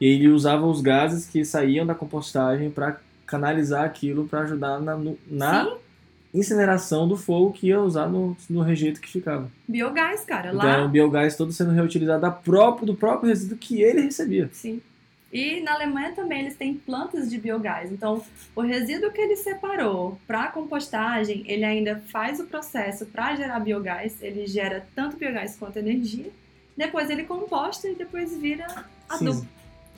E 0.00 0.06
ele 0.06 0.28
usava 0.28 0.64
os 0.64 0.80
gases 0.80 1.26
que 1.26 1.44
saíam 1.44 1.84
da 1.84 1.94
compostagem 1.94 2.70
para 2.70 2.98
canalizar 3.26 3.84
aquilo 3.84 4.26
para 4.26 4.40
ajudar 4.40 4.80
na, 4.80 4.98
na 5.30 5.76
incineração 6.32 7.08
do 7.08 7.16
fogo 7.16 7.52
que 7.52 7.68
ia 7.68 7.80
usar 7.80 8.08
no, 8.08 8.36
no 8.48 8.62
rejeito 8.62 9.00
que 9.00 9.08
ficava. 9.08 9.50
Biogás, 9.66 10.24
cara. 10.24 10.52
Então, 10.54 10.58
lá... 10.58 10.84
o 10.84 10.88
biogás 10.88 11.36
todo 11.36 11.52
sendo 11.52 11.72
reutilizado 11.72 12.22
da 12.22 12.30
próprio, 12.30 12.86
do 12.86 12.94
próprio 12.94 13.28
resíduo 13.28 13.58
que 13.58 13.82
ele 13.82 14.02
recebia. 14.02 14.48
Sim. 14.52 14.80
E 15.32 15.60
na 15.60 15.74
Alemanha 15.74 16.12
também 16.12 16.40
eles 16.40 16.56
têm 16.56 16.74
plantas 16.74 17.30
de 17.30 17.38
biogás. 17.38 17.92
Então, 17.92 18.22
o 18.54 18.62
resíduo 18.62 19.12
que 19.12 19.20
ele 19.20 19.36
separou 19.36 20.18
para 20.26 20.48
compostagem, 20.48 21.44
ele 21.46 21.64
ainda 21.64 22.02
faz 22.08 22.40
o 22.40 22.46
processo 22.46 23.06
para 23.06 23.36
gerar 23.36 23.60
biogás. 23.60 24.20
Ele 24.20 24.46
gera 24.46 24.86
tanto 24.94 25.16
biogás 25.16 25.56
quanto 25.56 25.78
energia. 25.78 26.30
Depois 26.76 27.10
ele 27.10 27.24
composta 27.24 27.88
e 27.88 27.94
depois 27.94 28.36
vira 28.36 28.66
adubo. 29.08 29.32
Sim. 29.34 29.48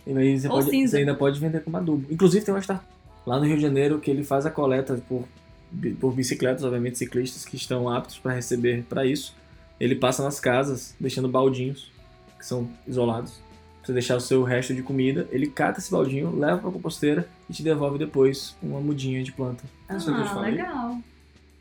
E 0.06 0.18
aí 0.18 0.38
você, 0.38 0.48
pode, 0.48 0.88
você, 0.88 0.96
ainda 0.98 1.14
pode 1.14 1.40
vender 1.40 1.60
como 1.60 1.76
adubo. 1.76 2.12
Inclusive 2.12 2.44
tem 2.44 2.52
uma 2.52 2.60
startup 2.60 2.92
lá 3.24 3.38
no 3.38 3.46
Rio 3.46 3.56
de 3.56 3.62
Janeiro 3.62 4.00
que 4.00 4.10
ele 4.10 4.24
faz 4.24 4.44
a 4.44 4.50
coleta 4.50 5.00
por, 5.08 5.24
por 5.98 6.12
bicicletas, 6.14 6.64
obviamente 6.64 6.98
ciclistas 6.98 7.44
que 7.44 7.56
estão 7.56 7.88
aptos 7.88 8.18
para 8.18 8.32
receber 8.32 8.84
para 8.88 9.04
isso. 9.04 9.34
Ele 9.80 9.96
passa 9.96 10.22
nas 10.22 10.38
casas, 10.38 10.94
deixando 11.00 11.28
baldinhos 11.28 11.90
que 12.38 12.46
são 12.46 12.68
isolados. 12.86 13.40
Pra 13.78 13.86
você 13.86 13.92
deixar 13.94 14.16
o 14.16 14.20
seu 14.20 14.44
resto 14.44 14.74
de 14.74 14.82
comida, 14.82 15.26
ele 15.32 15.48
cata 15.48 15.80
esse 15.80 15.90
baldinho, 15.90 16.36
leva 16.36 16.58
para 16.58 16.68
a 16.68 16.72
composteira 16.72 17.28
e 17.50 17.52
te 17.52 17.62
devolve 17.62 17.98
depois 17.98 18.54
uma 18.62 18.80
mudinha 18.80 19.24
de 19.24 19.32
planta. 19.32 19.64
Ah, 19.88 20.40
legal. 20.40 20.98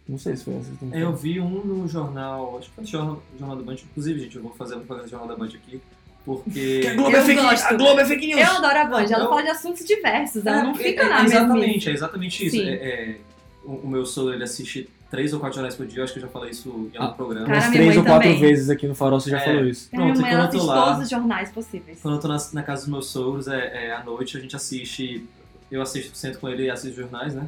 Não 0.07 0.17
sei 0.17 0.35
se 0.35 0.43
foi 0.43 0.55
essa. 0.55 0.71
Eu 0.93 1.15
vi 1.15 1.39
um 1.39 1.63
no 1.63 1.87
jornal, 1.87 2.57
acho 2.59 2.69
que 2.69 2.75
foi 2.75 2.83
no 2.83 2.89
jornal, 2.89 3.23
jornal 3.39 3.57
da 3.57 3.63
Band. 3.63 3.75
Inclusive, 3.89 4.19
gente, 4.19 4.35
eu 4.35 4.43
vou 4.43 4.53
fazer 4.53 4.75
a 4.75 4.77
propaganda 4.77 5.07
do 5.07 5.09
Jornal 5.09 5.29
da 5.29 5.35
Band 5.35 5.47
aqui 5.55 5.81
porque. 6.25 6.83
a 6.89 6.93
Globo, 6.95 7.15
é 7.15 7.21
fake, 7.21 7.39
a 7.39 7.73
Globo 7.73 7.99
é 7.99 8.05
fake 8.05 8.27
news. 8.27 8.41
Eu 8.41 8.51
adoro 8.57 8.77
a 8.77 8.85
Band, 8.85 9.05
ela 9.05 9.27
fala 9.27 9.43
de 9.43 9.49
assuntos 9.49 9.85
diversos, 9.85 10.45
ela 10.45 10.59
é, 10.59 10.63
não 10.63 10.75
fica 10.75 11.03
é, 11.03 11.09
na 11.09 11.23
Exatamente, 11.23 11.73
mesma. 11.75 11.91
é 11.91 11.93
exatamente 11.93 12.45
isso. 12.45 12.61
É, 12.61 12.73
é, 12.73 13.17
o, 13.63 13.73
o, 13.73 13.87
meu 13.87 14.05
sogro 14.05 14.33
ele 14.33 14.43
assiste 14.43 14.89
três 15.09 15.33
ou 15.33 15.39
quatro 15.39 15.59
horas 15.59 15.75
por 15.75 15.85
dia, 15.85 15.99
eu 15.99 16.03
acho 16.03 16.13
que 16.13 16.19
eu 16.19 16.23
já 16.23 16.29
falei 16.29 16.51
isso 16.51 16.89
em 16.93 16.97
algum 16.97 17.11
ah, 17.11 17.15
programa. 17.15 17.47
Umas 17.47 17.69
três 17.69 17.97
ou 17.97 18.03
quatro 18.03 18.29
também. 18.29 18.39
vezes 18.39 18.69
aqui 18.69 18.87
no 18.87 18.95
Farol 18.95 19.19
você 19.19 19.29
já 19.29 19.39
é, 19.39 19.45
falou 19.45 19.65
isso. 19.65 19.89
Pronto, 19.89 20.03
minha 20.03 20.21
mãe, 20.21 20.31
ela 20.31 20.45
assiste 20.45 20.65
lá, 20.65 20.85
todos 20.85 21.03
os 21.03 21.09
jornais 21.09 21.51
possíveis. 21.51 21.99
Quando 22.01 22.15
eu 22.15 22.21
tô 22.21 22.27
na, 22.27 22.37
na 22.53 22.63
casa 22.63 22.81
dos 22.81 22.89
meus 22.89 23.07
sogros, 23.07 23.47
é, 23.47 23.87
é, 23.87 23.91
à 23.93 24.03
noite 24.03 24.37
a 24.37 24.39
gente 24.39 24.55
assiste. 24.55 25.27
Eu 25.69 25.81
assisto, 25.81 26.17
sento 26.17 26.37
com 26.39 26.49
ele 26.49 26.63
e 26.63 26.69
assisto 26.69 26.99
jornais, 26.99 27.33
né? 27.33 27.47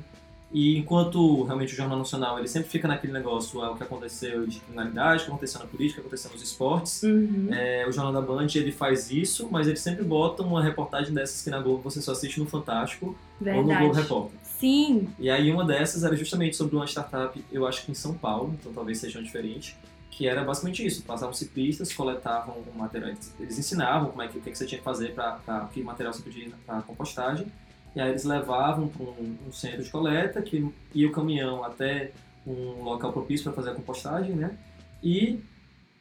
E 0.53 0.78
enquanto 0.78 1.43
realmente 1.43 1.74
o 1.74 1.76
Jornal 1.76 1.97
Nacional 1.97 2.38
ele 2.38 2.47
sempre 2.47 2.70
fica 2.70 2.88
naquele 2.88 3.11
negócio, 3.11 3.59
ah, 3.64 3.72
o 3.72 3.76
que 3.76 3.82
aconteceu 3.82 4.45
de 4.45 4.59
criminalidade, 4.59 5.24
o 5.24 5.26
que 5.26 5.32
aconteceu 5.32 5.59
na 5.59 5.66
política, 5.66 5.99
o 5.99 6.03
que 6.03 6.07
aconteceu 6.07 6.32
nos 6.32 6.43
esportes, 6.43 7.01
Uhum. 7.01 7.47
é, 7.51 7.88
o 7.88 7.91
Jornal 7.91 8.14
da 8.14 8.22
Band 8.22 8.45
ele 8.53 8.72
faz 8.72 9.09
isso, 9.09 9.47
mas 9.49 9.68
ele 9.68 9.78
sempre 9.78 10.03
bota 10.03 10.43
uma 10.43 10.61
reportagem 10.61 11.11
dessas 11.11 11.41
que 11.41 11.49
na 11.49 11.59
Globo 11.59 11.82
você 11.82 11.99
só 12.03 12.11
assiste 12.11 12.39
no 12.39 12.45
Fantástico 12.45 13.16
ou 13.41 13.45
no 13.45 13.64
Globo 13.64 13.80
Verdade. 13.80 14.01
Repórter. 14.01 14.39
Sim, 14.64 15.09
E 15.20 15.30
aí 15.30 15.51
uma 15.51 15.66
dessas 15.66 16.05
era 16.05 16.16
justamente 16.16 16.55
sobre 16.55 16.74
uma 16.74 16.86
startup, 16.88 17.43
eu 17.51 17.68
acho 17.68 17.84
que 17.86 17.91
em 17.91 17.93
São 17.93 18.14
Paulo, 18.14 18.55
então 18.57 18.72
talvez 18.72 18.97
seja 18.97 19.22
diferente, 19.22 19.76
que 20.09 20.26
era 20.26 20.41
basicamente 20.41 20.86
isso. 20.86 21.03
Passavam 21.03 21.34
ciclistas, 21.34 21.91
coletavam 21.91 22.55
o 22.74 22.78
material, 22.78 23.14
eles 23.41 23.59
ensinavam 23.59 24.11
como 24.11 24.22
é 24.22 24.28
que, 24.30 24.38
o 24.38 24.41
que, 24.41 24.51
que 24.51 24.57
você 24.57 24.66
tinha 24.66 24.78
que 24.80 24.84
fazer 24.86 25.14
para 25.14 25.68
que 25.74 25.84
material 25.84 26.14
você 26.14 26.24
podia 26.24 26.45
ir 26.45 26.55
para 26.66 26.82
compostagem. 26.84 27.47
E 27.93 27.99
aí 27.99 28.09
eles 28.09 28.24
levavam 28.24 28.88
para 28.88 29.03
um, 29.03 29.38
um 29.45 29.51
centro 29.51 29.84
de 29.84 29.89
coleta, 29.89 30.41
que 30.41 30.66
ia 30.95 31.09
o 31.09 31.11
caminhão 31.11 31.61
até 31.61 32.14
um 32.47 32.84
local 32.84 33.11
propício 33.11 33.43
para 33.43 33.51
fazer 33.51 33.72
a 33.72 33.76
compostagem, 33.76 34.34
né? 34.34 34.57
E 35.03 35.41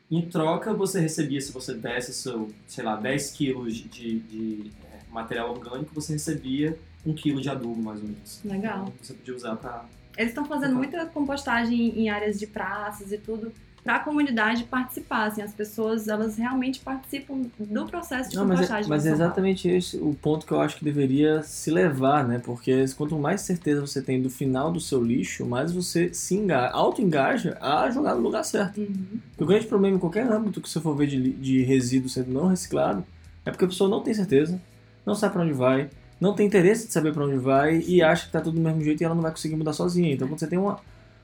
em 0.09 0.23
troca 0.29 0.73
você 0.73 1.01
recebia, 1.01 1.41
se 1.41 1.51
você 1.51 1.75
desse 1.75 2.15
seu, 2.15 2.49
sei 2.69 2.85
lá, 2.85 2.95
10 2.95 3.33
quilos 3.33 3.75
de, 3.75 4.21
de, 4.21 4.71
eh, 4.85 5.01
material 5.11 5.51
orgânico, 5.51 5.93
você 5.93 6.13
recebia 6.13 6.79
um 7.05 7.13
quilo 7.13 7.41
de 7.41 7.49
adubo, 7.49 7.83
mais 7.83 8.01
ou 8.01 8.07
menos. 8.09 8.41
Legal. 8.45 8.83
Então, 8.83 8.93
você 9.01 9.15
podia 9.15 9.35
usar 9.35 9.57
para 9.57 9.85
eles 10.17 10.31
estão 10.31 10.45
fazendo 10.45 10.75
muita 10.75 11.07
compostagem 11.07 11.99
em 11.99 12.11
áreas 12.11 12.39
de 12.39 12.47
praças 12.47 13.13
e 13.13 13.19
tudo 13.19 13.53
para 13.83 13.97
a 13.97 13.99
comunidade 13.99 14.65
participar. 14.65 15.27
Assim, 15.27 15.43
as 15.43 15.53
pessoas 15.53 16.07
elas 16.07 16.37
realmente 16.37 16.81
participam 16.81 17.43
do 17.59 17.87
processo 17.87 18.31
de 18.31 18.37
Não, 18.37 18.45
mas, 18.45 18.59
é, 18.59 18.63
compostagem. 18.63 18.89
mas 18.89 19.07
é 19.07 19.09
São 19.09 19.19
Paulo. 19.19 19.31
exatamente 19.31 19.69
esse 19.69 19.97
o 19.97 20.15
ponto 20.15 20.47
que 20.47 20.53
eu 20.53 20.61
acho 20.61 20.77
que 20.77 20.85
deveria 20.85 21.43
se 21.43 21.71
levar, 21.71 22.27
né? 22.27 22.39
Porque 22.39 22.85
quanto 22.97 23.19
mais 23.19 23.41
certeza 23.41 23.81
você 23.81 24.01
tem 24.01 24.23
do 24.23 24.31
final 24.31 24.71
do 24.71 24.79
seu 24.79 25.03
lixo, 25.03 25.45
mais 25.45 25.73
você 25.73 26.13
se 26.15 26.35
engaja, 26.37 26.71
auto-engaja 26.73 27.59
a 27.61 27.91
jogar 27.91 28.15
no 28.15 28.21
lugar 28.21 28.45
certo. 28.45 28.81
Uhum. 28.81 29.19
O 29.39 29.47
grande 29.47 29.67
problema 29.67 29.97
em 29.97 30.01
qualquer 30.01 30.31
âmbito 30.31 30.61
que 30.61 30.69
você 30.69 30.81
for 30.81 30.95
ver 30.95 31.09
de, 31.09 31.33
de 31.33 31.63
resíduo 31.63 32.09
sendo 32.09 32.31
não 32.31 32.47
reciclado 32.47 33.05
é 33.45 33.51
porque 33.51 33.65
a 33.65 33.69
pessoa 33.69 33.91
não 33.91 34.01
tem 34.01 34.15
certeza, 34.15 34.61
não 35.05 35.17
sabe 35.17 35.33
para 35.33 35.43
onde 35.43 35.53
vai, 35.53 35.91
não 36.23 36.35
tem 36.35 36.47
interesse 36.47 36.87
de 36.87 36.93
saber 36.93 37.13
para 37.13 37.25
onde 37.25 37.37
vai 37.37 37.81
e 37.81 38.01
acha 38.03 38.27
que 38.27 38.33
tá 38.33 38.41
tudo 38.41 38.55
do 38.55 38.61
mesmo 38.61 38.83
jeito 38.83 39.01
e 39.01 39.05
ela 39.05 39.15
não 39.15 39.23
vai 39.23 39.33
conseguir 39.33 39.57
mudar 39.57 39.73
sozinha. 39.73 40.13
Então, 40.15 40.29
quando 40.29 40.39
você 40.39 40.47
tem 40.47 40.59
uma, 40.59 40.79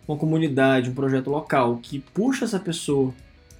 uma 0.07 0.17
comunidade, 0.19 0.91
um 0.91 0.95
projeto 0.95 1.31
local 1.31 1.79
que 1.83 2.01
puxa 2.13 2.45
essa 2.45 2.59
pessoa 2.59 3.15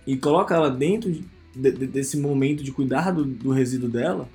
e 0.07 0.17
coloca 0.17 0.55
ela 0.55 0.69
dentro 0.71 1.11
de- 1.13 1.25
de- 1.55 1.87
desse 1.87 2.17
momento 2.19 2.63
de 2.65 2.73
cuidar 2.73 3.11
do, 3.13 3.25
do 3.25 3.51
resíduo 3.51 3.89
dela, 3.89 4.29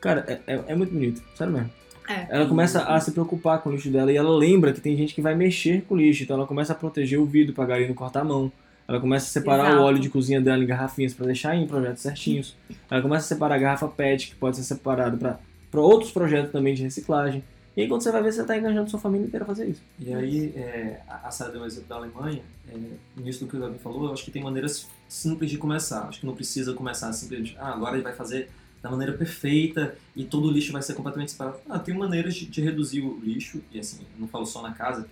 cara, 0.00 0.24
é, 0.26 0.54
é- 0.54 0.64
é 0.68 0.74
muito 0.74 0.92
bonito, 0.92 1.22
sério 1.36 1.52
mesmo. 1.52 1.70
É. 2.08 2.26
Ela 2.28 2.46
começa 2.46 2.82
a 2.82 2.98
se 2.98 3.12
preocupar 3.12 3.60
com 3.62 3.68
o 3.70 3.72
lixo 3.72 3.88
dela 3.88 4.10
e 4.12 4.16
ela 4.16 4.36
lembra 4.36 4.72
que 4.72 4.80
tem 4.80 4.96
gente 4.96 5.14
que 5.14 5.22
vai 5.22 5.34
mexer 5.36 5.82
com 5.82 5.94
o 5.94 5.98
lixo, 5.98 6.24
então 6.24 6.36
ela 6.36 6.46
começa 6.46 6.72
a 6.72 6.76
proteger 6.76 7.20
o 7.20 7.24
vidro 7.24 7.54
pra 7.54 7.64
galinha 7.64 7.88
não 7.88 7.94
cortar 7.94 8.22
a 8.22 8.24
mão. 8.24 8.50
Ela 8.88 8.98
começa 8.98 9.26
a 9.26 9.28
separar 9.28 9.66
Exato. 9.68 9.80
o 9.80 9.84
óleo 9.84 9.98
de 10.00 10.08
cozinha 10.08 10.40
dela 10.40 10.60
em 10.60 10.66
garrafinhas 10.66 11.14
pra 11.14 11.24
deixar 11.24 11.54
em 11.54 11.64
projetos 11.68 12.02
certinhos. 12.02 12.56
Ela 12.90 13.00
começa 13.00 13.24
a 13.26 13.28
separar 13.28 13.54
a 13.54 13.58
garrafa 13.58 13.86
PET, 13.86 14.30
que 14.30 14.34
pode 14.34 14.56
ser 14.56 14.64
separado 14.64 15.16
pra 15.16 15.38
pra 15.70 15.80
outros 15.80 16.10
projetos 16.10 16.52
também 16.52 16.74
de 16.74 16.82
reciclagem. 16.82 17.42
E 17.76 17.82
aí 17.82 17.88
quando 17.88 18.02
você 18.02 18.10
vai 18.10 18.22
ver, 18.22 18.32
você 18.32 18.42
tá 18.44 18.56
engajando 18.58 18.90
sua 18.90 18.98
família 18.98 19.26
inteira 19.26 19.44
a 19.44 19.46
fazer 19.46 19.68
isso. 19.68 19.80
E 19.98 20.12
aí, 20.12 20.52
é, 20.56 21.00
a 21.08 21.30
Sara 21.30 21.52
deu 21.52 21.62
um 21.62 21.64
exemplo 21.64 21.88
da 21.88 21.96
Alemanha, 21.96 22.42
é, 22.68 22.76
nisso 23.16 23.44
do 23.44 23.50
que 23.50 23.56
o 23.56 23.60
Davi 23.60 23.78
falou, 23.78 24.06
eu 24.06 24.12
acho 24.12 24.24
que 24.24 24.30
tem 24.30 24.42
maneiras 24.42 24.88
simples 25.08 25.50
de 25.50 25.56
começar. 25.56 26.02
Acho 26.08 26.20
que 26.20 26.26
não 26.26 26.34
precisa 26.34 26.74
começar 26.74 27.12
simplesmente, 27.12 27.56
ah, 27.60 27.72
agora 27.72 27.94
ele 27.94 28.02
vai 28.02 28.12
fazer 28.12 28.50
da 28.82 28.90
maneira 28.90 29.12
perfeita 29.12 29.94
e 30.16 30.24
todo 30.24 30.48
o 30.48 30.50
lixo 30.50 30.72
vai 30.72 30.82
ser 30.82 30.94
completamente 30.94 31.30
separado. 31.30 31.58
Ah, 31.68 31.78
tem 31.78 31.94
maneiras 31.96 32.34
de, 32.34 32.46
de 32.46 32.60
reduzir 32.60 33.02
o 33.02 33.18
lixo, 33.22 33.62
e 33.70 33.78
assim, 33.78 34.00
não 34.18 34.26
falo 34.26 34.44
só 34.46 34.60
na 34.62 34.72
casa, 34.72 35.06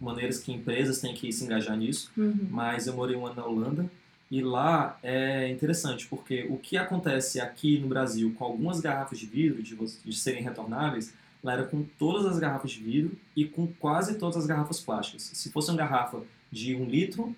maneiras 0.00 0.38
que 0.38 0.52
empresas 0.52 1.00
têm 1.00 1.14
que 1.14 1.32
se 1.32 1.44
engajar 1.44 1.76
nisso, 1.76 2.10
Uhum. 2.16 2.46
mas 2.50 2.86
eu 2.86 2.94
morei 2.94 3.16
um 3.16 3.26
ano 3.26 3.34
na 3.36 3.44
Holanda 3.46 3.90
e 4.30 4.40
lá 4.40 4.98
é 5.02 5.48
interessante 5.48 6.06
porque 6.06 6.46
o 6.48 6.56
que 6.56 6.76
acontece 6.76 7.40
aqui 7.40 7.78
no 7.78 7.88
Brasil 7.88 8.34
com 8.36 8.44
algumas 8.44 8.80
garrafas 8.80 9.18
de 9.18 9.26
vidro 9.26 9.62
de, 9.62 9.76
de 9.76 10.16
serem 10.16 10.42
retornáveis, 10.42 11.14
lá 11.42 11.52
era 11.52 11.64
com 11.64 11.84
todas 11.98 12.26
as 12.26 12.38
garrafas 12.38 12.70
de 12.70 12.82
vidro 12.82 13.16
e 13.36 13.44
com 13.44 13.66
quase 13.66 14.18
todas 14.18 14.36
as 14.36 14.46
garrafas 14.46 14.80
plásticas. 14.80 15.30
Se 15.34 15.50
fosse 15.50 15.70
uma 15.70 15.76
garrafa 15.76 16.22
de 16.50 16.74
um 16.74 16.84
litro 16.84 17.34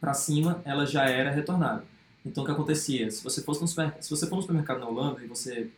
para 0.00 0.14
cima, 0.14 0.62
ela 0.64 0.86
já 0.86 1.04
era 1.04 1.30
retornável. 1.30 1.84
Então 2.24 2.44
o 2.44 2.46
que 2.46 2.52
acontecia? 2.52 3.10
Se 3.10 3.22
você 3.22 3.42
fosse 3.42 3.60
no 3.60 3.66
se 3.66 4.10
você 4.10 4.26
for 4.26 4.36
no 4.36 4.42
supermercado 4.42 4.78
na 4.78 4.88
Holanda 4.88 5.22
e 5.22 5.26
você 5.26 5.68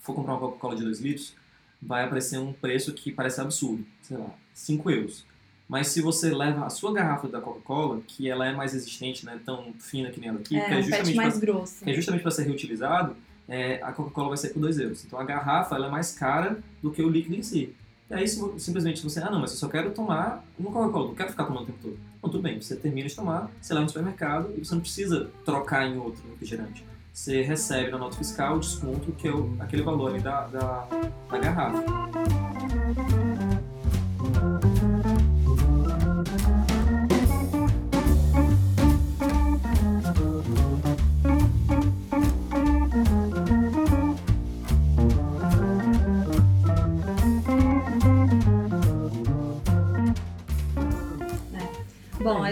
for 0.00 0.14
comprar 0.14 0.32
uma 0.32 0.40
Coca-Cola 0.40 0.74
de 0.74 0.82
2 0.82 1.00
litros, 1.00 1.34
vai 1.80 2.04
aparecer 2.04 2.38
um 2.38 2.52
preço 2.52 2.92
que 2.92 3.12
parece 3.12 3.40
absurdo, 3.40 3.84
sei 4.02 4.16
lá, 4.16 4.34
5 4.52 4.90
euros. 4.90 5.24
Mas 5.72 5.88
se 5.88 6.02
você 6.02 6.28
leva 6.34 6.66
a 6.66 6.68
sua 6.68 6.92
garrafa 6.92 7.26
da 7.28 7.40
Coca-Cola, 7.40 8.02
que 8.06 8.28
ela 8.28 8.46
é 8.46 8.52
mais 8.54 8.74
resistente, 8.74 9.24
não 9.24 9.32
é 9.32 9.38
tão 9.38 9.72
fina 9.78 10.10
que 10.10 10.20
nem 10.20 10.28
a 10.28 10.34
daqui, 10.34 10.54
É, 10.54 10.66
que 10.66 10.74
é 10.74 10.76
um 10.76 10.82
justamente 10.82 11.14
mais 11.16 11.32
pra- 11.38 11.40
grosso. 11.46 11.82
que 11.82 11.90
é 11.90 11.94
justamente 11.94 12.20
para 12.20 12.30
ser 12.30 12.42
reutilizado, 12.42 13.16
é, 13.48 13.82
a 13.82 13.90
Coca-Cola 13.90 14.28
vai 14.28 14.36
ser 14.36 14.50
por 14.50 14.60
2 14.60 14.78
euros. 14.78 15.02
Então 15.02 15.18
a 15.18 15.24
garrafa 15.24 15.74
ela 15.74 15.86
é 15.86 15.90
mais 15.90 16.12
cara 16.12 16.58
do 16.82 16.90
que 16.90 17.00
o 17.00 17.08
líquido 17.08 17.36
em 17.36 17.42
si. 17.42 17.74
E 18.10 18.14
aí 18.14 18.28
simplesmente 18.28 19.02
você, 19.02 19.20
ah 19.20 19.30
não, 19.30 19.40
mas 19.40 19.52
eu 19.52 19.56
só 19.56 19.66
quero 19.66 19.92
tomar 19.92 20.44
uma 20.58 20.70
Coca-Cola, 20.70 21.06
não 21.08 21.14
quero 21.14 21.30
ficar 21.30 21.44
tomando 21.44 21.62
o 21.62 21.66
tempo 21.66 21.78
todo. 21.80 21.98
Não, 22.22 22.28
tudo 22.28 22.42
bem, 22.42 22.60
você 22.60 22.76
termina 22.76 23.08
de 23.08 23.16
tomar, 23.16 23.50
você 23.58 23.72
leva 23.72 23.84
no 23.84 23.88
supermercado 23.88 24.52
e 24.54 24.62
você 24.62 24.74
não 24.74 24.82
precisa 24.82 25.30
trocar 25.42 25.86
em 25.88 25.96
outro 25.96 26.22
refrigerante. 26.32 26.84
Você 27.14 27.40
recebe 27.40 27.90
na 27.90 27.96
nota 27.96 28.18
fiscal 28.18 28.56
o 28.56 28.60
desconto, 28.60 29.10
que 29.12 29.26
é 29.26 29.32
o- 29.32 29.56
aquele 29.58 29.80
valor 29.82 30.10
ali 30.10 30.20
da, 30.20 30.46
da, 30.48 30.86
da 31.30 31.38
garrafa. 31.38 31.82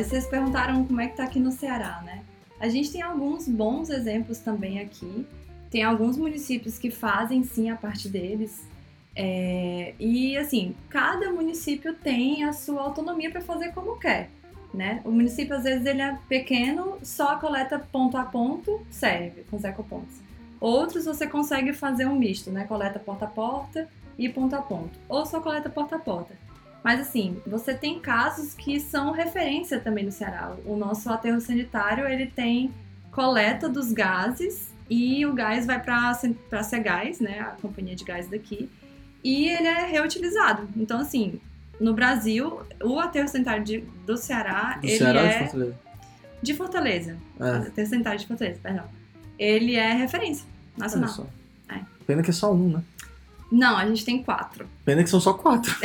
Aí 0.01 0.05
vocês 0.05 0.27
perguntaram 0.27 0.83
como 0.87 0.99
é 0.99 1.09
que 1.09 1.17
tá 1.19 1.25
aqui 1.25 1.39
no 1.39 1.53
Ceará, 1.53 2.01
né? 2.07 2.23
A 2.59 2.71
gente 2.71 2.91
tem 2.91 3.03
alguns 3.03 3.47
bons 3.47 3.91
exemplos 3.91 4.39
também 4.39 4.81
aqui. 4.81 5.27
Tem 5.71 5.83
alguns 5.83 6.17
municípios 6.17 6.79
que 6.79 6.91
fazem 6.91 7.45
sim 7.45 7.69
a 7.69 7.77
parte 7.77 8.09
deles. 8.09 8.67
É, 9.15 9.93
e 10.01 10.39
assim, 10.39 10.75
cada 10.89 11.31
município 11.31 11.93
tem 11.93 12.45
a 12.45 12.55
sua 12.55 12.81
autonomia 12.81 13.31
para 13.31 13.43
fazer 13.43 13.75
como 13.75 13.99
quer. 13.99 14.31
Né? 14.73 15.03
O 15.05 15.11
município 15.11 15.55
às 15.55 15.65
vezes 15.65 15.85
ele 15.85 16.01
é 16.01 16.17
pequeno, 16.27 16.97
só 17.03 17.37
coleta 17.37 17.79
ponto 17.79 18.17
a 18.17 18.25
ponto, 18.25 18.81
serve 18.89 19.45
com 19.51 19.59
os 19.59 19.65
ecopontos. 19.65 20.17
Outros 20.59 21.05
você 21.05 21.27
consegue 21.27 21.75
fazer 21.75 22.07
um 22.07 22.15
misto, 22.15 22.51
né? 22.51 22.65
Coleta 22.65 22.99
porta 22.99 23.27
a 23.27 23.29
porta 23.29 23.87
e 24.17 24.31
ponto 24.31 24.57
a 24.57 24.63
ponto. 24.63 24.99
Ou 25.11 25.27
só 25.27 25.43
coleta 25.43 25.69
porta 25.69 25.97
a 25.97 25.99
porta. 25.99 26.33
Mas 26.83 27.01
assim, 27.01 27.37
você 27.47 27.75
tem 27.75 28.01
casos 28.01 28.55
que 28.55 28.81
são 28.81 29.13
referência 29.13 29.79
também 29.81 30.05
no 30.05 30.13
Ceará. 30.13 30.55
O 30.65 30.77
nosso 30.77 31.11
aterro 31.11 31.41
sanitário, 31.41 32.09
ele 32.09 32.27
tem 32.27 32.73
coleta 33.11 33.69
dos 33.69 33.93
gases 33.93 34.69
e 34.89 35.25
o 35.27 35.33
gás 35.35 35.67
vai 35.67 35.81
para 35.83 36.11
a 36.53 36.63
Cegás, 36.63 37.21
né, 37.21 37.41
a 37.41 37.51
companhia 37.61 37.95
de 37.95 38.03
gás 38.05 38.29
daqui, 38.29 38.69
e 39.23 39.49
ele 39.49 39.67
é 39.69 39.85
reutilizado. 39.87 40.69
Então 40.77 41.01
assim, 41.01 41.39
no 41.79 41.93
Brasil, 41.95 42.61
o 42.83 42.99
aterro 42.99 43.29
sanitário 43.29 43.63
de- 43.65 43.85
do 44.07 44.17
Ceará, 44.17 44.79
Do 44.81 44.87
ele 44.87 44.99
Ceará 44.99 45.21
ou 45.23 45.29
de 45.29 45.35
é 45.35 45.39
Fortaleza? 45.41 45.75
de 46.43 46.55
Fortaleza. 46.55 47.17
É, 47.39 47.51
Aterro 47.69 47.89
sanitário 47.89 48.19
de 48.21 48.27
Fortaleza, 48.27 48.59
perdão. 48.63 48.85
Ele 49.39 49.75
é 49.77 49.93
referência 49.93 50.47
nacional. 50.77 51.29
É. 51.69 51.79
Pena 52.07 52.23
que 52.23 52.31
é 52.31 52.33
só 52.33 52.53
um, 52.53 52.71
né? 52.77 52.83
Não, 53.51 53.77
a 53.77 53.85
gente 53.87 54.05
tem 54.05 54.23
quatro. 54.23 54.67
Pena 54.85 55.03
que 55.03 55.11
são 55.11 55.21
só 55.21 55.33
quatro. 55.35 55.75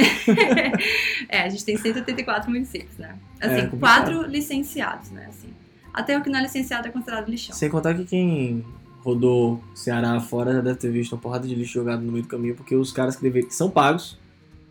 É, 1.28 1.41
a 1.41 1.49
gente 1.49 1.66
tem 1.66 1.78
184 1.78 2.49
municípios, 2.49 2.97
né? 2.97 3.16
Assim, 3.41 3.55
É, 3.55 3.68
quatro 3.68 4.24
licenciados, 4.24 5.09
né? 5.11 5.26
Assim, 5.30 5.49
até 5.93 6.18
o 6.18 6.22
que 6.22 6.30
não 6.30 6.39
é 6.39 6.43
licenciado 6.43 6.88
é 6.88 6.91
considerado 6.91 7.28
lixão. 7.30 7.55
Sem 7.55 7.70
contar 7.70 7.93
que 7.95 8.05
quem 8.05 8.63
rodou 8.99 9.63
Ceará 9.74 10.20
fora 10.20 10.53
já 10.53 10.61
deve 10.61 10.78
ter 10.78 10.91
visto 10.91 11.13
uma 11.13 11.22
porrada 11.22 11.47
de 11.47 11.55
lixo 11.55 11.74
jogado 11.74 12.01
no 12.01 12.11
meio 12.11 12.24
do 12.24 12.28
caminho, 12.28 12.55
porque 12.55 12.76
os 12.76 12.91
caras 12.91 13.16
que, 13.16 13.22
deveriam, 13.22 13.47
que 13.47 13.55
são 13.55 13.70
pagos 13.70 14.18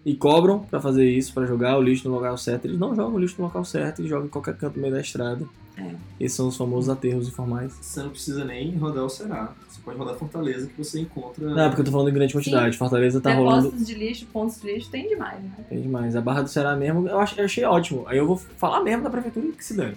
e 0.05 0.15
cobram 0.15 0.61
pra 0.61 0.81
fazer 0.81 1.09
isso, 1.09 1.33
pra 1.33 1.47
jogar 1.47 1.79
o 1.79 1.83
lixo 1.83 2.09
no 2.09 2.15
local 2.15 2.37
certo, 2.37 2.67
eles 2.67 2.79
não 2.79 2.95
jogam 2.95 3.15
o 3.15 3.19
lixo 3.19 3.37
no 3.39 3.45
local 3.45 3.65
certo 3.65 4.03
e 4.03 4.09
jogam 4.09 4.27
em 4.27 4.31
qualquer 4.31 4.57
canto 4.57 4.77
no 4.77 4.83
meio 4.83 4.95
da 4.95 5.01
estrada. 5.01 5.47
É. 5.77 5.95
Esses 6.21 6.37
são 6.37 6.49
os 6.49 6.57
famosos 6.57 6.89
aterros 6.91 7.27
informais. 7.27 7.73
Você 7.81 8.03
não 8.03 8.11
precisa 8.11 8.45
nem 8.45 8.77
rodar 8.77 9.05
o 9.05 9.09
Ceará. 9.09 9.53
Pode 9.85 9.99
rodar 9.99 10.15
Fortaleza 10.15 10.67
que 10.67 10.79
você 10.79 10.99
encontra. 11.01 11.47
Não, 11.47 11.65
é 11.65 11.69
porque 11.69 11.83
eu 11.83 11.85
tô 11.85 11.91
falando 11.93 12.09
em 12.09 12.15
grande 12.15 12.33
quantidade. 12.33 12.77
Fortaleza 12.79 13.21
tá 13.21 13.35
rolando. 13.35 13.65
Depósitos 13.65 13.87
de 13.87 13.95
lixo, 13.95 14.27
pontos 14.33 14.61
de 14.61 14.67
lixo, 14.73 14.91
tem 14.91 15.09
demais, 15.09 15.43
né? 15.43 15.51
Tem 15.69 15.83
demais. 15.83 16.17
A 16.17 16.21
Barra 16.23 16.43
do 16.43 16.49
Ceará 16.49 16.75
mesmo, 16.75 17.07
eu, 17.07 17.19
ach- 17.21 17.37
eu 17.37 17.45
achei 17.45 17.65
ótimo. 17.65 18.05
Aí 18.09 18.17
eu 18.17 18.27
vou 18.27 18.37
falar 18.37 18.83
mesmo 18.83 19.03
da 19.03 19.11
prefeitura 19.11 19.47
que 19.53 19.65
se 19.65 19.77
dane. 19.77 19.95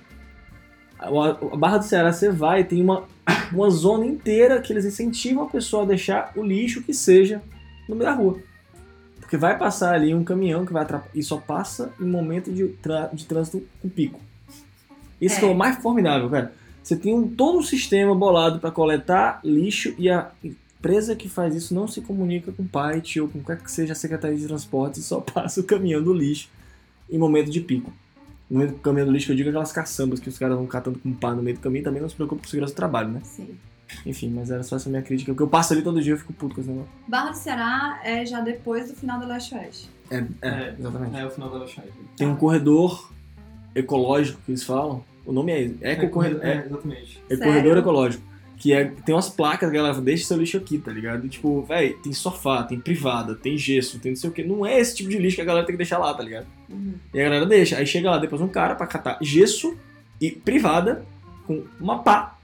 A, 0.99 1.09
Barra 1.55 1.77
do 1.77 1.85
Ceará, 1.85 2.11
você 2.11 2.29
vai, 2.29 2.63
tem 2.65 2.81
uma, 2.81 3.03
uma 3.53 3.69
zona 3.69 4.05
inteira 4.05 4.59
que 4.61 4.73
eles 4.73 4.83
incentivam 4.83 5.43
a 5.45 5.47
pessoa 5.49 5.83
a 5.83 5.85
deixar 5.85 6.33
o 6.35 6.43
lixo 6.43 6.81
que 6.83 6.93
seja 6.93 7.41
no 7.87 7.95
meio 7.95 8.09
da 8.09 8.15
rua. 8.15 8.39
Porque 9.21 9.37
vai 9.37 9.57
passar 9.57 9.93
ali 9.93 10.13
um 10.13 10.23
caminhão 10.23 10.65
que 10.65 10.73
vai 10.73 10.83
atrapalhar. 10.83 11.11
E 11.15 11.23
só 11.23 11.37
passa 11.37 11.93
em 11.99 12.05
momento 12.05 12.51
de, 12.51 12.75
de 13.13 13.25
trânsito 13.25 13.61
com 13.81 13.87
pico. 13.89 14.19
Isso 15.21 15.37
É. 15.37 15.39
que 15.39 15.45
é 15.45 15.49
o 15.49 15.55
mais 15.55 15.77
formidável, 15.77 16.29
cara. 16.29 16.53
Você 16.87 16.95
tem 16.95 17.13
um, 17.13 17.27
todo 17.27 17.57
um 17.57 17.61
sistema 17.61 18.15
bolado 18.15 18.59
para 18.59 18.71
coletar 18.71 19.41
lixo 19.43 19.93
e 19.97 20.09
a 20.09 20.31
empresa 20.41 21.17
que 21.17 21.27
faz 21.27 21.53
isso 21.53 21.75
não 21.75 21.85
se 21.85 21.99
comunica 21.99 22.49
com 22.49 22.63
o 22.63 22.65
pai, 22.65 23.01
tio, 23.01 23.25
ou 23.25 23.29
com 23.29 23.39
qualquer 23.41 23.61
que 23.61 23.69
seja 23.69 23.91
a 23.91 23.95
Secretaria 23.95 24.37
de 24.37 24.47
Transportes 24.47 25.01
e 25.01 25.03
só 25.03 25.19
passa 25.33 25.59
o 25.59 25.65
caminhão 25.65 26.01
do 26.01 26.13
lixo 26.13 26.47
em 27.09 27.17
momento 27.17 27.51
de 27.51 27.59
pico. 27.59 27.91
No 28.49 28.59
meio 28.59 28.71
do 28.71 28.77
caminhão 28.77 29.05
do 29.05 29.11
lixo, 29.11 29.25
que 29.25 29.33
eu 29.33 29.35
digo 29.35 29.49
aquelas 29.49 29.73
caçambas 29.73 30.21
que 30.21 30.29
os 30.29 30.39
caras 30.39 30.55
vão 30.55 30.65
catando 30.65 30.97
com 30.97 31.11
pá 31.11 31.35
no 31.35 31.43
meio 31.43 31.57
do 31.57 31.59
caminho, 31.59 31.83
também 31.83 32.01
não 32.01 32.07
se 32.07 32.15
preocupa 32.15 32.41
com 32.41 32.47
segurança 32.47 32.73
do 32.73 32.77
trabalho, 32.77 33.09
né? 33.09 33.19
Sim. 33.21 33.57
Enfim, 34.05 34.29
mas 34.29 34.49
era 34.49 34.63
só 34.63 34.77
essa 34.77 34.89
minha 34.89 35.01
crítica, 35.01 35.33
porque 35.33 35.43
eu 35.43 35.49
passo 35.49 35.73
ali 35.73 35.81
todo 35.81 36.01
dia 36.01 36.13
e 36.13 36.15
eu 36.15 36.17
fico 36.17 36.31
puto 36.31 36.55
com 36.55 36.61
esse 36.61 36.69
negócio. 36.69 36.89
Barra 37.05 37.31
do 37.31 37.37
Ceará 37.37 37.99
é 38.01 38.25
já 38.25 38.39
depois 38.39 38.87
do 38.87 38.95
final 38.95 39.19
do 39.19 39.27
Leste 39.27 39.53
Oeste. 39.55 39.89
É, 40.09 40.23
é, 40.41 40.47
É. 40.47 40.75
exatamente. 40.79 41.17
É 41.17 41.25
o 41.25 41.29
final 41.31 41.49
da 41.49 41.57
Lachai. 41.57 41.83
Tem 42.15 42.25
um 42.25 42.37
corredor 42.37 43.11
ecológico 43.75 44.39
que 44.45 44.51
eles 44.51 44.63
falam. 44.63 45.03
O 45.27 45.33
nome 45.33 45.51
é 45.51 45.91
Eco-Corredor. 45.91 46.43
É, 46.43 46.51
É, 46.51 46.65
exatamente. 46.65 47.21
é 47.29 47.35
Sério? 47.35 47.43
corredor 47.53 47.77
ecológico. 47.77 48.23
Que 48.57 48.73
é, 48.73 48.85
tem 48.85 49.13
umas 49.13 49.29
placas 49.29 49.71
galera 49.71 50.01
deixa 50.01 50.25
seu 50.25 50.37
lixo 50.37 50.57
aqui, 50.57 50.79
tá 50.79 50.91
ligado? 50.91 51.27
Tipo, 51.27 51.61
véi, 51.61 51.93
tem 52.01 52.11
sofá, 52.11 52.63
tem 52.63 52.79
privada, 52.79 53.35
tem 53.35 53.55
gesso, 53.55 53.99
tem 53.99 54.13
não 54.13 54.15
sei 54.15 54.29
o 54.29 54.33
que. 54.33 54.43
Não 54.43 54.65
é 54.65 54.79
esse 54.79 54.95
tipo 54.95 55.09
de 55.09 55.19
lixo 55.19 55.35
que 55.35 55.41
a 55.41 55.45
galera 55.45 55.65
tem 55.65 55.73
que 55.73 55.77
deixar 55.77 55.99
lá, 55.99 56.11
tá 56.13 56.23
ligado? 56.23 56.47
Uhum. 56.69 56.93
E 57.13 57.19
a 57.19 57.23
galera 57.25 57.45
deixa. 57.45 57.77
Aí 57.77 57.85
chega 57.85 58.09
lá 58.09 58.17
depois 58.17 58.41
um 58.41 58.47
cara 58.47 58.73
pra 58.73 58.87
catar 58.87 59.19
gesso 59.21 59.77
e 60.19 60.31
privada 60.31 61.05
com 61.45 61.63
uma 61.79 61.99
pá 62.01 62.35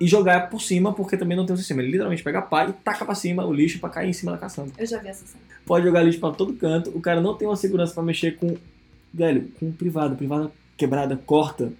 e 0.00 0.06
jogar 0.06 0.50
por 0.50 0.60
cima, 0.60 0.92
porque 0.92 1.16
também 1.16 1.36
não 1.36 1.46
tem 1.46 1.54
um 1.54 1.56
sistema. 1.56 1.80
Ele 1.80 1.92
literalmente 1.92 2.22
pega 2.22 2.40
a 2.40 2.42
pá 2.42 2.66
e 2.66 2.72
taca 2.72 3.04
pra 3.04 3.14
cima 3.14 3.46
o 3.46 3.52
lixo 3.54 3.78
pra 3.78 3.88
cair 3.88 4.10
em 4.10 4.12
cima 4.12 4.32
da 4.32 4.38
caçamba. 4.38 4.72
Eu 4.76 4.86
já 4.86 4.98
vi 4.98 5.08
essa 5.08 5.24
cena. 5.24 5.42
Pode 5.64 5.86
jogar 5.86 6.02
lixo 6.02 6.18
pra 6.20 6.32
todo 6.32 6.52
canto, 6.54 6.90
o 6.90 7.00
cara 7.00 7.20
não 7.22 7.34
tem 7.34 7.48
uma 7.48 7.56
segurança 7.56 7.94
pra 7.94 8.02
mexer 8.02 8.36
com. 8.36 8.56
Velho, 9.14 9.48
com 9.58 9.70
privada. 9.72 10.14
Privada 10.16 10.50
quebrada, 10.76 11.16
corta. 11.16 11.72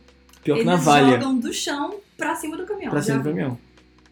Pior 0.42 0.56
que 0.56 0.60
Eles 0.60 0.66
navalha. 0.66 1.12
jogam 1.12 1.38
do 1.38 1.52
chão 1.52 1.94
pra 2.16 2.34
cima 2.34 2.56
do 2.56 2.66
caminhão. 2.66 2.90
Pra 2.90 3.02
cima 3.02 3.18
do 3.18 3.24
caminhão. 3.24 3.58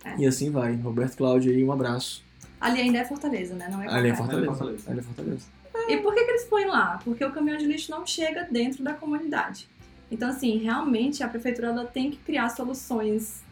É. 0.05 0.16
E 0.18 0.26
assim 0.26 0.51
vai. 0.51 0.74
Roberto 0.76 1.16
Cláudio 1.16 1.53
aí, 1.53 1.62
um 1.62 1.72
abraço. 1.72 2.24
Ali 2.61 2.80
ainda 2.80 2.99
é 2.99 3.05
Fortaleza, 3.05 3.55
né? 3.55 3.68
Não 3.70 3.83
é 3.83 3.89
Ali 3.89 4.11
é. 4.11 4.14
Fortaleza. 4.14 4.47
Fortaleza. 4.47 4.91
Ali 4.91 5.01
é 5.01 5.03
Fortaleza. 5.03 5.47
E 5.89 5.97
por 5.97 6.14
que, 6.14 6.24
que 6.24 6.30
eles 6.30 6.45
põem 6.45 6.66
lá? 6.66 7.01
Porque 7.05 7.24
o 7.24 7.33
caminhão 7.33 7.59
de 7.59 7.66
lixo 7.66 7.91
não 7.91 8.07
chega 8.07 8.47
dentro 8.51 8.85
da 8.85 8.95
comunidade. 8.95 9.68
Então, 10.11 10.28
assim, 10.28 10.59
realmente 10.59 11.22
a 11.22 11.28
prefeitura 11.28 11.68
ela 11.68 11.85
tem 11.85 12.11
que 12.11 12.18
criar 12.18 12.51
soluções 12.51 13.43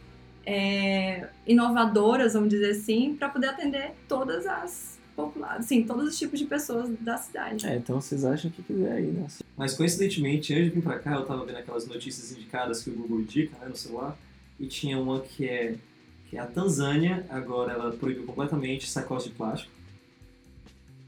é, 0.47 1.28
inovadoras, 1.47 2.35
vamos 2.35 2.51
dizer 2.51 2.70
assim, 2.72 3.16
para 3.18 3.28
poder 3.28 3.49
atender 3.49 3.93
todas 4.07 4.47
as 4.47 4.99
populares, 5.21 5.66
sim, 5.66 5.85
todos 5.85 6.09
os 6.09 6.18
tipos 6.18 6.39
de 6.39 6.47
pessoas 6.47 6.91
da 7.01 7.16
cidade. 7.16 7.66
É, 7.66 7.77
então 7.77 8.01
vocês 8.01 8.25
acham 8.25 8.51
que 8.51 8.62
quiser 8.62 8.93
aí, 8.93 9.07
né? 9.07 9.27
Mas 9.57 9.75
coincidentemente, 9.75 10.53
antes 10.53 10.66
de 10.66 10.71
vir 10.71 10.83
pra 10.83 10.99
cá, 10.99 11.14
eu 11.14 11.25
tava 11.25 11.45
vendo 11.45 11.59
aquelas 11.59 11.87
notícias 11.87 12.33
indicadas 12.33 12.83
que 12.83 12.91
o 12.91 12.95
Google 12.95 13.21
indica 13.21 13.57
né, 13.59 13.68
no 13.68 13.77
celular, 13.77 14.16
e 14.59 14.66
tinha 14.66 14.99
uma 14.99 15.21
que 15.21 15.49
é, 15.49 15.77
que 16.29 16.37
é 16.37 16.41
a 16.41 16.47
Tanzânia, 16.47 17.25
agora 17.31 17.73
ela 17.73 17.93
proibiu 17.93 18.25
completamente 18.25 18.89
sacolas 18.89 19.25
de 19.25 19.31
plástico. 19.31 19.73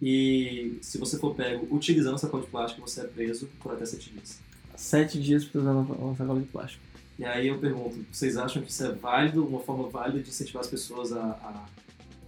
E 0.01 0.79
se 0.81 0.99
você 0.99 1.17
for 1.19 1.35
pego 1.35 1.69
utilizando 1.75 2.19
sacola 2.19 2.43
de 2.43 2.51
plástico, 2.51 2.81
você 2.81 3.03
é 3.03 3.05
preso 3.05 3.49
por 3.61 3.73
até 3.73 3.87
sete 3.87 4.11
dias. 4.11 4.41
Sete 4.75 5.21
dias 5.21 5.45
pra 5.45 5.61
usar 5.61 5.73
uma 5.73 5.95
uma 5.95 6.17
sacola 6.17 6.41
de 6.41 6.47
plástico. 6.47 6.83
E 7.19 7.25
aí 7.25 7.47
eu 7.47 7.59
pergunto, 7.59 8.05
vocês 8.11 8.37
acham 8.37 8.63
que 8.63 8.71
isso 8.71 8.85
é 8.85 8.91
válido, 8.91 9.47
uma 9.47 9.61
forma 9.61 9.89
válida 9.89 10.21
de 10.21 10.29
incentivar 10.29 10.63
as 10.63 10.69
pessoas 10.69 11.13
a, 11.13 11.23
a 11.23 11.67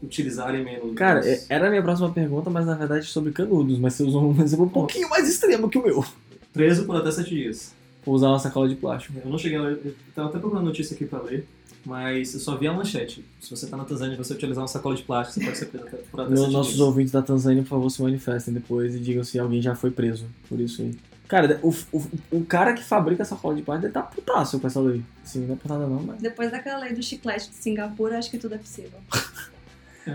utilizarem 0.04 0.64
menos? 0.64 0.94
Cara, 0.94 1.26
é- 1.28 1.42
era 1.48 1.66
a 1.66 1.70
minha 1.70 1.82
próxima 1.82 2.10
pergunta, 2.10 2.50
mas 2.50 2.66
na 2.66 2.74
verdade 2.74 3.06
sobre 3.06 3.32
canudos. 3.32 3.78
Mas 3.78 3.94
você 3.94 4.02
usou 4.04 4.30
um 4.30 4.40
exemplo 4.42 4.66
um 4.66 4.68
pouquinho 4.68 5.08
mais 5.08 5.28
extremo 5.28 5.68
que 5.68 5.78
o 5.78 5.82
meu. 5.84 6.04
preso 6.52 6.84
por 6.84 6.96
até 6.96 7.10
sete 7.10 7.30
dias. 7.30 7.72
Vou 8.04 8.14
usar 8.14 8.28
uma 8.28 8.38
sacola 8.38 8.68
de 8.68 8.74
plástico. 8.76 9.18
Eu 9.24 9.30
não 9.30 9.38
cheguei 9.38 9.58
a 9.58 9.62
ler, 9.62 9.80
eu 9.84 9.94
tava 10.14 10.28
até 10.28 10.38
procurando 10.38 10.66
notícia 10.66 10.94
aqui 10.94 11.06
pra 11.06 11.20
ler, 11.22 11.46
mas 11.86 12.34
eu 12.34 12.40
só 12.40 12.54
vi 12.56 12.66
a 12.66 12.72
manchete. 12.72 13.24
Se 13.40 13.50
você 13.50 13.66
tá 13.66 13.76
na 13.78 13.84
Tanzânia 13.84 14.14
e 14.14 14.18
você 14.18 14.34
utilizar 14.34 14.60
uma 14.62 14.68
sacola 14.68 14.94
de 14.94 15.02
plástico, 15.02 15.40
você 15.40 15.46
pode 15.46 15.58
ser 15.58 15.66
preso 15.66 15.86
até, 15.86 15.96
por 15.96 16.20
até 16.20 16.30
Meu- 16.30 16.42
sete 16.42 16.52
nossos 16.52 16.74
dias. 16.74 16.86
ouvintes 16.86 17.12
da 17.12 17.22
Tanzânia, 17.22 17.62
por 17.62 17.70
favor, 17.70 17.88
se 17.90 18.02
manifestem 18.02 18.52
depois 18.52 18.94
e 18.94 18.98
digam 18.98 19.24
se 19.24 19.38
alguém 19.38 19.62
já 19.62 19.74
foi 19.74 19.90
preso 19.90 20.26
por 20.48 20.60
isso 20.60 20.82
aí. 20.82 20.94
Cara, 21.26 21.58
o, 21.62 21.74
o, 21.90 22.02
o 22.32 22.44
cara 22.44 22.74
que 22.74 22.84
fabrica 22.84 23.22
essa 23.22 23.34
sacola 23.34 23.54
de 23.54 23.62
plástico, 23.62 23.86
ele 23.86 23.94
tá 23.94 24.02
putaço, 24.02 24.58
o 24.58 24.60
pessoal 24.60 24.88
aí. 24.88 25.02
Assim, 25.24 25.40
não 25.46 25.54
é 25.54 25.56
por 25.56 25.68
nada 25.70 25.86
não, 25.86 26.02
mas... 26.02 26.20
Depois 26.20 26.50
daquela 26.50 26.80
lei 26.80 26.92
do 26.92 27.02
chiclete 27.02 27.48
de 27.48 27.56
Singapura, 27.56 28.18
acho 28.18 28.30
que 28.30 28.36
tudo 28.36 28.54
é 28.54 28.58
possível. 28.58 28.98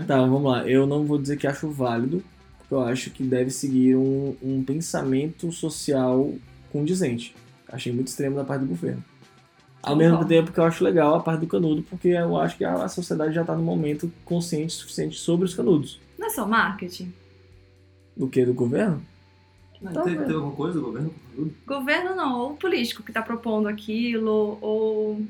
Tá, 0.06 0.18
vamos 0.18 0.44
lá. 0.44 0.66
Eu 0.68 0.86
não 0.86 1.04
vou 1.04 1.18
dizer 1.18 1.36
que 1.36 1.46
acho 1.46 1.68
válido, 1.68 2.22
porque 2.58 2.74
eu 2.74 2.80
acho 2.80 3.10
que 3.10 3.22
deve 3.22 3.50
seguir 3.50 3.96
um, 3.96 4.36
um 4.42 4.62
pensamento 4.62 5.50
social 5.50 6.32
condizente. 6.72 7.34
Achei 7.68 7.92
muito 7.92 8.08
extremo 8.08 8.36
da 8.36 8.44
parte 8.44 8.62
do 8.62 8.68
governo. 8.68 9.04
Ao 9.82 9.96
mesmo 9.96 10.18
Concordo. 10.18 10.34
tempo 10.34 10.52
que 10.52 10.60
eu 10.60 10.64
acho 10.64 10.84
legal 10.84 11.14
a 11.14 11.20
parte 11.20 11.40
do 11.40 11.46
canudo, 11.46 11.82
porque 11.82 12.08
eu 12.08 12.36
acho 12.36 12.56
que 12.56 12.64
a 12.64 12.86
sociedade 12.86 13.32
já 13.32 13.44
tá 13.44 13.56
no 13.56 13.62
momento 13.62 14.12
consciente 14.24 14.74
o 14.74 14.78
suficiente 14.78 15.18
sobre 15.18 15.46
os 15.46 15.54
canudos. 15.54 15.98
Não 16.18 16.26
é 16.26 16.30
só 16.30 16.46
marketing? 16.46 17.12
Do 18.14 18.28
que? 18.28 18.44
Do 18.44 18.52
governo? 18.52 19.02
Mas 19.80 19.94
teve, 19.94 20.18
teve 20.18 20.34
alguma 20.34 20.54
coisa 20.54 20.78
do 20.78 20.84
governo? 20.84 21.14
Governo 21.66 22.14
não, 22.14 22.38
ou 22.40 22.56
político 22.56 23.02
que 23.02 23.12
tá 23.12 23.22
propondo 23.22 23.66
aquilo, 23.66 24.58
ou 24.60 25.22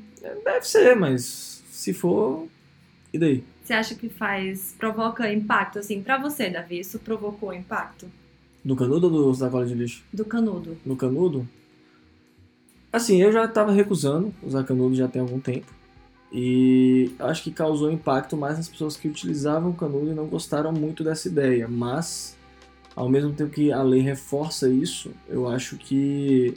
Deve 0.43 0.67
ser, 0.67 0.95
mas 0.95 1.63
se 1.71 1.93
for. 1.93 2.47
E 3.13 3.17
daí? 3.17 3.43
Você 3.71 3.75
acha 3.75 3.95
que 3.95 4.09
faz, 4.09 4.75
provoca 4.77 5.31
impacto, 5.31 5.79
assim, 5.79 6.01
pra 6.01 6.17
você, 6.17 6.49
Davi, 6.49 6.79
isso 6.79 6.99
provocou 6.99 7.53
impacto? 7.53 8.05
Do 8.63 8.75
canudo 8.75 9.07
ou 9.07 9.31
do 9.31 9.33
sacola 9.33 9.65
de 9.65 9.73
lixo? 9.73 10.03
Do 10.11 10.25
canudo. 10.25 10.77
No 10.85 10.97
canudo? 10.97 11.47
Assim, 12.91 13.21
eu 13.21 13.31
já 13.31 13.47
tava 13.47 13.71
recusando 13.71 14.33
usar 14.43 14.65
canudo 14.65 14.93
já 14.93 15.07
tem 15.07 15.21
algum 15.21 15.39
tempo. 15.39 15.73
E 16.33 17.11
acho 17.19 17.43
que 17.43 17.51
causou 17.51 17.89
impacto 17.89 18.35
mais 18.35 18.57
nas 18.57 18.67
pessoas 18.67 18.97
que 18.97 19.07
utilizavam 19.07 19.71
o 19.71 19.73
canudo 19.73 20.11
e 20.11 20.13
não 20.13 20.27
gostaram 20.27 20.73
muito 20.73 21.01
dessa 21.01 21.29
ideia. 21.29 21.67
Mas, 21.67 22.37
ao 22.93 23.07
mesmo 23.07 23.31
tempo 23.31 23.51
que 23.51 23.71
a 23.71 23.81
lei 23.81 24.01
reforça 24.01 24.67
isso, 24.67 25.11
eu 25.29 25.47
acho 25.47 25.77
que 25.77 26.55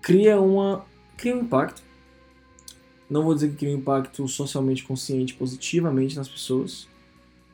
cria 0.00 0.40
uma 0.40 0.84
cria 1.16 1.36
um 1.36 1.40
impacto. 1.40 1.82
Não 3.12 3.22
vou 3.22 3.34
dizer 3.34 3.50
que 3.50 3.56
cria 3.56 3.74
um 3.74 3.78
impacto 3.78 4.26
socialmente 4.26 4.82
consciente 4.84 5.34
positivamente 5.34 6.16
nas 6.16 6.28
pessoas, 6.28 6.88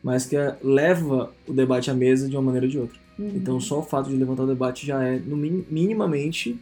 mas 0.03 0.25
que 0.25 0.37
é- 0.37 0.57
leva 0.63 1.33
o 1.47 1.53
debate 1.53 1.91
à 1.91 1.95
mesa 1.95 2.29
de 2.29 2.37
uma 2.37 2.43
maneira 2.43 2.67
ou 2.67 2.71
de 2.71 2.79
outra. 2.79 2.99
Uhum. 3.19 3.33
Então 3.35 3.61
só 3.61 3.81
o 3.81 3.83
fato 3.83 4.09
de 4.09 4.17
levantar 4.17 4.45
o 4.45 4.47
debate 4.47 4.87
já 4.87 5.03
é, 5.03 5.19
no 5.19 5.37
min- 5.37 5.65
minimamente, 5.69 6.57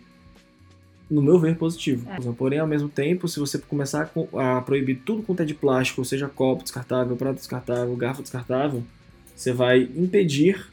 no 1.11 1.21
meu 1.23 1.39
ver, 1.39 1.57
positivo. 1.57 2.09
Porém, 2.37 2.59
ao 2.59 2.67
mesmo 2.67 2.89
tempo, 2.89 3.29
se 3.29 3.39
você 3.39 3.59
começar 3.59 4.03
a 4.03 4.07
co- 4.07 4.29
a 4.39 4.61
proibir 4.63 5.03
tudo 5.05 5.23
quanto 5.23 5.43
é 5.43 5.45
de 5.45 5.55
plástico, 5.55 6.05
seja 6.05 6.27
copo 6.29 6.63
descartável, 6.65 7.15
prato 7.17 7.37
descartável, 7.37 7.95
garfo 7.95 8.23
descartável, 8.23 8.83
você 9.35 9.53
vai 9.53 9.83
impedir 9.95 10.67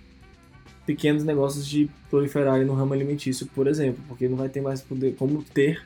pequenos 0.86 1.24
negócios 1.24 1.68
de 1.68 1.90
proliferarem 2.10 2.66
no 2.66 2.74
ramo 2.74 2.94
alimentício, 2.94 3.46
por 3.54 3.68
exemplo, 3.68 4.02
porque 4.08 4.28
não 4.28 4.38
vai 4.38 4.50
ter 4.50 4.62
mais 4.62 4.82
poder, 4.82 5.14
como 5.16 5.44
ter 5.44 5.84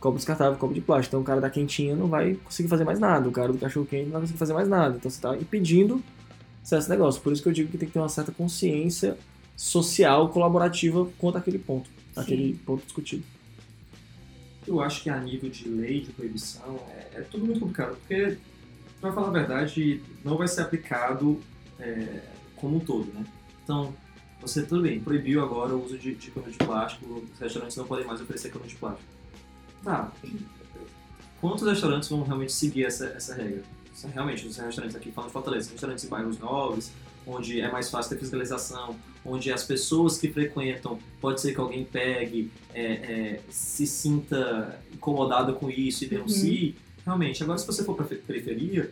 copo 0.00 0.16
descartável, 0.16 0.58
copo 0.58 0.74
de 0.74 0.80
plástico. 0.80 1.10
Então 1.10 1.20
o 1.20 1.24
cara 1.24 1.40
da 1.40 1.50
quentinha 1.50 1.94
não 1.94 2.06
vai 2.06 2.34
conseguir 2.34 2.68
fazer 2.68 2.84
mais 2.84 2.98
nada, 2.98 3.28
o 3.28 3.32
cara 3.32 3.52
do 3.52 3.58
cachorro 3.58 3.86
quente 3.86 4.04
não 4.04 4.12
vai 4.12 4.20
conseguir 4.22 4.38
fazer 4.38 4.54
mais 4.54 4.68
nada. 4.68 4.96
Então 4.96 5.10
você 5.10 5.16
está 5.16 5.36
impedindo 5.36 6.02
certos 6.62 6.88
negócios. 6.88 7.22
Por 7.22 7.32
isso 7.32 7.42
que 7.42 7.48
eu 7.48 7.52
digo 7.52 7.70
que 7.70 7.78
tem 7.78 7.88
que 7.88 7.94
ter 7.94 8.00
uma 8.00 8.08
certa 8.08 8.32
consciência 8.32 9.16
social 9.56 10.28
colaborativa 10.28 11.08
quanto 11.18 11.38
àquele 11.38 11.58
ponto, 11.58 11.88
Sim. 11.88 12.20
aquele 12.20 12.54
ponto 12.64 12.84
discutido. 12.84 13.24
Eu 14.66 14.80
acho 14.80 15.02
que 15.02 15.08
a 15.08 15.18
nível 15.18 15.48
de 15.48 15.68
lei 15.68 16.00
de 16.00 16.12
proibição 16.12 16.78
é, 16.90 17.20
é 17.20 17.20
tudo 17.22 17.46
muito 17.46 17.60
complicado, 17.60 17.96
porque, 17.96 18.36
para 19.00 19.12
falar 19.12 19.28
a 19.28 19.30
verdade, 19.30 20.02
não 20.24 20.36
vai 20.36 20.48
ser 20.48 20.62
aplicado 20.62 21.40
é, 21.78 22.20
como 22.56 22.76
um 22.76 22.80
todo, 22.80 23.12
né? 23.14 23.24
Então, 23.62 23.94
você, 24.40 24.62
tudo 24.64 24.82
bem, 24.82 25.00
proibiu 25.00 25.42
agora 25.42 25.74
o 25.74 25.84
uso 25.84 25.96
de, 25.96 26.14
de 26.14 26.30
cano 26.32 26.50
de 26.50 26.58
plástico, 26.58 27.24
os 27.32 27.38
restaurantes 27.38 27.76
não 27.76 27.86
podem 27.86 28.04
mais 28.04 28.20
oferecer 28.20 28.50
cano 28.50 28.66
de 28.66 28.74
plástico. 28.74 29.15
Tá, 29.86 30.10
quantos 31.40 31.64
restaurantes 31.64 32.08
vão 32.08 32.24
realmente 32.24 32.52
seguir 32.52 32.86
essa, 32.86 33.06
essa 33.06 33.36
regra? 33.36 33.62
Realmente, 34.12 34.44
os 34.44 34.56
restaurantes 34.56 34.96
aqui 34.96 35.12
falando 35.12 35.28
de 35.28 35.32
Fortaleza, 35.32 35.70
restaurantes 35.70 36.04
em 36.04 36.08
bairros 36.08 36.40
novos, 36.40 36.90
onde 37.24 37.60
é 37.60 37.70
mais 37.70 37.88
fácil 37.88 38.10
ter 38.10 38.18
fiscalização, 38.18 38.96
onde 39.24 39.52
as 39.52 39.62
pessoas 39.62 40.18
que 40.18 40.28
frequentam, 40.28 40.98
pode 41.20 41.40
ser 41.40 41.54
que 41.54 41.60
alguém 41.60 41.84
pegue, 41.84 42.50
é, 42.74 42.82
é, 42.84 43.40
se 43.48 43.86
sinta 43.86 44.76
incomodado 44.92 45.54
com 45.54 45.70
isso 45.70 46.02
e 46.02 46.08
denuncie. 46.08 46.74
Realmente, 47.04 47.44
agora 47.44 47.56
se 47.56 47.66
você 47.66 47.84
for 47.84 47.94
para 47.94 48.06
periferia, 48.06 48.90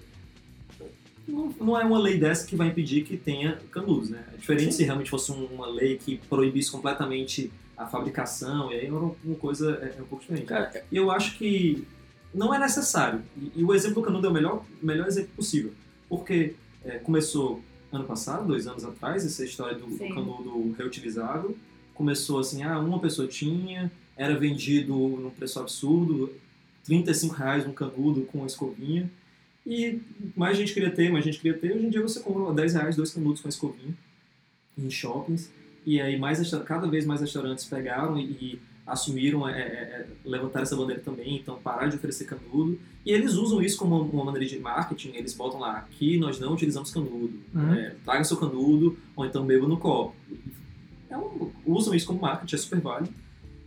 não, 1.26 1.52
não 1.60 1.76
é 1.80 1.84
uma 1.84 1.98
lei 1.98 2.18
dessa 2.18 2.46
que 2.46 2.54
vai 2.54 2.68
impedir 2.68 3.02
que 3.02 3.16
tenha 3.16 3.58
canudos, 3.72 4.10
né? 4.10 4.24
É 4.32 4.36
diferente 4.36 4.70
Sim. 4.70 4.78
se 4.78 4.84
realmente 4.84 5.10
fosse 5.10 5.32
um- 5.32 5.46
uma 5.46 5.66
lei 5.66 5.96
que 5.98 6.18
proibisse 6.28 6.70
completamente 6.70 7.50
a 7.76 7.86
fabricação, 7.86 8.72
e 8.72 8.76
aí 8.76 8.86
é 8.86 8.92
uma 8.92 9.36
coisa 9.38 9.78
é, 9.82 9.98
é 9.98 10.02
um 10.02 10.06
pouco 10.06 10.20
diferente. 10.22 10.46
Cara, 10.46 10.84
eu 10.92 11.10
acho 11.10 11.36
que 11.36 11.86
não 12.32 12.54
é 12.54 12.58
necessário. 12.58 13.22
E, 13.36 13.60
e 13.60 13.64
o 13.64 13.74
exemplo 13.74 13.96
do 13.96 14.02
canudo 14.02 14.26
é 14.26 14.30
o 14.30 14.32
melhor, 14.32 14.64
melhor 14.82 15.06
exemplo 15.06 15.30
possível. 15.36 15.72
Porque 16.08 16.54
é, 16.84 16.98
começou 16.98 17.62
ano 17.92 18.04
passado, 18.04 18.46
dois 18.46 18.66
anos 18.66 18.84
atrás, 18.84 19.24
essa 19.24 19.44
história 19.44 19.76
do 19.76 19.88
Sim. 19.96 20.08
canudo 20.08 20.72
reutilizável. 20.76 21.56
Começou 21.94 22.40
assim, 22.40 22.62
ah, 22.62 22.78
uma 22.78 22.98
pessoa 22.98 23.28
tinha, 23.28 23.90
era 24.16 24.36
vendido 24.36 24.94
num 24.94 25.30
preço 25.30 25.60
absurdo, 25.60 26.32
35 26.84 27.34
reais 27.34 27.66
um 27.66 27.72
canudo 27.72 28.22
com 28.22 28.38
uma 28.38 28.46
escovinha. 28.46 29.10
E 29.66 30.00
mais 30.36 30.58
gente 30.58 30.74
queria 30.74 30.90
ter, 30.90 31.10
mais 31.10 31.24
gente 31.24 31.38
queria 31.38 31.58
ter. 31.58 31.72
Hoje 31.72 31.86
em 31.86 31.90
dia 31.90 32.02
você 32.02 32.20
compra 32.20 32.52
10 32.52 32.74
reais, 32.74 32.96
dois 32.96 33.10
canudos 33.10 33.40
com 33.40 33.48
escovinha 33.48 33.94
em 34.76 34.90
shoppings. 34.90 35.50
E 35.86 36.00
aí 36.00 36.18
mais 36.18 36.40
cada 36.66 36.86
vez 36.88 37.04
mais 37.04 37.20
restaurantes 37.20 37.64
pegaram 37.64 38.18
e, 38.18 38.24
e 38.24 38.58
assumiram, 38.86 39.48
é, 39.48 39.52
é, 39.52 39.64
é, 39.64 40.06
levantaram 40.24 40.62
essa 40.62 40.76
bandeira 40.76 41.00
também, 41.00 41.36
então 41.36 41.56
parar 41.62 41.86
de 41.88 41.96
oferecer 41.96 42.24
canudo. 42.26 42.78
E 43.04 43.10
eles 43.12 43.32
usam 43.34 43.62
isso 43.62 43.78
como 43.78 44.00
uma 44.02 44.24
maneira 44.24 44.46
de 44.46 44.58
marketing, 44.58 45.12
eles 45.14 45.32
botam 45.34 45.58
lá, 45.60 45.78
aqui 45.78 46.18
nós 46.18 46.38
não 46.38 46.52
utilizamos 46.52 46.90
canudo, 46.90 47.32
Uhum. 47.54 47.74
é, 47.74 47.94
traga 48.04 48.24
seu 48.24 48.36
canudo, 48.36 48.98
ou 49.16 49.24
então 49.24 49.44
beba 49.46 49.66
no 49.66 49.76
copo. 49.78 50.14
É 51.08 51.16
um- 51.16 51.50
usam 51.64 51.94
isso 51.94 52.06
como 52.06 52.20
marketing, 52.20 52.54
é 52.54 52.58
super 52.58 52.80
válido. 52.80 53.14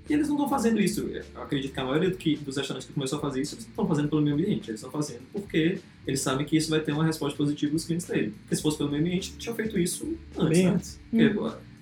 E 0.09 0.13
eles 0.13 0.27
não 0.29 0.35
estão 0.37 0.47
fazendo 0.49 0.79
isso. 0.79 1.01
Eu 1.35 1.41
acredito 1.41 1.73
que 1.73 1.79
a 1.81 1.83
maioria 1.83 2.09
do 2.09 2.15
que- 2.15 2.37
dos 2.37 2.55
restaurantes 2.55 2.87
que 2.87 2.93
começou 2.93 3.17
a 3.17 3.21
fazer 3.21 3.41
isso, 3.41 3.55
eles 3.55 3.65
não 3.65 3.71
estão 3.71 3.87
fazendo 3.87 4.07
pelo 4.07 4.21
meio 4.21 4.35
ambiente, 4.35 4.69
eles 4.69 4.79
estão 4.79 4.89
fazendo 4.89 5.21
porque 5.33 5.79
eles 6.05 6.21
sabem 6.21 6.45
que 6.45 6.55
isso 6.55 6.69
vai 6.69 6.79
ter 6.79 6.93
uma 6.93 7.03
resposta 7.03 7.35
positiva 7.37 7.73
dos 7.73 7.83
clientes 7.83 8.07
dele. 8.07 8.33
Porque 8.41 8.55
se 8.55 8.61
fosse 8.61 8.77
pelo 8.77 8.89
meio 8.89 9.01
ambiente, 9.01 9.33
tinha 9.37 9.53
feito 9.53 9.77
isso 9.77 10.17
antes, 10.37 10.49
Bem 10.57 10.65
né? 10.67 10.73
antes. 10.75 10.99
Porque, 11.11 11.29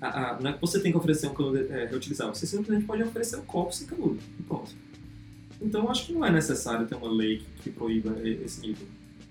a- 0.02 0.32
a- 0.36 0.40
não 0.42 0.50
é 0.50 0.54
que 0.54 0.62
você 0.62 0.80
tem 0.80 0.92
que 0.92 0.98
oferecer 0.98 1.28
um 1.28 1.34
canudo 1.34 1.58
é, 1.72 1.86
reutilizável, 1.86 2.34
você 2.34 2.46
simplesmente 2.46 2.86
pode 2.86 3.04
oferecer 3.04 3.38
um 3.38 3.42
copo 3.46 3.74
sem 3.74 3.88
canudo. 3.88 4.20
E 4.40 4.44
pronto. 4.44 4.72
Então 5.62 5.90
acho 5.90 6.08
que 6.08 6.14
não 6.14 6.26
é 6.26 6.32
necessário 6.32 6.86
ter 6.86 6.96
uma 6.96 7.10
lei 7.12 7.38
que, 7.38 7.46
que 7.64 7.70
proíba 7.72 8.16
esse 8.24 8.62
nível. 8.62 8.86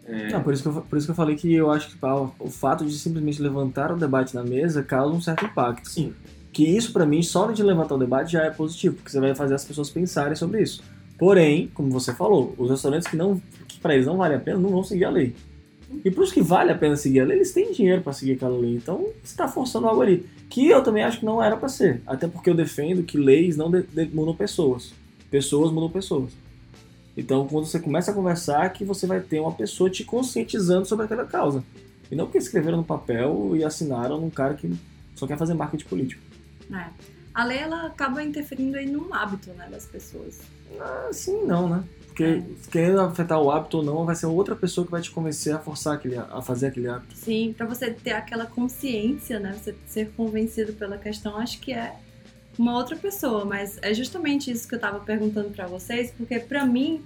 É, 0.06 0.30
Não, 0.32 0.42
por 0.42 0.52
isso, 0.52 0.62
que 0.62 0.68
eu, 0.68 0.82
por 0.82 0.96
isso 0.98 1.06
que 1.06 1.10
eu 1.12 1.14
falei 1.14 1.36
que 1.36 1.52
eu 1.52 1.70
acho 1.70 1.90
que 1.90 1.96
pá, 1.96 2.14
o 2.38 2.50
fato 2.50 2.84
de 2.84 2.92
simplesmente 2.98 3.40
levantar 3.40 3.90
o 3.92 3.96
debate 3.96 4.34
na 4.34 4.42
mesa 4.42 4.82
causa 4.82 5.14
um 5.14 5.20
certo 5.20 5.44
impacto. 5.46 5.88
sim, 5.88 6.12
Que 6.52 6.64
isso, 6.64 6.92
pra 6.92 7.06
mim, 7.06 7.22
só 7.22 7.50
de 7.50 7.62
levantar 7.62 7.94
o 7.94 7.98
debate 7.98 8.32
já 8.32 8.42
é 8.44 8.50
positivo, 8.50 8.96
porque 8.96 9.10
você 9.10 9.18
vai 9.20 9.34
fazer 9.34 9.54
as 9.54 9.64
pessoas 9.64 9.88
pensarem 9.90 10.34
sobre 10.36 10.62
isso. 10.62 10.82
Porém, 11.18 11.68
como 11.72 11.90
você 11.90 12.12
falou, 12.12 12.54
os 12.58 12.68
restaurantes 12.70 13.06
que, 13.08 13.16
não, 13.16 13.40
que 13.68 13.78
para 13.80 13.94
eles 13.94 14.06
não 14.06 14.16
vale 14.16 14.34
a 14.34 14.40
pena 14.40 14.58
não 14.58 14.68
vão 14.70 14.82
seguir 14.84 15.04
a 15.06 15.10
lei. 15.10 15.34
E 16.04 16.10
pros 16.10 16.32
que 16.32 16.40
vale 16.40 16.70
a 16.72 16.74
pena 16.78 16.96
seguir 16.96 17.20
a 17.20 17.24
lei, 17.24 17.36
eles 17.38 17.52
têm 17.52 17.72
dinheiro 17.72 18.00
pra 18.02 18.12
seguir 18.12 18.32
aquela 18.32 18.56
lei. 18.58 18.74
Então, 18.76 19.06
você 19.22 19.36
tá 19.36 19.46
forçando 19.48 19.86
algo 19.86 20.00
ali. 20.02 20.26
Que 20.48 20.68
eu 20.68 20.82
também 20.82 21.02
acho 21.02 21.18
que 21.20 21.24
não 21.26 21.42
era 21.42 21.56
pra 21.56 21.68
ser. 21.68 22.00
Até 22.06 22.26
porque 22.28 22.48
eu 22.48 22.54
defendo 22.54 23.02
que 23.02 23.18
leis 23.18 23.56
não 23.56 23.70
de- 23.70 23.82
de- 23.82 24.14
mudam 24.14 24.34
pessoas. 24.34 24.92
Pessoas 25.30 25.70
mudam 25.72 25.90
pessoas. 25.90 26.32
Então, 27.16 27.46
quando 27.46 27.66
você 27.66 27.78
começa 27.78 28.10
a 28.10 28.14
conversar, 28.14 28.68
que 28.72 28.84
você 28.84 29.06
vai 29.06 29.20
ter 29.20 29.40
uma 29.40 29.52
pessoa 29.52 29.88
te 29.90 30.02
conscientizando 30.04 30.86
sobre 30.86 31.04
aquela 31.04 31.24
causa. 31.24 31.62
E 32.10 32.14
não 32.16 32.24
porque 32.26 32.38
escreveram 32.38 32.78
no 32.78 32.84
papel 32.84 33.52
e 33.54 33.64
assinaram 33.64 34.20
num 34.20 34.30
cara 34.30 34.54
que 34.54 34.70
só 35.14 35.26
quer 35.26 35.38
fazer 35.38 35.54
marketing 35.54 35.86
político. 35.88 36.22
É. 36.72 36.86
A 37.34 37.44
lei 37.44 37.58
ela 37.58 37.86
acaba 37.86 38.22
interferindo 38.22 38.76
aí 38.76 38.86
no 38.86 39.12
hábito 39.12 39.50
né, 39.50 39.68
das 39.70 39.84
pessoas. 39.86 40.40
Ah, 40.80 41.08
sim, 41.12 41.44
não, 41.44 41.68
né? 41.68 41.84
Porque 42.06 42.24
É. 42.24 42.42
querendo 42.70 43.00
afetar 43.00 43.40
o 43.40 43.50
hábito 43.50 43.78
ou 43.78 43.82
não, 43.82 44.04
vai 44.04 44.14
ser 44.14 44.26
outra 44.26 44.54
pessoa 44.54 44.84
que 44.84 44.90
vai 44.92 45.02
te 45.02 45.10
convencer 45.10 45.52
a 45.52 45.58
forçar 45.58 45.94
aquele, 45.94 46.16
a 46.16 46.40
fazer 46.40 46.68
aquele 46.68 46.88
hábito. 46.88 47.16
Sim, 47.16 47.52
pra 47.56 47.66
você 47.66 47.90
ter 47.90 48.12
aquela 48.12 48.46
consciência, 48.46 49.40
né? 49.40 49.58
Você 49.60 49.74
ser 49.86 50.12
convencido 50.16 50.72
pela 50.74 50.96
questão, 50.96 51.36
acho 51.36 51.58
que 51.58 51.72
é 51.72 51.92
uma 52.56 52.76
outra 52.76 52.94
pessoa, 52.94 53.44
mas 53.44 53.78
é 53.82 53.92
justamente 53.92 54.48
isso 54.48 54.68
que 54.68 54.76
eu 54.76 54.80
tava 54.80 55.00
perguntando 55.00 55.50
pra 55.50 55.66
vocês, 55.66 56.12
porque 56.16 56.38
pra 56.38 56.64
mim 56.64 57.02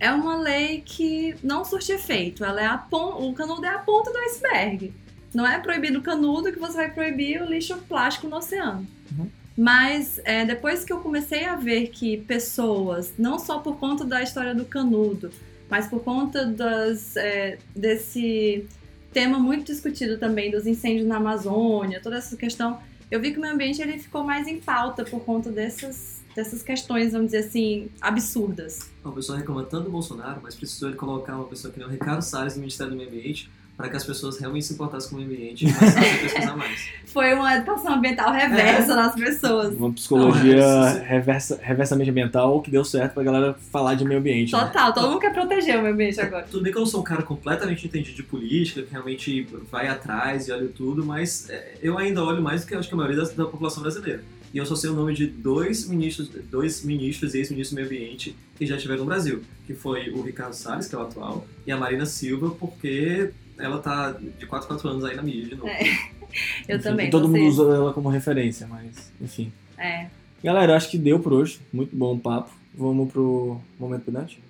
é 0.00 0.10
uma 0.10 0.36
lei 0.36 0.82
que 0.84 1.36
não 1.40 1.64
surte 1.64 1.92
efeito. 1.92 2.44
Ela 2.44 2.60
é 2.60 2.66
a 2.66 2.76
pon... 2.76 3.28
o 3.28 3.32
canudo 3.34 3.64
é 3.64 3.68
a 3.68 3.78
ponta 3.78 4.10
do 4.10 4.18
iceberg. 4.18 4.92
Não 5.32 5.46
é 5.46 5.60
proibido 5.60 6.00
o 6.00 6.02
canudo 6.02 6.52
que 6.52 6.58
você 6.58 6.76
vai 6.76 6.90
proibir 6.90 7.40
o 7.40 7.46
lixo 7.46 7.76
plástico 7.88 8.26
no 8.26 8.36
oceano. 8.38 8.84
Uhum. 9.16 9.30
Mas 9.56 10.20
é, 10.24 10.44
depois 10.44 10.84
que 10.84 10.92
eu 10.92 10.98
comecei 10.98 11.44
a 11.44 11.56
ver 11.56 11.88
que 11.88 12.16
pessoas, 12.18 13.12
não 13.18 13.38
só 13.38 13.58
por 13.58 13.76
conta 13.76 14.04
da 14.04 14.22
história 14.22 14.54
do 14.54 14.64
canudo, 14.64 15.30
mas 15.68 15.86
por 15.86 16.00
conta 16.00 16.46
das, 16.46 17.16
é, 17.16 17.58
desse 17.74 18.66
tema 19.12 19.38
muito 19.38 19.66
discutido 19.66 20.18
também 20.18 20.50
dos 20.50 20.66
incêndios 20.66 21.06
na 21.06 21.16
Amazônia, 21.16 22.00
toda 22.02 22.16
essa 22.16 22.36
questão, 22.36 22.78
eu 23.10 23.20
vi 23.20 23.30
que 23.30 23.38
o 23.38 23.40
meio 23.40 23.54
ambiente 23.54 23.80
ele 23.82 23.98
ficou 23.98 24.24
mais 24.24 24.48
em 24.48 24.58
pauta 24.58 25.04
por 25.04 25.20
conta 25.20 25.50
dessas, 25.50 26.22
dessas 26.34 26.62
questões, 26.62 27.12
vamos 27.12 27.26
dizer 27.26 27.46
assim, 27.46 27.90
absurdas. 28.00 28.90
o 29.04 29.12
pessoal 29.12 29.38
reclama 29.38 29.64
tanto 29.64 29.84
do 29.84 29.90
Bolsonaro, 29.90 30.40
mas 30.42 30.54
precisou 30.54 30.88
ele 30.88 30.96
colocar 30.96 31.36
uma 31.36 31.44
pessoa 31.44 31.70
que 31.70 31.78
nem 31.78 31.86
o 31.86 31.90
Ricardo 31.90 32.22
Salles 32.22 32.54
no 32.54 32.60
Ministério 32.60 32.92
do 32.92 32.96
Meio 32.96 33.10
Ambiente 33.10 33.50
para 33.76 33.88
que 33.88 33.96
as 33.96 34.04
pessoas 34.04 34.38
realmente 34.38 34.66
se 34.66 34.74
importassem 34.74 35.10
com 35.10 35.16
o 35.16 35.18
meio 35.18 35.30
ambiente 35.30 35.66
e 35.66 35.72
começassem 35.72 36.12
a 36.12 36.18
pesquisar 36.18 36.56
mais. 36.56 36.88
Foi 37.06 37.34
uma 37.34 37.56
educação 37.56 37.94
ambiental 37.94 38.32
reversa 38.32 38.94
nas 38.94 39.14
pessoas. 39.14 39.74
Uma 39.74 39.92
psicologia 39.92 40.56
Não, 40.56 40.86
é, 40.86 41.02
reversa, 41.02 41.58
reversamente 41.62 42.10
ambiental 42.10 42.60
que 42.60 42.70
deu 42.70 42.84
certo 42.84 43.14
pra 43.14 43.22
galera 43.22 43.54
falar 43.70 43.94
de 43.94 44.04
meio 44.04 44.20
ambiente. 44.20 44.52
né? 44.52 44.60
Total, 44.60 44.92
todo 44.92 45.08
mundo 45.08 45.20
quer 45.20 45.32
proteger 45.32 45.78
o 45.78 45.82
meio 45.82 45.94
ambiente 45.94 46.20
agora. 46.20 46.46
Tudo 46.50 46.62
bem 46.62 46.72
que 46.72 46.78
eu 46.78 46.82
não 46.82 46.86
sou 46.86 47.00
um 47.00 47.04
cara 47.04 47.22
completamente 47.22 47.86
entendido 47.86 48.16
de 48.16 48.22
política, 48.22 48.82
que 48.82 48.90
realmente 48.90 49.46
vai 49.70 49.88
atrás 49.88 50.48
e 50.48 50.52
olha 50.52 50.68
tudo, 50.68 51.04
mas 51.04 51.48
é, 51.50 51.74
eu 51.82 51.98
ainda 51.98 52.22
olho 52.22 52.42
mais 52.42 52.62
do 52.62 52.66
que 52.66 52.74
acho 52.74 52.88
que 52.88 52.94
a 52.94 52.96
maioria 52.96 53.22
da, 53.22 53.30
da 53.30 53.44
população 53.46 53.82
brasileira. 53.82 54.22
E 54.54 54.58
eu 54.58 54.66
só 54.66 54.76
sei 54.76 54.90
o 54.90 54.92
nome 54.92 55.14
de 55.14 55.26
dois 55.26 55.88
ministros, 55.88 56.30
dois 56.50 56.84
ministros 56.84 57.34
e 57.34 57.38
ex-ministros 57.38 57.70
do 57.70 57.76
meio 57.76 57.86
ambiente 57.86 58.36
que 58.56 58.66
já 58.66 58.76
tiveram 58.76 59.00
no 59.00 59.06
Brasil, 59.06 59.42
que 59.66 59.74
foi 59.74 60.10
o 60.10 60.20
Ricardo 60.20 60.52
Salles, 60.52 60.86
que 60.86 60.94
é 60.94 60.98
o 60.98 61.02
atual, 61.02 61.46
e 61.66 61.72
a 61.72 61.76
Marina 61.76 62.04
Silva, 62.04 62.50
porque 62.50 63.30
ela 63.58 63.78
tá 63.78 64.12
de 64.12 64.46
4 64.46 64.68
4 64.68 64.88
anos 64.88 65.04
aí 65.04 65.16
na 65.16 65.22
mídia 65.22 65.46
de 65.46 65.54
novo. 65.56 65.68
É. 65.68 65.82
Eu 66.66 66.76
Enfim, 66.76 66.88
também. 66.88 67.10
Todo 67.10 67.28
mundo 67.28 67.44
usa 67.46 67.62
ela 67.74 67.92
como 67.92 68.08
referência, 68.08 68.66
mas 68.66 69.12
enfim. 69.20 69.52
É. 69.76 70.06
Galera, 70.42 70.76
acho 70.76 70.90
que 70.90 70.96
deu 70.96 71.20
por 71.20 71.32
hoje. 71.32 71.60
Muito 71.72 71.94
bom 71.94 72.14
o 72.14 72.18
papo. 72.18 72.50
Vamos 72.74 73.12
pro 73.12 73.60
momento 73.78 74.04
pedante? 74.04 74.42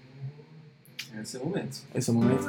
Esse 1.20 1.36
é 1.36 1.40
o 1.40 1.44
momento. 1.46 1.78
Esse 1.94 2.08
é 2.08 2.12
o 2.12 2.16
momento. 2.16 2.46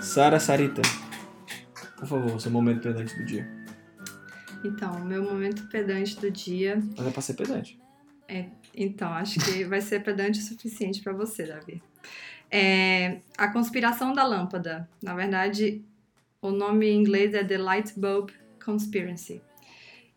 Sara 0.00 0.38
Sarita, 0.38 0.82
por 2.02 2.08
favor, 2.08 2.40
seu 2.40 2.50
momento 2.50 2.82
pedante 2.82 3.16
do 3.16 3.24
dia. 3.24 3.48
Então, 4.64 5.04
meu 5.04 5.22
momento 5.22 5.68
pedante 5.68 6.18
do 6.18 6.32
dia. 6.32 6.82
Mas 6.96 7.06
é 7.06 7.10
pra 7.12 7.22
ser 7.22 7.34
pedante. 7.34 7.80
Então, 8.74 9.12
acho 9.12 9.38
que 9.38 9.62
vai 9.64 9.80
ser 9.80 10.02
pedante 10.02 10.40
o 10.40 10.42
suficiente 10.42 11.00
pra 11.00 11.12
você, 11.12 11.46
Davi. 11.46 11.80
É, 12.50 13.20
a 13.38 13.46
conspiração 13.48 14.12
da 14.12 14.24
lâmpada. 14.24 14.88
Na 15.00 15.14
verdade, 15.14 15.84
o 16.40 16.50
nome 16.50 16.88
em 16.88 16.98
inglês 16.98 17.34
é 17.34 17.44
The 17.44 17.58
Light 17.58 17.92
Bulb 17.96 18.32
Conspiracy. 18.64 19.40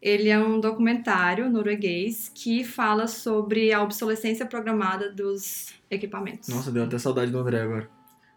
Ele 0.01 0.29
é 0.29 0.39
um 0.39 0.59
documentário 0.59 1.49
norueguês 1.51 2.31
que 2.33 2.63
fala 2.63 3.05
sobre 3.05 3.71
a 3.71 3.83
obsolescência 3.83 4.45
programada 4.45 5.11
dos 5.11 5.73
equipamentos. 5.89 6.49
Nossa, 6.49 6.71
deu 6.71 6.83
até 6.83 6.97
saudade 6.97 7.31
do 7.31 7.38
André 7.38 7.61
agora. 7.61 7.95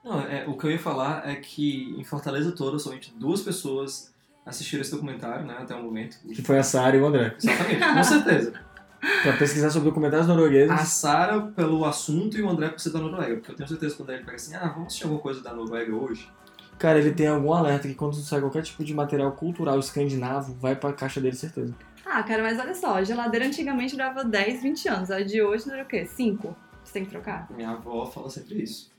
Não, 0.09 0.21
é, 0.23 0.47
o 0.47 0.57
que 0.57 0.65
eu 0.67 0.71
ia 0.71 0.79
falar 0.79 1.29
é 1.29 1.37
que 1.37 1.95
em 1.99 2.03
Fortaleza 2.03 2.53
toda, 2.53 2.79
somente 2.79 3.13
duas 3.15 3.43
pessoas 3.43 4.15
assistiram 4.47 4.81
esse 4.81 4.91
documentário, 4.91 5.45
né, 5.45 5.57
até 5.59 5.75
o 5.75 5.83
momento. 5.83 6.19
Que 6.27 6.43
foi 6.43 6.59
a 6.59 6.63
Sara 6.63 6.97
e 6.97 7.01
o 7.01 7.07
André. 7.07 7.35
Exatamente, 7.37 7.95
com 7.95 8.05
certeza. 8.05 8.53
Pra 9.23 9.37
pesquisar 9.37 9.71
sobre 9.71 9.91
documentários 9.91 10.27
noruegueses. 10.27 10.71
A 10.71 10.79
Sara 10.79 11.43
pelo 11.43 11.85
assunto 11.85 12.37
e 12.37 12.43
o 12.43 12.49
André 12.49 12.69
por 12.69 12.81
ser 12.81 12.91
da 12.91 12.99
Noruega. 12.99 13.37
Porque 13.37 13.53
eu 13.53 13.55
tenho 13.55 13.69
certeza 13.69 13.93
que 13.93 14.03
quando 14.03 14.11
ele 14.11 14.25
pega 14.25 14.35
assim, 14.35 14.57
ah, 14.57 14.69
vamos 14.69 14.87
assistir 14.87 15.05
alguma 15.05 15.23
coisa 15.23 15.41
da 15.41 15.53
Noruega 15.53 15.95
hoje. 15.95 16.29
Cara, 16.79 16.99
ele 16.99 17.13
tem 17.13 17.29
algum 17.29 17.53
alerta 17.53 17.87
que 17.87 17.95
quando 17.95 18.15
sai 18.15 18.41
qualquer 18.41 18.63
tipo 18.63 18.83
de 18.83 18.95
material 18.95 19.31
cultural 19.33 19.79
escandinavo, 19.79 20.55
vai 20.55 20.75
pra 20.75 20.93
caixa 20.93 21.21
dele, 21.21 21.37
certeza. 21.37 21.75
Ah, 22.05 22.23
cara, 22.23 22.43
mas 22.43 22.59
olha 22.59 22.75
só, 22.75 22.95
a 22.97 23.05
geladeira 23.05 23.47
antigamente 23.47 23.95
durava 23.95 24.25
10, 24.25 24.63
20 24.63 24.89
anos. 24.89 25.11
A 25.11 25.21
de 25.23 25.43
hoje 25.43 25.65
dura 25.67 25.83
o 25.83 25.87
quê? 25.87 26.05
5? 26.05 26.57
Você 26.83 26.93
tem 26.93 27.05
que 27.05 27.11
trocar? 27.11 27.47
Minha 27.51 27.71
avó 27.71 28.07
fala 28.07 28.31
sempre 28.31 28.63
isso. 28.63 28.91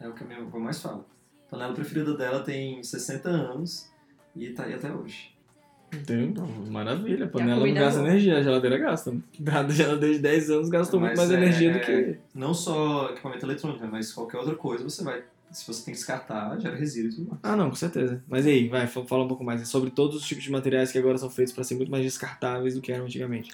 É 0.00 0.08
o 0.08 0.12
que 0.12 0.24
a 0.24 0.26
minha 0.26 0.40
avó 0.40 0.58
mais 0.58 0.80
fala. 0.80 1.04
A 1.46 1.50
panela 1.50 1.74
preferida 1.74 2.14
dela 2.14 2.40
tem 2.42 2.82
60 2.82 3.28
anos 3.28 3.88
e 4.34 4.48
tá 4.50 4.64
aí 4.64 4.74
até 4.74 4.90
hoje. 4.92 5.30
Entendeu? 5.92 6.46
Maravilha. 6.70 7.24
A 7.24 7.28
a 7.28 7.30
panela 7.30 7.66
não 7.66 7.74
gasta 7.74 8.00
energia, 8.00 8.38
a 8.38 8.42
geladeira 8.42 8.78
gasta. 8.78 9.10
A 9.10 9.68
geladeira 9.68 10.14
de 10.14 10.20
10 10.20 10.50
anos 10.50 10.68
gastou 10.68 11.00
muito 11.00 11.16
Mas 11.16 11.28
mais 11.28 11.30
é- 11.32 11.34
energia 11.44 11.70
é- 11.70 11.74
do 11.74 11.80
que. 11.84 12.18
Não 12.34 12.54
só 12.54 13.10
equipamento 13.10 13.44
eletrônico, 13.44 13.82
né, 13.84 13.88
mas 13.90 14.12
qualquer 14.12 14.38
outra 14.38 14.54
coisa 14.54 14.84
você 14.84 15.02
vai. 15.02 15.24
Se 15.50 15.66
você 15.66 15.84
tem 15.84 15.92
que 15.92 15.98
descartar, 15.98 16.56
gera 16.60 16.76
resíduo 16.76 17.10
e 17.10 17.14
tudo 17.16 17.28
mais. 17.30 17.40
Ah, 17.42 17.56
não, 17.56 17.68
com 17.70 17.74
certeza. 17.74 18.22
Mas 18.28 18.46
e 18.46 18.50
aí, 18.50 18.68
vai, 18.68 18.86
fa- 18.86 19.04
fala 19.04 19.24
um 19.24 19.28
pouco 19.28 19.42
mais 19.42 19.66
sobre 19.68 19.90
todos 19.90 20.14
os 20.14 20.24
tipos 20.24 20.44
de 20.44 20.50
materiais 20.52 20.92
que 20.92 20.98
agora 20.98 21.18
são 21.18 21.28
feitos 21.28 21.52
pra 21.52 21.64
ser 21.64 21.74
muito 21.74 21.90
mais 21.90 22.04
descartáveis 22.04 22.76
do 22.76 22.80
que 22.80 22.92
eram 22.92 23.06
antigamente. 23.06 23.50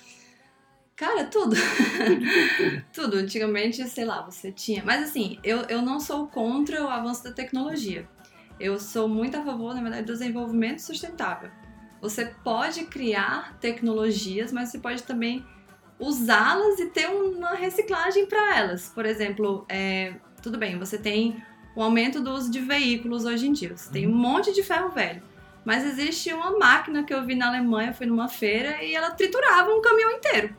Cara, 0.97 1.25
tudo. 1.25 1.55
tudo. 2.91 3.19
Antigamente, 3.19 3.87
sei 3.87 4.07
lá, 4.07 4.23
você 4.23 4.51
tinha. 4.51 4.83
Mas 4.83 5.03
assim, 5.03 5.39
eu, 5.45 5.59
eu 5.69 5.83
não 5.83 6.01
sou 6.01 6.27
contra 6.27 6.83
o 6.83 6.89
avanço 6.89 7.23
da 7.23 7.31
tecnologia. 7.31 8.09
Eu 8.59 8.81
sou 8.81 9.07
muito 9.07 9.37
a 9.37 9.45
favor, 9.45 9.75
na 9.75 9.83
verdade, 9.83 10.07
do 10.07 10.13
desenvolvimento 10.15 10.81
sustentável. 10.81 11.51
você 12.01 12.25
pode 12.43 12.85
criar 12.87 13.59
tecnologias, 13.61 14.51
mas 14.51 14.71
você 14.71 14.79
pode 14.79 15.03
também 15.03 15.45
usá-las 15.99 16.79
e 16.79 16.87
ter 16.87 17.09
uma 17.09 17.55
reciclagem 17.55 18.25
para 18.25 18.57
elas. 18.57 18.89
Por 18.89 19.05
exemplo, 19.05 19.67
é, 19.69 20.15
tudo 20.43 20.57
bem, 20.57 20.79
você 20.79 20.97
tem 20.97 21.43
o 21.75 21.83
aumento 21.83 22.23
do 22.23 22.31
uso 22.33 22.51
de 22.51 22.61
veículos 22.61 23.27
hoje 23.27 23.47
em 23.47 23.53
dia, 23.53 23.77
você 23.77 23.91
tem 23.91 24.07
um 24.07 24.15
monte 24.15 24.55
de 24.55 24.63
ferro 24.63 24.91
velho. 24.91 25.23
Mas 25.63 25.85
existe 25.85 26.33
uma 26.33 26.57
máquina 26.57 27.03
que 27.03 27.13
eu 27.13 27.25
vi 27.25 27.35
na 27.35 27.49
Alemanha, 27.49 27.93
fui 27.93 28.07
numa 28.07 28.29
feira, 28.29 28.83
e 28.83 28.95
ela 28.95 29.11
triturava 29.11 29.71
um 29.71 29.83
caminhão 29.83 30.13
inteiro. 30.13 30.55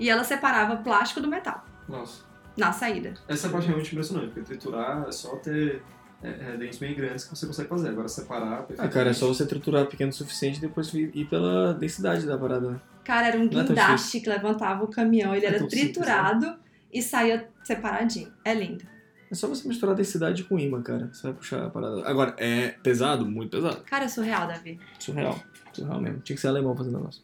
E 0.00 0.08
ela 0.08 0.24
separava 0.24 0.76
plástico 0.76 1.20
do 1.20 1.28
metal. 1.28 1.64
Nossa. 1.88 2.24
Na 2.56 2.72
saída. 2.72 3.14
Essa 3.28 3.48
parte 3.48 3.64
é 3.64 3.68
realmente 3.68 3.92
impressionante, 3.92 4.28
porque 4.28 4.40
triturar 4.40 5.04
é 5.06 5.12
só 5.12 5.36
ter 5.36 5.82
é, 6.22 6.28
é, 6.28 6.56
dentes 6.56 6.78
bem 6.78 6.94
grandes 6.94 7.24
que 7.24 7.36
você 7.36 7.46
consegue 7.46 7.68
fazer. 7.68 7.90
Agora 7.90 8.08
separar. 8.08 8.66
Ah, 8.78 8.88
cara, 8.88 9.10
é 9.10 9.12
só 9.12 9.28
você 9.28 9.46
triturar 9.46 9.86
pequeno 9.86 10.10
o 10.10 10.14
suficiente 10.14 10.58
e 10.58 10.60
depois 10.60 10.92
ir 10.92 11.26
pela 11.28 11.74
densidade 11.74 12.26
da 12.26 12.36
parada. 12.36 12.80
Cara, 13.04 13.28
era 13.28 13.38
um 13.38 13.44
é 13.44 13.48
guindaste 13.48 14.20
que 14.20 14.28
levantava 14.28 14.84
o 14.84 14.88
caminhão, 14.88 15.34
ele 15.34 15.46
é 15.46 15.48
era 15.50 15.66
triturado 15.66 16.46
simples, 16.46 16.58
né? 16.58 16.70
e 16.92 17.02
saía 17.02 17.48
separadinho. 17.62 18.32
É 18.44 18.54
lindo. 18.54 18.84
É 19.30 19.34
só 19.34 19.46
você 19.46 19.66
misturar 19.68 19.94
densidade 19.94 20.42
com 20.44 20.58
imã, 20.58 20.82
cara. 20.82 21.08
Você 21.12 21.22
vai 21.22 21.32
puxar 21.32 21.64
a 21.64 21.70
parada. 21.70 22.08
Agora, 22.08 22.34
é 22.36 22.70
pesado? 22.82 23.24
Muito 23.24 23.50
pesado. 23.50 23.82
Cara, 23.84 24.04
é 24.04 24.08
surreal, 24.08 24.48
Davi. 24.48 24.78
Surreal. 24.98 25.38
Surreal 25.72 26.00
mesmo. 26.00 26.20
Tinha 26.20 26.34
que 26.34 26.40
ser 26.40 26.48
alemão 26.48 26.76
fazendo 26.76 26.98
negócio. 26.98 27.22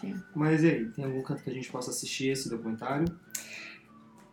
Sim. 0.00 0.14
Mas 0.34 0.62
e 0.62 0.68
aí, 0.68 0.84
tem 0.86 1.04
algum 1.04 1.22
canto 1.22 1.42
que 1.42 1.50
a 1.50 1.52
gente 1.52 1.70
possa 1.70 1.90
assistir 1.90 2.28
esse 2.28 2.48
documentário? 2.48 3.04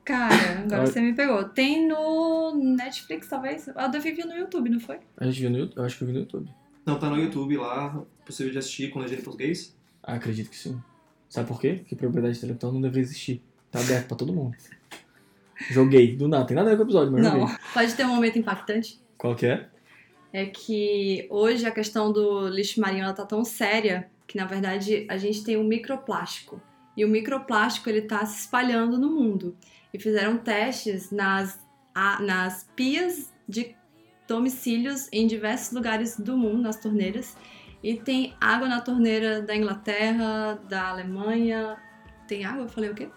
Cara, 0.06 0.62
agora 0.62 0.88
você 0.88 1.02
me 1.02 1.14
pegou. 1.14 1.44
Tem 1.44 1.86
no 1.86 2.56
Netflix, 2.56 3.28
talvez? 3.28 3.68
A 3.76 3.88
Davi 3.88 4.12
viu 4.12 4.26
no 4.26 4.34
YouTube, 4.34 4.70
não 4.70 4.80
foi? 4.80 5.00
A 5.18 5.26
gente 5.26 5.42
viu 5.42 5.50
no 5.50 5.58
YouTube? 5.58 5.78
Eu 5.78 5.84
acho 5.84 5.98
que 5.98 6.04
eu 6.04 6.08
vi 6.08 6.14
no 6.14 6.20
YouTube. 6.20 6.50
Não, 6.86 6.98
tá 6.98 7.10
no 7.10 7.18
YouTube 7.18 7.58
lá, 7.58 8.02
possível 8.26 8.54
de 8.54 8.58
assistir 8.58 8.90
com 8.90 9.00
legenda 9.00 9.20
em 9.20 9.24
português? 9.26 9.76
Ah, 10.02 10.14
acredito 10.14 10.50
que 10.50 10.58
sim. 10.58 10.82
Sabe 11.28 11.50
por 11.50 11.60
quê? 11.60 11.74
Porque 11.80 11.98
propriedade 11.98 12.38
intelectual 12.38 12.72
não 12.72 12.80
deveria 12.80 13.04
existir. 13.04 13.42
Tá 13.70 13.82
aberto 13.82 14.08
pra 14.08 14.16
todo 14.16 14.32
mundo. 14.32 14.56
Joguei, 15.70 16.16
do 16.16 16.30
nada. 16.30 16.46
Tem 16.46 16.56
nada 16.56 16.70
a 16.70 16.72
ver 16.72 16.78
com 16.78 16.84
o 16.84 16.86
episódio, 16.86 17.12
mas 17.12 17.24
não. 17.24 17.42
joguei. 17.42 17.56
Pode 17.74 17.94
ter 17.96 18.06
um 18.06 18.16
momento 18.16 18.40
impactante? 18.40 19.02
Qual 19.18 19.36
que 19.36 19.48
é? 19.48 19.68
É 20.32 20.46
que 20.46 21.28
hoje 21.30 21.66
a 21.66 21.72
questão 21.72 22.14
do 22.14 22.48
lixo 22.48 22.80
marinho 22.80 23.04
ela 23.04 23.14
tá 23.14 23.26
tão 23.26 23.44
séria 23.44 24.10
que, 24.28 24.38
na 24.38 24.46
verdade, 24.46 25.08
a 25.10 25.18
gente 25.18 25.44
tem 25.44 25.58
um 25.58 25.64
microplástico. 25.64 26.62
E 26.96 27.06
o 27.06 27.08
microplástico 27.08 27.90
ele 27.90 28.02
tá 28.02 28.26
se 28.26 28.42
espalhando 28.42 28.98
no 28.98 29.10
mundo 29.10 29.56
e 29.94 30.00
fizeram 30.00 30.38
testes 30.38 31.12
nas, 31.12 31.60
a, 31.96 32.22
nas 32.22 32.68
pias 32.76 33.32
de 33.48 33.76
domicílios 34.28 35.08
em 35.12 35.26
diversos 35.26 35.72
lugares 35.72 36.20
do 36.20 36.36
mundo, 36.38 36.64
nas 36.64 36.78
torneiras. 36.78 37.38
E 37.82 37.96
tem 37.96 38.36
água 38.42 38.68
na 38.68 38.82
torneira 38.82 39.42
da 39.42 39.56
Inglaterra, 39.56 40.60
da 40.68 40.90
Alemanha. 40.90 41.78
Tem 42.28 42.44
água? 42.44 42.64
Eu 42.64 42.70
falei 42.70 42.90
o 42.90 42.96
quê? 42.96 43.08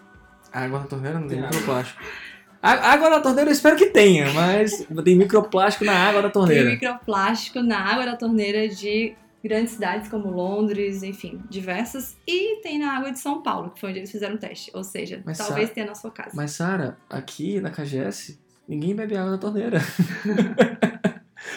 Água 0.53 0.79
na 0.79 0.85
torneira 0.85 1.19
não 1.19 1.27
tem 1.27 1.41
microplástico. 1.41 2.01
Água 2.61 3.09
na 3.09 3.19
torneira 3.19 3.49
eu 3.49 3.53
espero 3.53 3.75
que 3.75 3.87
tenha, 3.87 4.31
mas 4.33 4.85
tem 5.03 5.15
microplástico 5.15 5.83
na 5.83 5.93
água 5.93 6.21
da 6.21 6.29
torneira. 6.29 6.65
Tem 6.65 6.73
microplástico 6.73 7.59
na 7.61 7.79
água 7.79 8.05
da 8.05 8.15
torneira 8.15 8.67
de 8.67 9.15
grandes 9.43 9.73
cidades 9.73 10.07
como 10.09 10.29
Londres, 10.29 11.03
enfim, 11.03 11.41
diversas. 11.49 12.17
E 12.27 12.61
tem 12.61 12.79
na 12.79 12.95
água 12.95 13.11
de 13.11 13.19
São 13.19 13.41
Paulo, 13.41 13.71
que 13.71 13.79
foi 13.79 13.89
onde 13.89 13.99
eles 13.99 14.11
fizeram 14.11 14.35
o 14.35 14.37
teste. 14.37 14.71
Ou 14.73 14.83
seja, 14.83 15.21
mas 15.25 15.37
talvez 15.37 15.69
Sa 15.69 15.75
tenha 15.75 15.87
na 15.87 15.95
sua 15.95 16.11
casa. 16.11 16.31
Mas, 16.33 16.51
Sara, 16.51 16.97
aqui 17.09 17.59
na 17.59 17.69
KGS, 17.71 18.39
ninguém 18.67 18.95
bebe 18.95 19.17
água 19.17 19.31
da 19.31 19.37
torneira. 19.37 19.79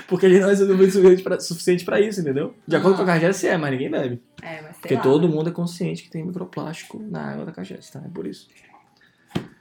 Porque 0.09 0.29
gente 0.29 0.41
não 0.41 1.37
o 1.37 1.41
suficiente 1.41 1.85
pra 1.85 2.01
isso, 2.01 2.21
entendeu? 2.21 2.55
De 2.67 2.77
acordo 2.77 3.03
ah. 3.03 3.05
com 3.05 3.11
a 3.11 3.19
KGS 3.19 3.49
é, 3.49 3.57
mas 3.57 3.71
ninguém 3.71 3.91
bebe. 3.91 4.23
É, 4.43 4.61
mas 4.63 4.77
Porque 4.77 4.95
lá, 4.95 5.01
todo 5.01 5.29
mundo 5.29 5.49
é 5.51 5.53
consciente 5.53 6.03
que 6.03 6.11
tem 6.11 6.25
microplástico 6.25 6.99
na 6.99 7.33
água 7.33 7.47
da 7.47 7.53
KGS, 7.53 7.93
tá? 7.93 8.03
É 8.05 8.09
por 8.09 8.27
isso. 8.27 8.49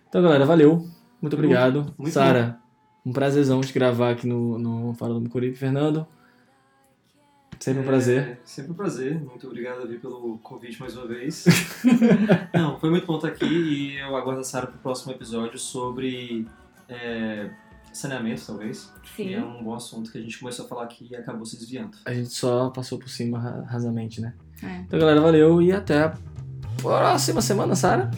Então, 0.10 0.22
galera, 0.22 0.46
valeu. 0.46 0.88
Muito 1.22 1.34
obrigado. 1.36 1.94
Sara, 2.08 2.60
um 3.06 3.12
prazerzão 3.12 3.62
de 3.62 3.72
gravar 3.72 4.12
aqui 4.12 4.28
no, 4.28 4.60
no 4.60 4.94
Fala 4.94 5.14
do 5.14 5.22
Micuripe. 5.22 5.58
Fernando, 5.58 6.06
Sempre 7.60 7.82
um 7.82 7.86
prazer. 7.86 8.22
É, 8.22 8.38
sempre 8.44 8.72
um 8.72 8.76
prazer. 8.76 9.20
Muito 9.20 9.48
obrigado, 9.48 9.80
Davi, 9.80 9.98
pelo 9.98 10.38
convite 10.40 10.80
mais 10.80 10.96
uma 10.96 11.08
vez. 11.08 11.46
Não, 12.54 12.80
foi 12.80 12.90
muito 12.90 13.06
bom 13.06 13.16
estar 13.16 13.30
aqui 13.30 13.46
e 13.46 14.00
eu 14.00 14.16
aguardo 14.16 14.42
a 14.42 14.44
Sara 14.44 14.68
para 14.68 14.76
o 14.76 14.80
próximo 14.80 15.12
episódio 15.14 15.58
sobre 15.58 16.48
é, 16.90 17.50
saneamento, 17.92 18.44
talvez. 18.46 18.92
Sim. 19.16 19.28
Que 19.28 19.34
é 19.36 19.44
um 19.44 19.64
bom 19.64 19.74
assunto 19.74 20.12
que 20.12 20.18
a 20.18 20.22
gente 20.22 20.40
começou 20.40 20.66
a 20.66 20.68
falar 20.68 20.84
aqui 20.84 21.08
e 21.10 21.16
acabou 21.16 21.46
se 21.46 21.58
desviando. 21.58 21.98
A 22.06 22.14
gente 22.14 22.30
só 22.30 22.70
passou 22.70 22.98
por 23.00 23.10
cima 23.10 23.66
rasamente, 23.68 24.20
né? 24.20 24.34
É. 24.62 24.78
Então, 24.80 25.00
galera, 25.00 25.22
valeu 25.22 25.62
e 25.62 25.72
até 25.72 26.04
a 26.04 26.18
próxima 26.82 27.42
semana, 27.42 27.76
Sara. 27.76 28.10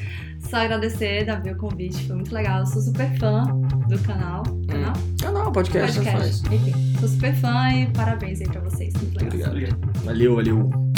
Só 0.50 0.58
agradecer, 0.58 1.26
Davi, 1.26 1.52
o 1.52 1.58
convite. 1.58 2.06
Foi 2.08 2.16
muito 2.16 2.34
legal. 2.34 2.60
Eu 2.60 2.66
sou 2.66 2.82
super 2.82 3.18
fã 3.18 3.46
do 3.88 4.00
canal. 4.04 4.44
Canal? 4.68 4.94
Hum. 4.96 5.15
Podcast. 5.56 6.02
podcast. 6.02 6.54
Enfim, 6.54 6.98
sou 7.00 7.08
super 7.08 7.34
fã 7.36 7.72
e 7.72 7.88
parabéns 7.94 8.42
aí 8.42 8.48
pra 8.48 8.60
vocês. 8.60 8.94
Muito 8.94 9.24
legal. 9.34 9.52
Obrigado. 9.52 10.04
Valeu, 10.04 10.36
valeu. 10.36 10.95